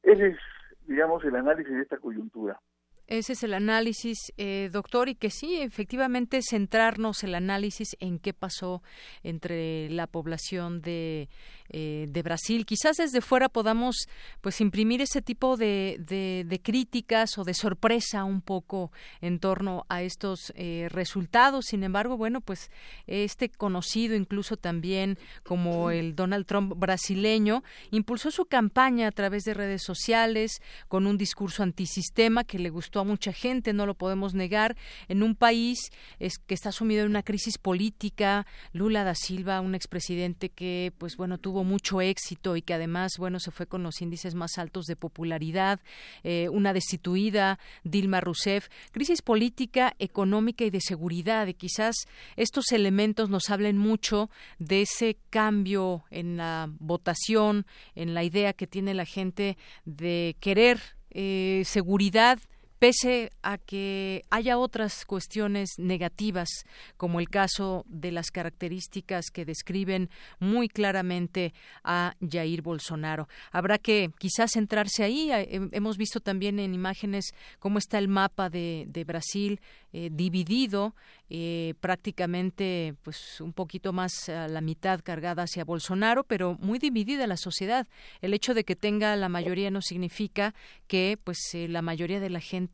[0.04, 0.38] Ese es,
[0.86, 2.60] digamos, el análisis de esta coyuntura.
[3.08, 8.34] Ese es el análisis, eh, doctor, y que sí, efectivamente, centrarnos el análisis en qué
[8.34, 8.84] pasó
[9.24, 11.30] entre la población de
[11.70, 12.66] eh, de Brasil.
[12.66, 14.08] Quizás desde fuera podamos
[14.40, 18.90] pues imprimir ese tipo de, de, críticas o de sorpresa un poco
[19.20, 21.66] en torno a estos eh, resultados.
[21.66, 22.72] Sin embargo, bueno, pues
[23.06, 29.54] este conocido incluso también como el Donald Trump brasileño impulsó su campaña a través de
[29.54, 34.34] redes sociales con un discurso antisistema que le gustó a mucha gente, no lo podemos
[34.34, 34.76] negar,
[35.08, 38.46] en un país es, que está sumido en una crisis política.
[38.74, 43.40] Lula da Silva, un expresidente que pues bueno tuvo mucho éxito y que además, bueno,
[43.40, 45.80] se fue con los índices más altos de popularidad,
[46.24, 51.48] eh, una destituida Dilma Rousseff, crisis política, económica y de seguridad.
[51.48, 51.96] Y quizás
[52.36, 54.30] estos elementos nos hablen mucho
[54.60, 57.66] de ese cambio en la votación,
[57.96, 60.80] en la idea que tiene la gente de querer
[61.12, 62.40] eh, seguridad
[62.80, 66.50] pese a que haya otras cuestiones negativas,
[66.98, 70.10] como el caso de las características que describen
[70.40, 73.28] muy claramente a Jair Bolsonaro.
[73.52, 75.32] Habrá que quizás centrarse ahí.
[75.32, 79.62] Eh, hemos visto también en imágenes cómo está el mapa de, Brasil
[79.94, 80.94] eh, dividido
[81.30, 87.28] eh, prácticamente pues un poquito más a la mitad cargada hacia Bolsonaro, pero muy dividida
[87.28, 87.86] la sociedad.
[88.22, 90.56] El hecho de que tenga la mayoría no significa
[90.88, 92.67] que pues eh, la mayoría de la gente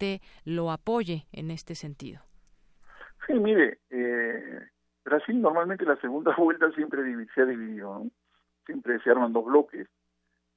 [0.46, 2.22] lo apoye en este sentido.
[3.28, 3.80] Sí, mire,
[5.06, 7.02] Brasil normalmente la segunda vuelta siempre
[7.34, 8.06] se ha dividido,
[8.66, 9.88] siempre se arman dos bloques,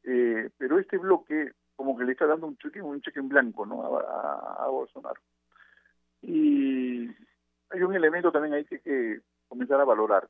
[0.03, 3.85] pero este bloque como que le está dando un cheque, un cheque en blanco ¿no?
[3.85, 5.21] a Bolsonaro.
[6.23, 7.09] Y
[7.71, 10.29] hay un elemento también ahí que hay que comenzar a valorar.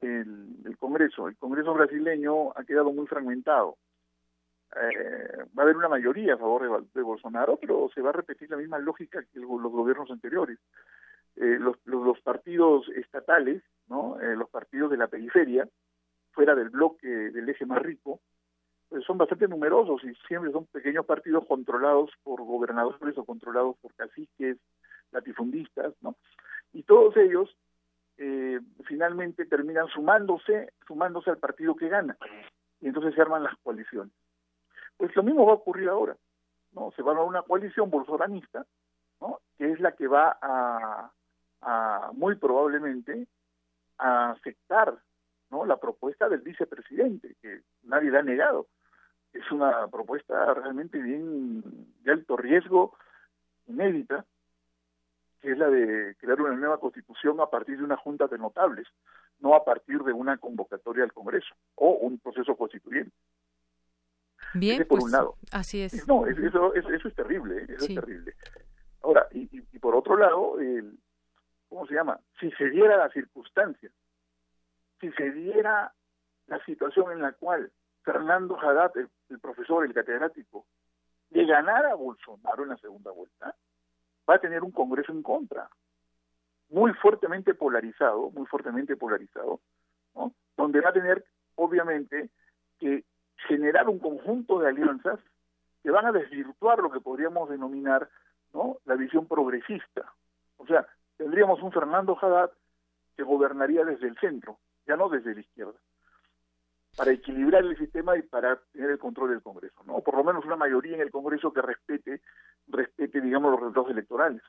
[0.00, 3.76] El, Congreso, el Congreso brasileño ha quedado muy fragmentado.
[4.74, 8.50] Eh, va a haber una mayoría a favor de, Bolsonaro, pero se va a repetir
[8.50, 10.58] la misma lógica que los gobiernos anteriores.
[11.36, 14.20] Eh, los, los, partidos estatales, ¿no?
[14.20, 15.68] Eh, los partidos de la periferia,
[16.32, 18.20] fuera del bloque del eje más rico,
[18.88, 23.94] pues son bastante numerosos y siempre son pequeños partidos controlados por gobernadores o controlados por
[23.94, 24.58] caciques,
[25.10, 26.16] latifundistas, ¿no?
[26.72, 27.56] Y todos ellos
[28.18, 32.16] eh, finalmente terminan sumándose, sumándose al partido que gana.
[32.80, 34.12] Y entonces se arman las coaliciones.
[34.96, 36.16] Pues lo mismo va a ocurrir ahora,
[36.72, 36.90] ¿no?
[36.92, 38.66] Se va a una coalición bolsoranista,
[39.20, 39.40] ¿no?
[39.58, 41.10] Que es la que va a,
[41.62, 43.26] a muy probablemente
[43.98, 44.98] a aceptar
[45.50, 45.64] ¿no?
[45.64, 48.66] la propuesta del vicepresidente, que nadie le ha negado.
[49.32, 51.62] Es una propuesta realmente bien
[52.02, 52.96] de alto riesgo,
[53.66, 54.24] inédita,
[55.40, 58.86] que es la de crear una nueva constitución a partir de una junta de notables,
[59.40, 63.14] no a partir de una convocatoria al Congreso o un proceso constituyente.
[64.54, 65.36] Bien, por un pues, lado.
[65.50, 66.06] Así es.
[66.06, 68.34] No, eso, eso, es terrible, eso es terrible.
[69.02, 70.98] Ahora, y, y, por otro lado, el,
[71.68, 72.20] ¿cómo se llama?
[72.38, 73.90] Si se diera la circunstancia,
[75.00, 75.92] si se diera
[76.46, 77.72] la situación en la cual
[78.02, 80.66] Fernando Haddad, el, el profesor, el catedrático,
[81.30, 83.56] le ganara a Bolsonaro en la segunda vuelta,
[84.28, 85.68] va a tener un Congreso en contra,
[86.68, 89.60] muy fuertemente polarizado, muy fuertemente polarizado,
[90.14, 90.34] ¿no?
[90.56, 91.24] donde va a tener,
[91.54, 92.30] obviamente,
[92.78, 93.04] que
[93.48, 95.18] generar un conjunto de alianzas
[95.82, 98.08] que van a desvirtuar lo que podríamos denominar
[98.54, 98.78] ¿no?
[98.84, 100.12] la visión progresista.
[100.58, 100.86] O sea,
[101.16, 102.50] tendríamos un Fernando Haddad
[103.16, 105.78] que gobernaría desde el centro, ya no desde la izquierda,
[106.96, 110.00] para equilibrar el sistema y para tener el control del Congreso, ¿no?
[110.00, 112.20] Por lo menos una mayoría en el Congreso que respete
[112.68, 114.42] respete, digamos, los resultados electorales.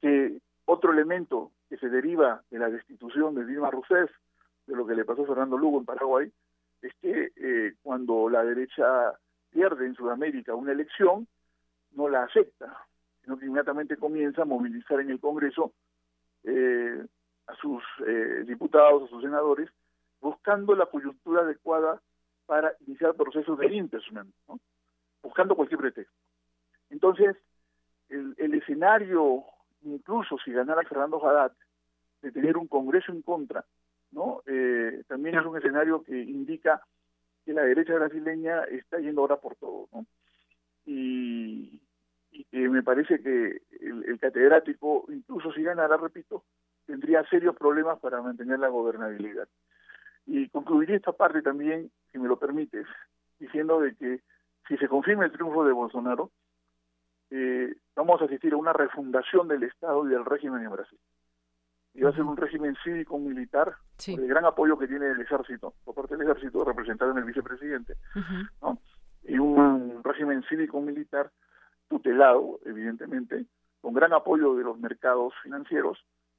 [0.00, 4.10] Que otro elemento que se deriva de la destitución de Dilma Rousseff,
[4.66, 6.32] de lo que le pasó a Fernando Lugo en Paraguay,
[6.84, 9.18] es que eh, cuando la derecha
[9.50, 11.26] pierde en Sudamérica una elección,
[11.92, 12.86] no la acepta,
[13.22, 15.72] sino que inmediatamente comienza a movilizar en el Congreso
[16.42, 17.06] eh,
[17.46, 19.70] a sus eh, diputados, a sus senadores,
[20.20, 22.02] buscando la coyuntura adecuada
[22.46, 24.34] para iniciar procesos de impeachment,
[25.22, 26.14] buscando cualquier pretexto.
[26.90, 27.36] Entonces,
[28.10, 29.42] el, escenario,
[29.82, 31.52] incluso si ganara Fernando Haddad,
[32.20, 33.64] de tener un Congreso en contra,
[34.14, 34.42] ¿no?
[34.46, 36.80] Eh, también es un escenario que indica
[37.44, 40.06] que la derecha brasileña está yendo ahora por todo, ¿no?
[40.86, 41.80] Y,
[42.30, 46.44] y me parece que el, catedrático, incluso si ganara, repito,
[46.86, 49.48] tendría serios problemas para mantener la gobernabilidad.
[50.26, 52.86] Y concluiría esta parte también, si me lo permites,
[53.38, 54.20] diciendo de que
[54.68, 56.30] si se confirma el triunfo de Bolsonaro,
[57.30, 60.98] eh, vamos a asistir a una refundación del Estado y del régimen en Brasil.
[61.94, 63.76] Y va a ser un régimen cívico-militar,
[64.06, 67.94] el gran apoyo que tiene el ejército, por parte del ejército, representado en el vicepresidente,
[68.60, 68.80] ¿no?
[69.22, 71.30] y un régimen cívico-militar
[71.88, 73.46] tutelado, evidentemente,
[73.80, 75.98] con gran apoyo de los mercados financieros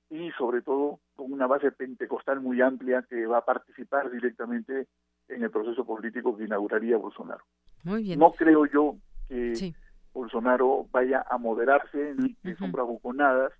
[0.09, 4.87] y sobre todo con una base pentecostal muy amplia que va a participar directamente
[5.27, 7.43] en el proceso político que inauguraría Bolsonaro.
[7.83, 8.19] Muy bien.
[8.19, 8.95] No creo yo
[9.27, 9.73] que
[10.13, 13.53] Bolsonaro vaya a moderarse ni que son bravuconadas.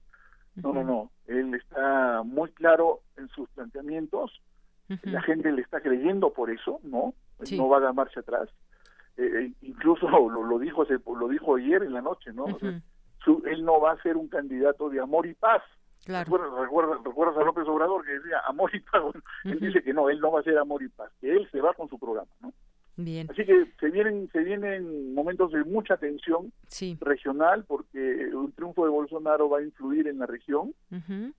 [0.56, 1.12] No, no, no.
[1.28, 4.42] Él está muy claro en sus planteamientos.
[5.04, 7.14] La gente le está creyendo por eso, ¿no?
[7.52, 8.50] No va a dar marcha atrás.
[9.18, 12.46] Eh, eh, incluso lo, dijo hace, lo dijo ayer en la noche, ¿no?
[13.46, 15.64] él no va a ser un candidato de amor y paz.
[16.06, 16.26] Claro.
[16.26, 19.04] ¿Recuerdas, recuerdas, a López Obrador que decía amor y paz?
[19.44, 21.60] Él dice que no, él no va a ser amor y paz, que él se
[21.60, 22.54] va con su programa, ¿no?
[22.98, 23.28] Bien.
[23.30, 26.54] Así que se vienen, se vienen momentos de mucha tensión
[27.02, 30.74] regional porque un triunfo de Bolsonaro va a influir en la región.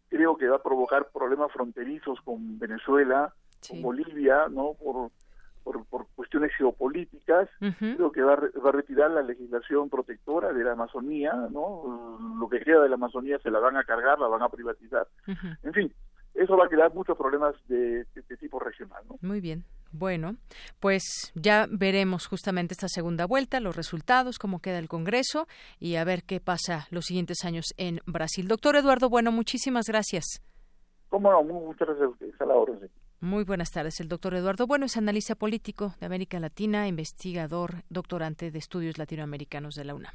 [0.08, 3.32] Creo que va a provocar problemas fronterizos con Venezuela,
[3.68, 4.74] con Bolivia, ¿no?
[4.74, 5.10] Por,
[5.64, 7.48] por, cuestiones geopolíticas.
[7.78, 12.18] Creo que va a, va a retirar la legislación protectora de la Amazonía, ¿no?
[12.38, 15.08] Lo que queda de la Amazonía se la van a cargar, la van a privatizar.
[15.62, 15.92] En fin,
[16.36, 19.02] eso va a crear muchos problemas de, de, tipo regional.
[19.08, 19.16] ¿no?
[19.22, 19.64] Muy bien.
[19.98, 20.36] Bueno,
[20.80, 25.46] pues ya veremos justamente esta segunda vuelta, los resultados, cómo queda el Congreso
[25.78, 28.48] y a ver qué pasa los siguientes años en Brasil.
[28.48, 30.42] Doctor Eduardo Bueno, muchísimas gracias.
[31.08, 32.40] Cómo no, muchas gracias a ustedes.
[32.40, 32.90] A la orden.
[33.20, 33.98] Muy buenas tardes.
[34.00, 39.74] El doctor Eduardo Bueno es analista político de América Latina, investigador, doctorante de estudios latinoamericanos
[39.74, 40.14] de la UNAM.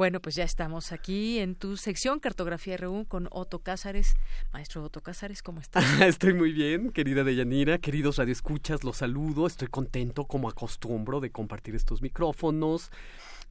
[0.00, 4.14] Bueno, pues ya estamos aquí en tu sección Cartografía RU con Otto Cázares.
[4.50, 5.84] Maestro Otto Cázares, ¿cómo estás?
[6.00, 9.46] Estoy muy bien, querida Deyanira, queridos radioescuchas, los saludo.
[9.46, 12.90] Estoy contento, como acostumbro, de compartir estos micrófonos.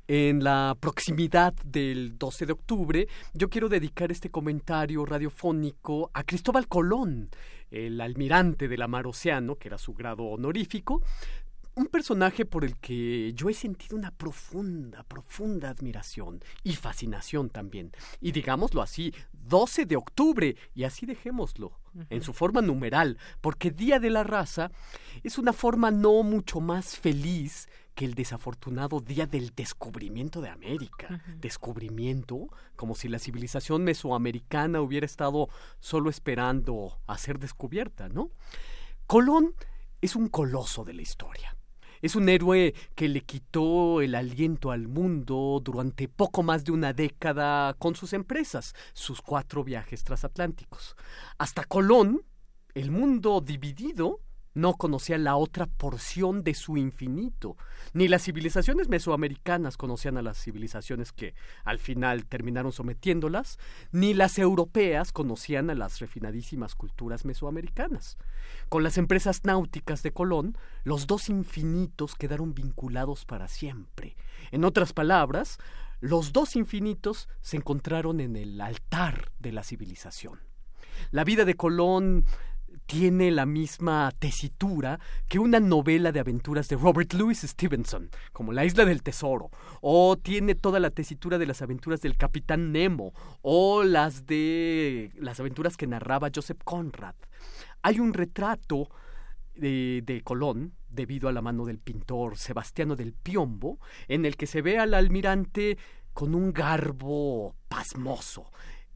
[0.07, 6.67] En la proximidad del 12 de octubre, yo quiero dedicar este comentario radiofónico a Cristóbal
[6.67, 7.29] Colón,
[7.69, 11.03] el almirante del mar Océano, que era su grado honorífico,
[11.79, 17.93] un personaje por el que yo he sentido una profunda, profunda admiración y fascinación también.
[18.19, 21.79] Y digámoslo así, 12 de octubre, y así dejémoslo,
[22.09, 24.71] en su forma numeral, porque Día de la Raza
[25.23, 31.23] es una forma no mucho más feliz que el desafortunado día del descubrimiento de América.
[31.37, 35.47] Descubrimiento, como si la civilización mesoamericana hubiera estado
[35.79, 38.31] solo esperando a ser descubierta, ¿no?
[39.07, 39.55] Colón
[40.01, 41.55] es un coloso de la historia.
[42.01, 46.93] Es un héroe que le quitó el aliento al mundo durante poco más de una
[46.93, 50.95] década con sus empresas, sus cuatro viajes transatlánticos.
[51.37, 52.23] Hasta Colón,
[52.73, 54.21] el mundo dividido,
[54.53, 57.57] no conocía la otra porción de su infinito.
[57.93, 63.57] Ni las civilizaciones mesoamericanas conocían a las civilizaciones que al final terminaron sometiéndolas,
[63.91, 68.17] ni las europeas conocían a las refinadísimas culturas mesoamericanas.
[68.69, 74.15] Con las empresas náuticas de Colón, los dos infinitos quedaron vinculados para siempre.
[74.51, 75.57] En otras palabras,
[75.99, 80.39] los dos infinitos se encontraron en el altar de la civilización.
[81.11, 82.25] La vida de Colón
[82.89, 88.65] tiene la misma tesitura que una novela de aventuras de Robert Louis Stevenson, como La
[88.65, 93.13] Isla del Tesoro, o tiene toda la tesitura de las aventuras del Capitán Nemo,
[93.43, 97.13] o las de las aventuras que narraba Joseph Conrad.
[97.83, 98.89] Hay un retrato
[99.53, 104.47] de, de, Colón, debido a la mano del pintor Sebastiano del Piombo, en el que
[104.47, 105.77] se ve al almirante
[106.11, 108.51] con un garbo pasmoso,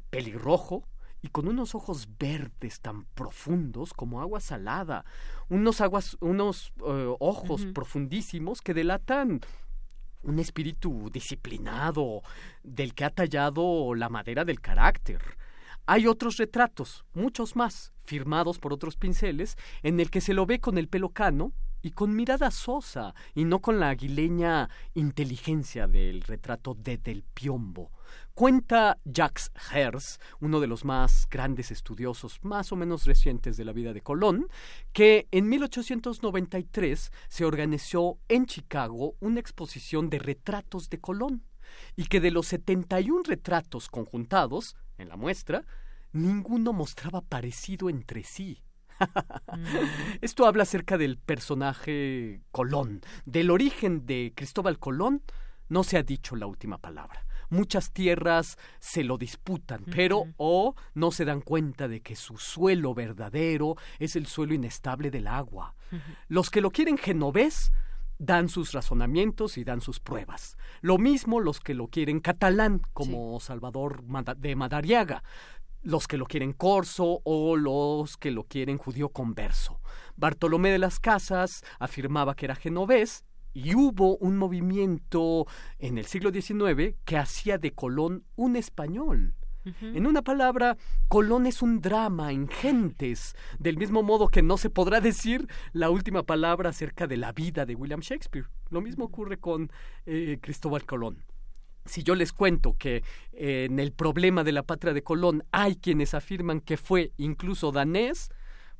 [0.10, 0.84] pelirrojo,
[1.24, 5.06] y con unos ojos verdes tan profundos como agua salada,
[5.50, 9.40] unos aguas, unos eh, ojos profundísimos que delatan
[10.24, 12.22] un espíritu disciplinado
[12.62, 15.38] del que ha tallado la madera del carácter.
[15.86, 20.60] Hay otros retratos, muchos más, firmados por otros pinceles, en el que se lo ve
[20.60, 26.22] con el pelo cano y con mirada sosa, y no con la aguileña inteligencia del
[26.22, 27.91] retrato de Del Piombo.
[28.35, 33.73] Cuenta Jacques Hers, uno de los más grandes estudiosos más o menos recientes de la
[33.73, 34.47] vida de Colón,
[34.91, 41.43] que en 1893 se organizó en Chicago una exposición de retratos de Colón
[41.95, 45.64] y que de los 71 retratos conjuntados en la muestra,
[46.11, 48.64] ninguno mostraba parecido entre sí.
[48.99, 49.64] Mm.
[50.22, 55.22] Esto habla acerca del personaje Colón, del origen de Cristóbal Colón,
[55.69, 61.12] no se ha dicho la última palabra muchas tierras se lo disputan, pero o no
[61.12, 65.76] se dan cuenta de que su suelo verdadero es el suelo inestable del agua.
[66.28, 67.72] Los que lo quieren genovés
[68.18, 70.58] dan sus razonamientos y dan sus pruebas.
[70.82, 74.04] Lo mismo los que lo quieren catalán, como Salvador
[74.38, 75.24] de Madariaga,
[75.82, 79.80] los que lo quieren corso o los que lo quieren judío converso.
[80.16, 85.46] Bartolomé de las Casas afirmaba que era genovés y hubo un movimiento
[85.80, 89.36] en el siglo XIX que hacía de Colón un español.
[89.82, 90.76] En una palabra,
[91.08, 95.90] Colón es un drama en gentes, del mismo modo que no se podrá decir la
[95.90, 98.48] última palabra acerca de la vida de William Shakespeare.
[98.70, 99.72] Lo mismo ocurre con
[100.06, 101.24] eh, Cristóbal Colón.
[101.86, 105.78] Si yo les cuento que eh, en el problema de la patria de Colón hay
[105.78, 108.32] quienes afirman que fue incluso danés,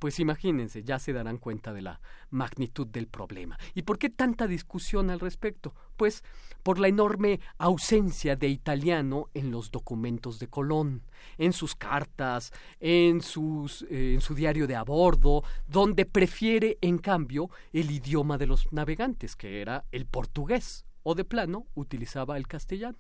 [0.04, 3.58] pues imagínense, ya se darán cuenta de la magnitud del problema.
[3.74, 5.74] ¿Y por qué tanta discusión al respecto?
[5.96, 6.26] Pues
[6.62, 11.04] por la enorme ausencia de italiano en los documentos de Colón,
[11.38, 12.52] en sus cartas,
[12.82, 18.38] en, sus, eh, en su diario de a bordo, donde prefiere, en cambio, el idioma
[18.38, 22.98] de los navegantes, que era el portugués, o de plano utilizaba el castellano.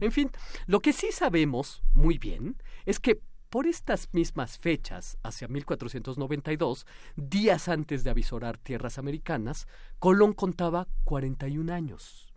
[0.00, 0.28] En fin,
[0.66, 3.20] lo que sí sabemos muy bien es que
[3.52, 9.68] por estas mismas fechas, hacia 1492, días antes de avisorar tierras americanas,
[9.98, 12.32] Colón contaba 41 años.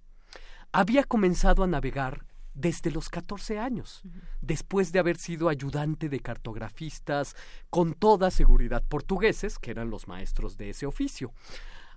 [0.73, 4.01] Había comenzado a navegar desde los 14 años,
[4.41, 7.37] después de haber sido ayudante de cartografistas
[7.69, 11.31] con toda seguridad portugueses, que eran los maestros de ese oficio.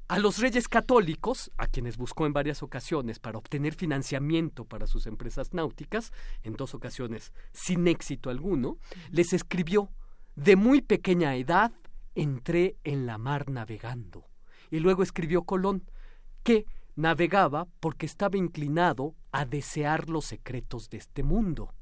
[0.09, 5.07] A los reyes católicos, a quienes buscó en varias ocasiones para obtener financiamiento para sus
[5.07, 8.79] empresas náuticas, en dos ocasiones sin éxito alguno,
[9.11, 9.91] les escribió
[10.35, 11.73] De muy pequeña edad
[12.15, 14.25] entré en la mar navegando.
[14.71, 15.91] Y luego escribió Colón,
[16.43, 16.65] que
[16.97, 21.75] navegaba porque estaba inclinado a desear los secretos de este mundo.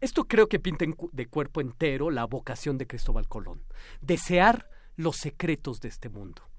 [0.00, 3.64] Esto creo que pinta de cuerpo entero la vocación de Cristóbal Colón,
[4.00, 6.49] desear los secretos de este mundo.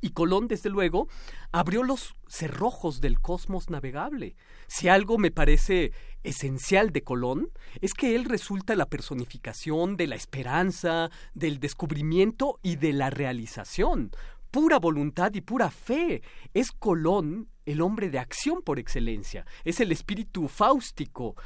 [0.00, 1.08] Y Colón, desde luego,
[1.52, 4.36] abrió los cerrojos del cosmos navegable.
[4.66, 7.50] Si algo me parece esencial de Colón,
[7.80, 14.10] es que él resulta la personificación de la esperanza, del descubrimiento y de la realización.
[14.50, 16.22] Pura voluntad y pura fe.
[16.54, 19.46] Es Colón el hombre de acción por excelencia.
[19.64, 21.36] Es el espíritu fáustico,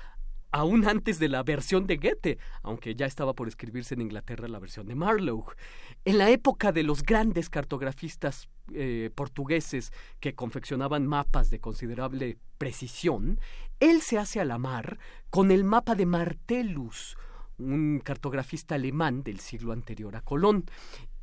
[0.55, 4.60] aún antes de la versión de Goethe, aunque ya estaba por escribirse en Inglaterra la
[4.60, 5.56] versión de Marlowe.
[6.05, 13.40] En la época de los grandes cartografistas eh, portugueses que confeccionaban mapas de considerable precisión,
[13.81, 17.16] él se hace a la mar con el mapa de Martellus,
[17.59, 20.66] un cartografista alemán del siglo anterior a Colón.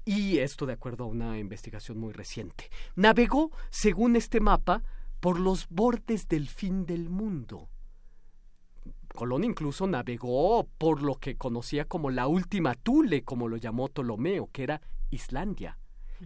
[0.03, 2.69] Y esto de acuerdo a una investigación muy reciente.
[2.97, 4.83] Navegó, según este mapa,
[5.21, 7.70] por los bordes del fin del mundo
[9.13, 14.49] Colón incluso navegó por lo que conocía como la última Tule, como lo llamó Ptolomeo,
[14.51, 15.77] que era Islandia.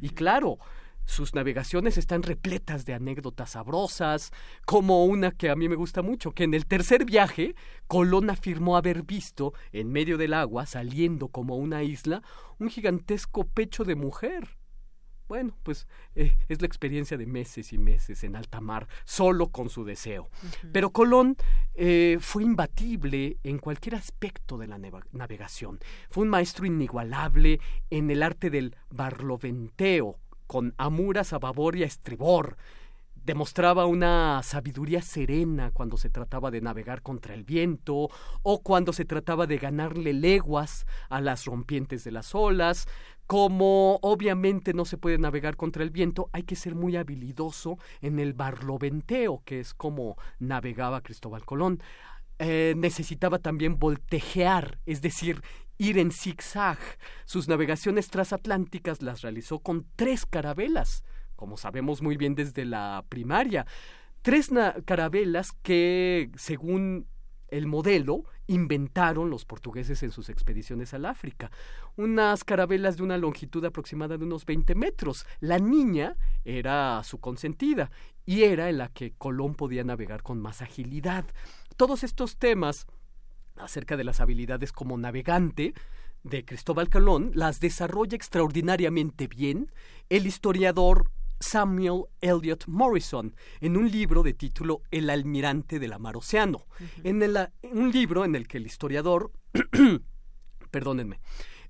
[0.02, 0.57] Y claro,
[1.06, 4.32] sus navegaciones están repletas de anécdotas sabrosas,
[4.66, 7.56] como una que a mí me gusta mucho, que en el tercer viaje
[7.88, 12.24] Colón afirmó haber visto, en medio del agua, saliendo como una isla,
[12.60, 14.57] un gigantesco pecho de mujer.
[15.27, 19.69] Bueno, pues eh, es la experiencia de meses y meses en alta mar, solo con
[19.69, 20.30] su deseo.
[20.72, 21.35] Pero Colón
[21.73, 24.77] eh, fue imbatible en cualquier aspecto de la
[25.11, 25.80] navegación.
[26.10, 31.88] Fue un maestro inigualable en el arte del barloventeo, con amuras a babor y a
[31.88, 32.57] estribor,
[33.26, 38.10] demostraba una sabiduría serena cuando se trataba de navegar contra el viento
[38.43, 42.88] o cuando se trataba de ganarle leguas a las rompientes de las olas.
[43.27, 48.19] Como obviamente no se puede navegar contra el viento, hay que ser muy habilidoso en
[48.19, 51.81] el barloventeo, que es como navegaba Cristóbal Colón.
[52.38, 55.41] Eh, necesitaba también voltejear, es decir,
[55.77, 56.77] ir en zigzag.
[57.26, 61.03] Sus navegaciones transatlánticas las realizó con tres carabelas
[61.35, 63.65] como sabemos muy bien desde la primaria.
[64.22, 64.49] Tres
[64.85, 67.07] carabelas que, según
[67.48, 71.52] el modelo, inventaron los portugueses en sus expediciones al África.
[71.96, 75.26] Unas carabelas de una longitud aproximada de unos 20 metros.
[75.40, 77.92] La niña era su consentida
[78.26, 81.26] y era en la que Colón podía navegar con más agilidad.
[81.78, 82.88] Todos estos temas
[83.58, 85.74] acerca de las habilidades como navegante
[86.24, 89.72] de Cristóbal Colón las desarrolla extraordinariamente bien
[90.10, 96.18] el historiador Samuel Elliot Morrison en un libro de título El almirante de la mar
[96.18, 96.66] océano.
[97.03, 97.22] En
[97.72, 99.32] un libro en el que el historiador,
[100.72, 101.20] perdónenme,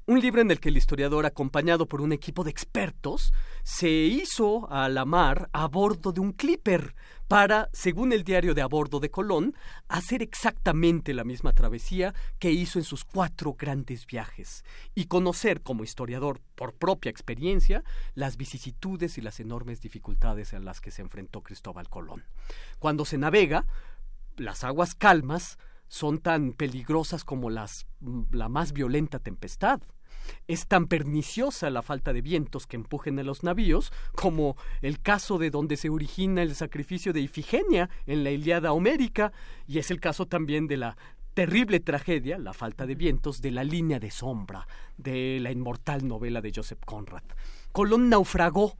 [0.07, 3.33] un libro en el que el historiador, acompañado por un equipo de expertos,
[3.63, 6.93] se hizo a la mar a bordo de un clipper
[7.27, 9.55] para, según el diario de a bordo de Colón,
[9.87, 14.63] hacer exactamente la misma travesía que hizo en sus cuatro grandes viajes
[14.93, 17.83] y conocer como historiador por propia experiencia
[18.13, 22.23] las vicisitudes y las enormes dificultades a las que se enfrentó Cristóbal Colón.
[22.77, 23.65] Cuando se navega,
[24.37, 25.57] las aguas calmas
[25.87, 27.87] son tan peligrosas como las,
[28.31, 29.81] la más violenta tempestad.
[30.47, 35.37] Es tan perniciosa la falta de vientos que empujen a los navíos como el caso
[35.37, 39.31] de donde se origina el sacrificio de Ifigenia en la Iliada Homérica
[39.67, 40.97] y es el caso también de la
[41.35, 44.67] terrible tragedia, la falta de vientos, de la línea de sombra
[44.97, 47.23] de la inmortal novela de Joseph Conrad.
[47.71, 48.77] Colón naufragó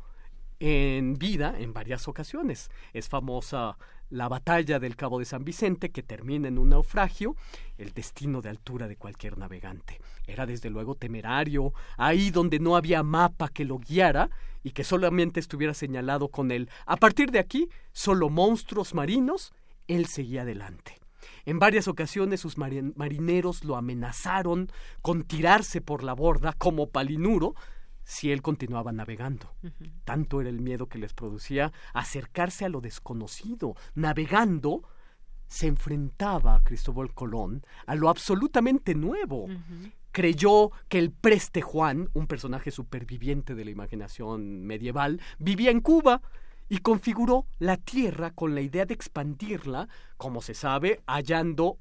[0.60, 2.70] en vida en varias ocasiones.
[2.94, 3.78] Es famosa
[4.10, 7.36] la batalla del Cabo de San Vicente, que termina en un naufragio,
[7.78, 10.00] el destino de altura de cualquier navegante.
[10.28, 14.30] Era desde luego temerario, ahí donde no había mapa que lo guiara
[14.64, 16.70] y que solamente estuviera señalado con él.
[16.86, 19.54] A partir de aquí, solo monstruos marinos,
[19.88, 21.00] él seguía adelante.
[21.46, 24.72] En varias ocasiones sus marineros lo amenazaron
[25.02, 27.56] con tirarse por la borda como palinuro
[28.06, 29.54] si él continuaba navegando.
[30.06, 33.76] Tanto era el miedo que les producía acercarse a lo desconocido.
[33.96, 34.84] Navegando
[35.48, 39.48] se enfrentaba a Cristóbal Colón a lo absolutamente nuevo.
[40.12, 46.22] Creyó que el preste Juan, un personaje superviviente de la imaginación medieval, vivía en Cuba
[46.70, 49.88] y configuró la tierra con la idea de expandirla,
[50.18, 51.80] como se sabe, hallando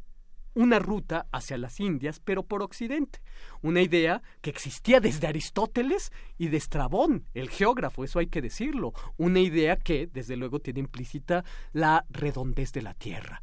[0.54, 3.20] una ruta hacia las Indias, pero por occidente.
[3.62, 8.92] Una idea que existía desde Aristóteles y de Estrabón, el geógrafo, eso hay que decirlo.
[9.16, 13.42] Una idea que, desde luego, tiene implícita la redondez de la Tierra.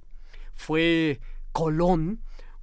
[0.53, 1.19] Fue
[1.51, 2.21] Colón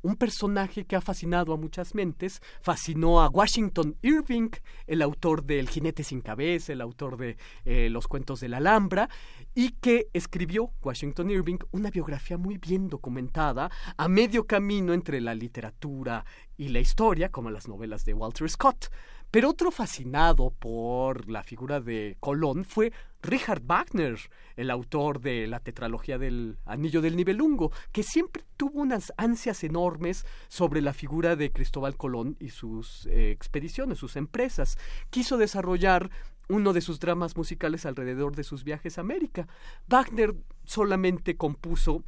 [0.08, 4.50] un personaje que ha fascinado a muchas mentes, fascinó a Washington Irving,
[4.86, 7.36] el autor del Jinete sin cabeza, el autor de
[7.66, 9.10] eh, Los cuentos de la Alhambra,
[9.54, 15.34] y que escribió Washington Irving una biografía muy bien documentada a medio camino entre la
[15.34, 16.24] literatura
[16.56, 18.90] y la historia, como las novelas de Walter Scott.
[19.30, 24.18] Pero otro fascinado por la figura de Colón fue Richard Wagner,
[24.56, 30.24] el autor de la tetralogía del Anillo del Nibelungo, que siempre tuvo unas ansias enormes
[30.48, 34.78] sobre la figura de Cristóbal Colón y sus eh, expediciones, sus empresas.
[35.10, 36.10] Quiso desarrollar
[36.48, 39.46] uno de sus dramas musicales alrededor de sus viajes a América.
[39.88, 40.34] Wagner
[40.64, 42.02] solamente compuso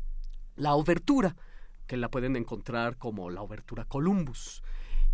[0.56, 1.36] la obertura,
[1.86, 4.62] que la pueden encontrar como la obertura Columbus.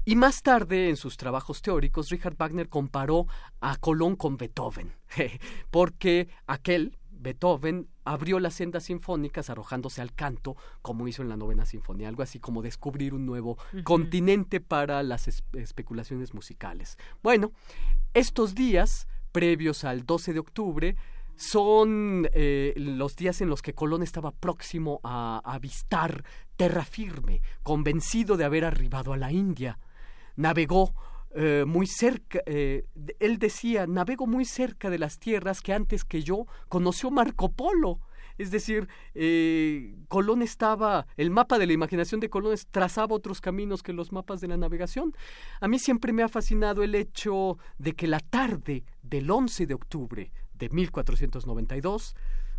[0.08, 3.26] Y más tarde, en sus trabajos teóricos, Richard Wagner comparó
[3.60, 4.92] a Colón con Beethoven,
[5.72, 11.64] porque aquel, Beethoven, abrió las sendas sinfónicas arrojándose al canto, como hizo en la novena
[11.64, 16.98] sinfonía, algo así como descubrir un nuevo continente para las especulaciones musicales.
[17.20, 17.50] Bueno,
[18.14, 20.96] estos días, previos al 12 de octubre,
[21.34, 26.22] son eh, los días en los que Colón estaba próximo a avistar
[26.56, 29.80] terra firme, convencido de haber arribado a la India
[30.36, 30.94] navegó
[31.34, 32.86] eh, muy cerca, eh,
[33.18, 38.00] él decía, navego muy cerca de las tierras que antes que yo conoció Marco Polo.
[38.38, 43.82] Es decir, eh, Colón estaba, el mapa de la imaginación de Colón trazaba otros caminos
[43.82, 45.14] que los mapas de la navegación.
[45.60, 49.74] A mí siempre me ha fascinado el hecho de que la tarde del 11 de
[49.74, 52.14] octubre de 1492,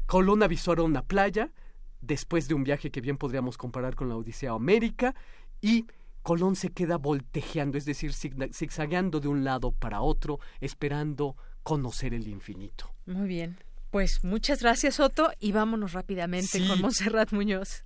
[0.06, 1.52] Colón avisó a una playa,
[2.02, 5.16] después de un viaje que bien podríamos comparar con la Odisea América,
[5.62, 5.88] y
[6.28, 12.28] Colón se queda voltejeando, es decir, zigzagueando de un lado para otro, esperando conocer el
[12.28, 12.94] infinito.
[13.06, 13.58] Muy bien.
[13.92, 17.86] Pues muchas gracias, Otto, y vámonos rápidamente con Monserrat Muñoz.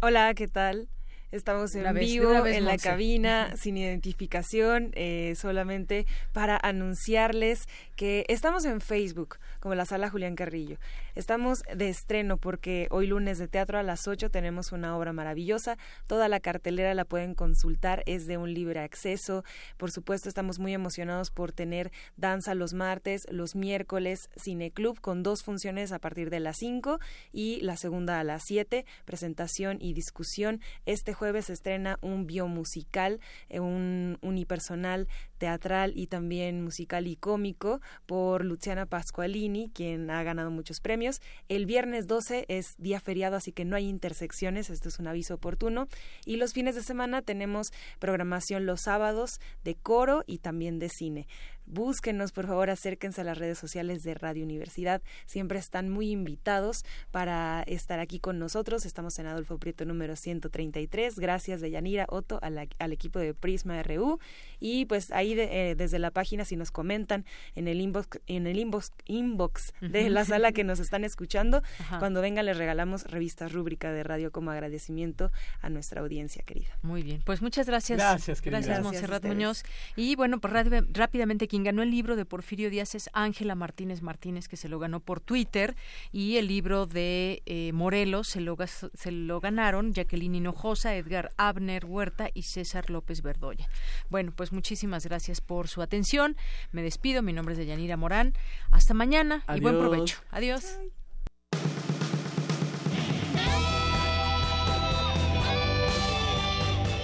[0.00, 0.88] Hola, ¿qué tal?
[1.34, 7.66] Estamos en vivo, en la cabina, sin identificación, eh, solamente para anunciarles
[7.96, 10.78] que estamos en Facebook, como la sala Julián Carrillo.
[11.16, 15.76] Estamos de estreno porque hoy lunes de teatro a las 8 tenemos una obra maravillosa.
[16.06, 19.42] Toda la cartelera la pueden consultar, es de un libre acceso.
[19.76, 25.42] Por supuesto, estamos muy emocionados por tener danza los martes, los miércoles, cineclub con dos
[25.42, 27.00] funciones a partir de las 5
[27.32, 30.60] y la segunda a las 7, presentación y discusión.
[30.86, 35.08] Este jueves se estrena un biomusical, eh, un unipersonal
[35.44, 41.20] teatral y también musical y cómico por Luciana Pasqualini, quien ha ganado muchos premios.
[41.50, 45.34] El viernes 12 es día feriado, así que no hay intersecciones, esto es un aviso
[45.34, 45.86] oportuno.
[46.24, 51.26] Y los fines de semana tenemos programación los sábados de coro y también de cine
[51.66, 55.02] búsquenos, por favor, acérquense a las redes sociales de Radio Universidad.
[55.26, 58.84] Siempre están muy invitados para estar aquí con nosotros.
[58.84, 61.16] Estamos en Adolfo Prieto número 133.
[61.16, 64.18] Gracias de Yanira Otto al equipo de Prisma RU.
[64.60, 67.24] Y pues ahí eh, desde la página, si nos comentan
[67.54, 71.62] en el inbox, en el inbox, inbox de la sala que nos están escuchando,
[71.98, 75.30] cuando vengan les regalamos revistas rúbrica de radio como agradecimiento
[75.60, 76.78] a nuestra audiencia querida.
[76.82, 77.98] Muy bien, pues muchas gracias.
[77.98, 78.60] Gracias, querida.
[78.60, 79.62] Gracias, Monserrat Muñoz.
[79.96, 80.52] Y bueno, pues
[80.90, 84.78] rápidamente quien ganó el libro de Porfirio Díaz es Ángela Martínez Martínez, que se lo
[84.78, 85.76] ganó por Twitter,
[86.12, 91.84] y el libro de eh, Morelos se lo, se lo ganaron Jacqueline Hinojosa, Edgar Abner
[91.84, 93.68] Huerta y César López Verdoya.
[94.10, 96.36] Bueno, pues muchísimas gracias por su atención.
[96.70, 98.34] Me despido, mi nombre es Deyanira Morán.
[98.70, 100.18] Hasta mañana y buen provecho.
[100.30, 100.78] Adiós.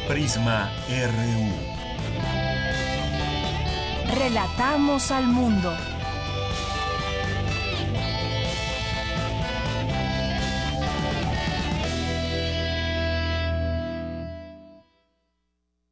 [0.08, 1.70] Prisma RU.
[4.18, 5.72] Relatamos al mundo.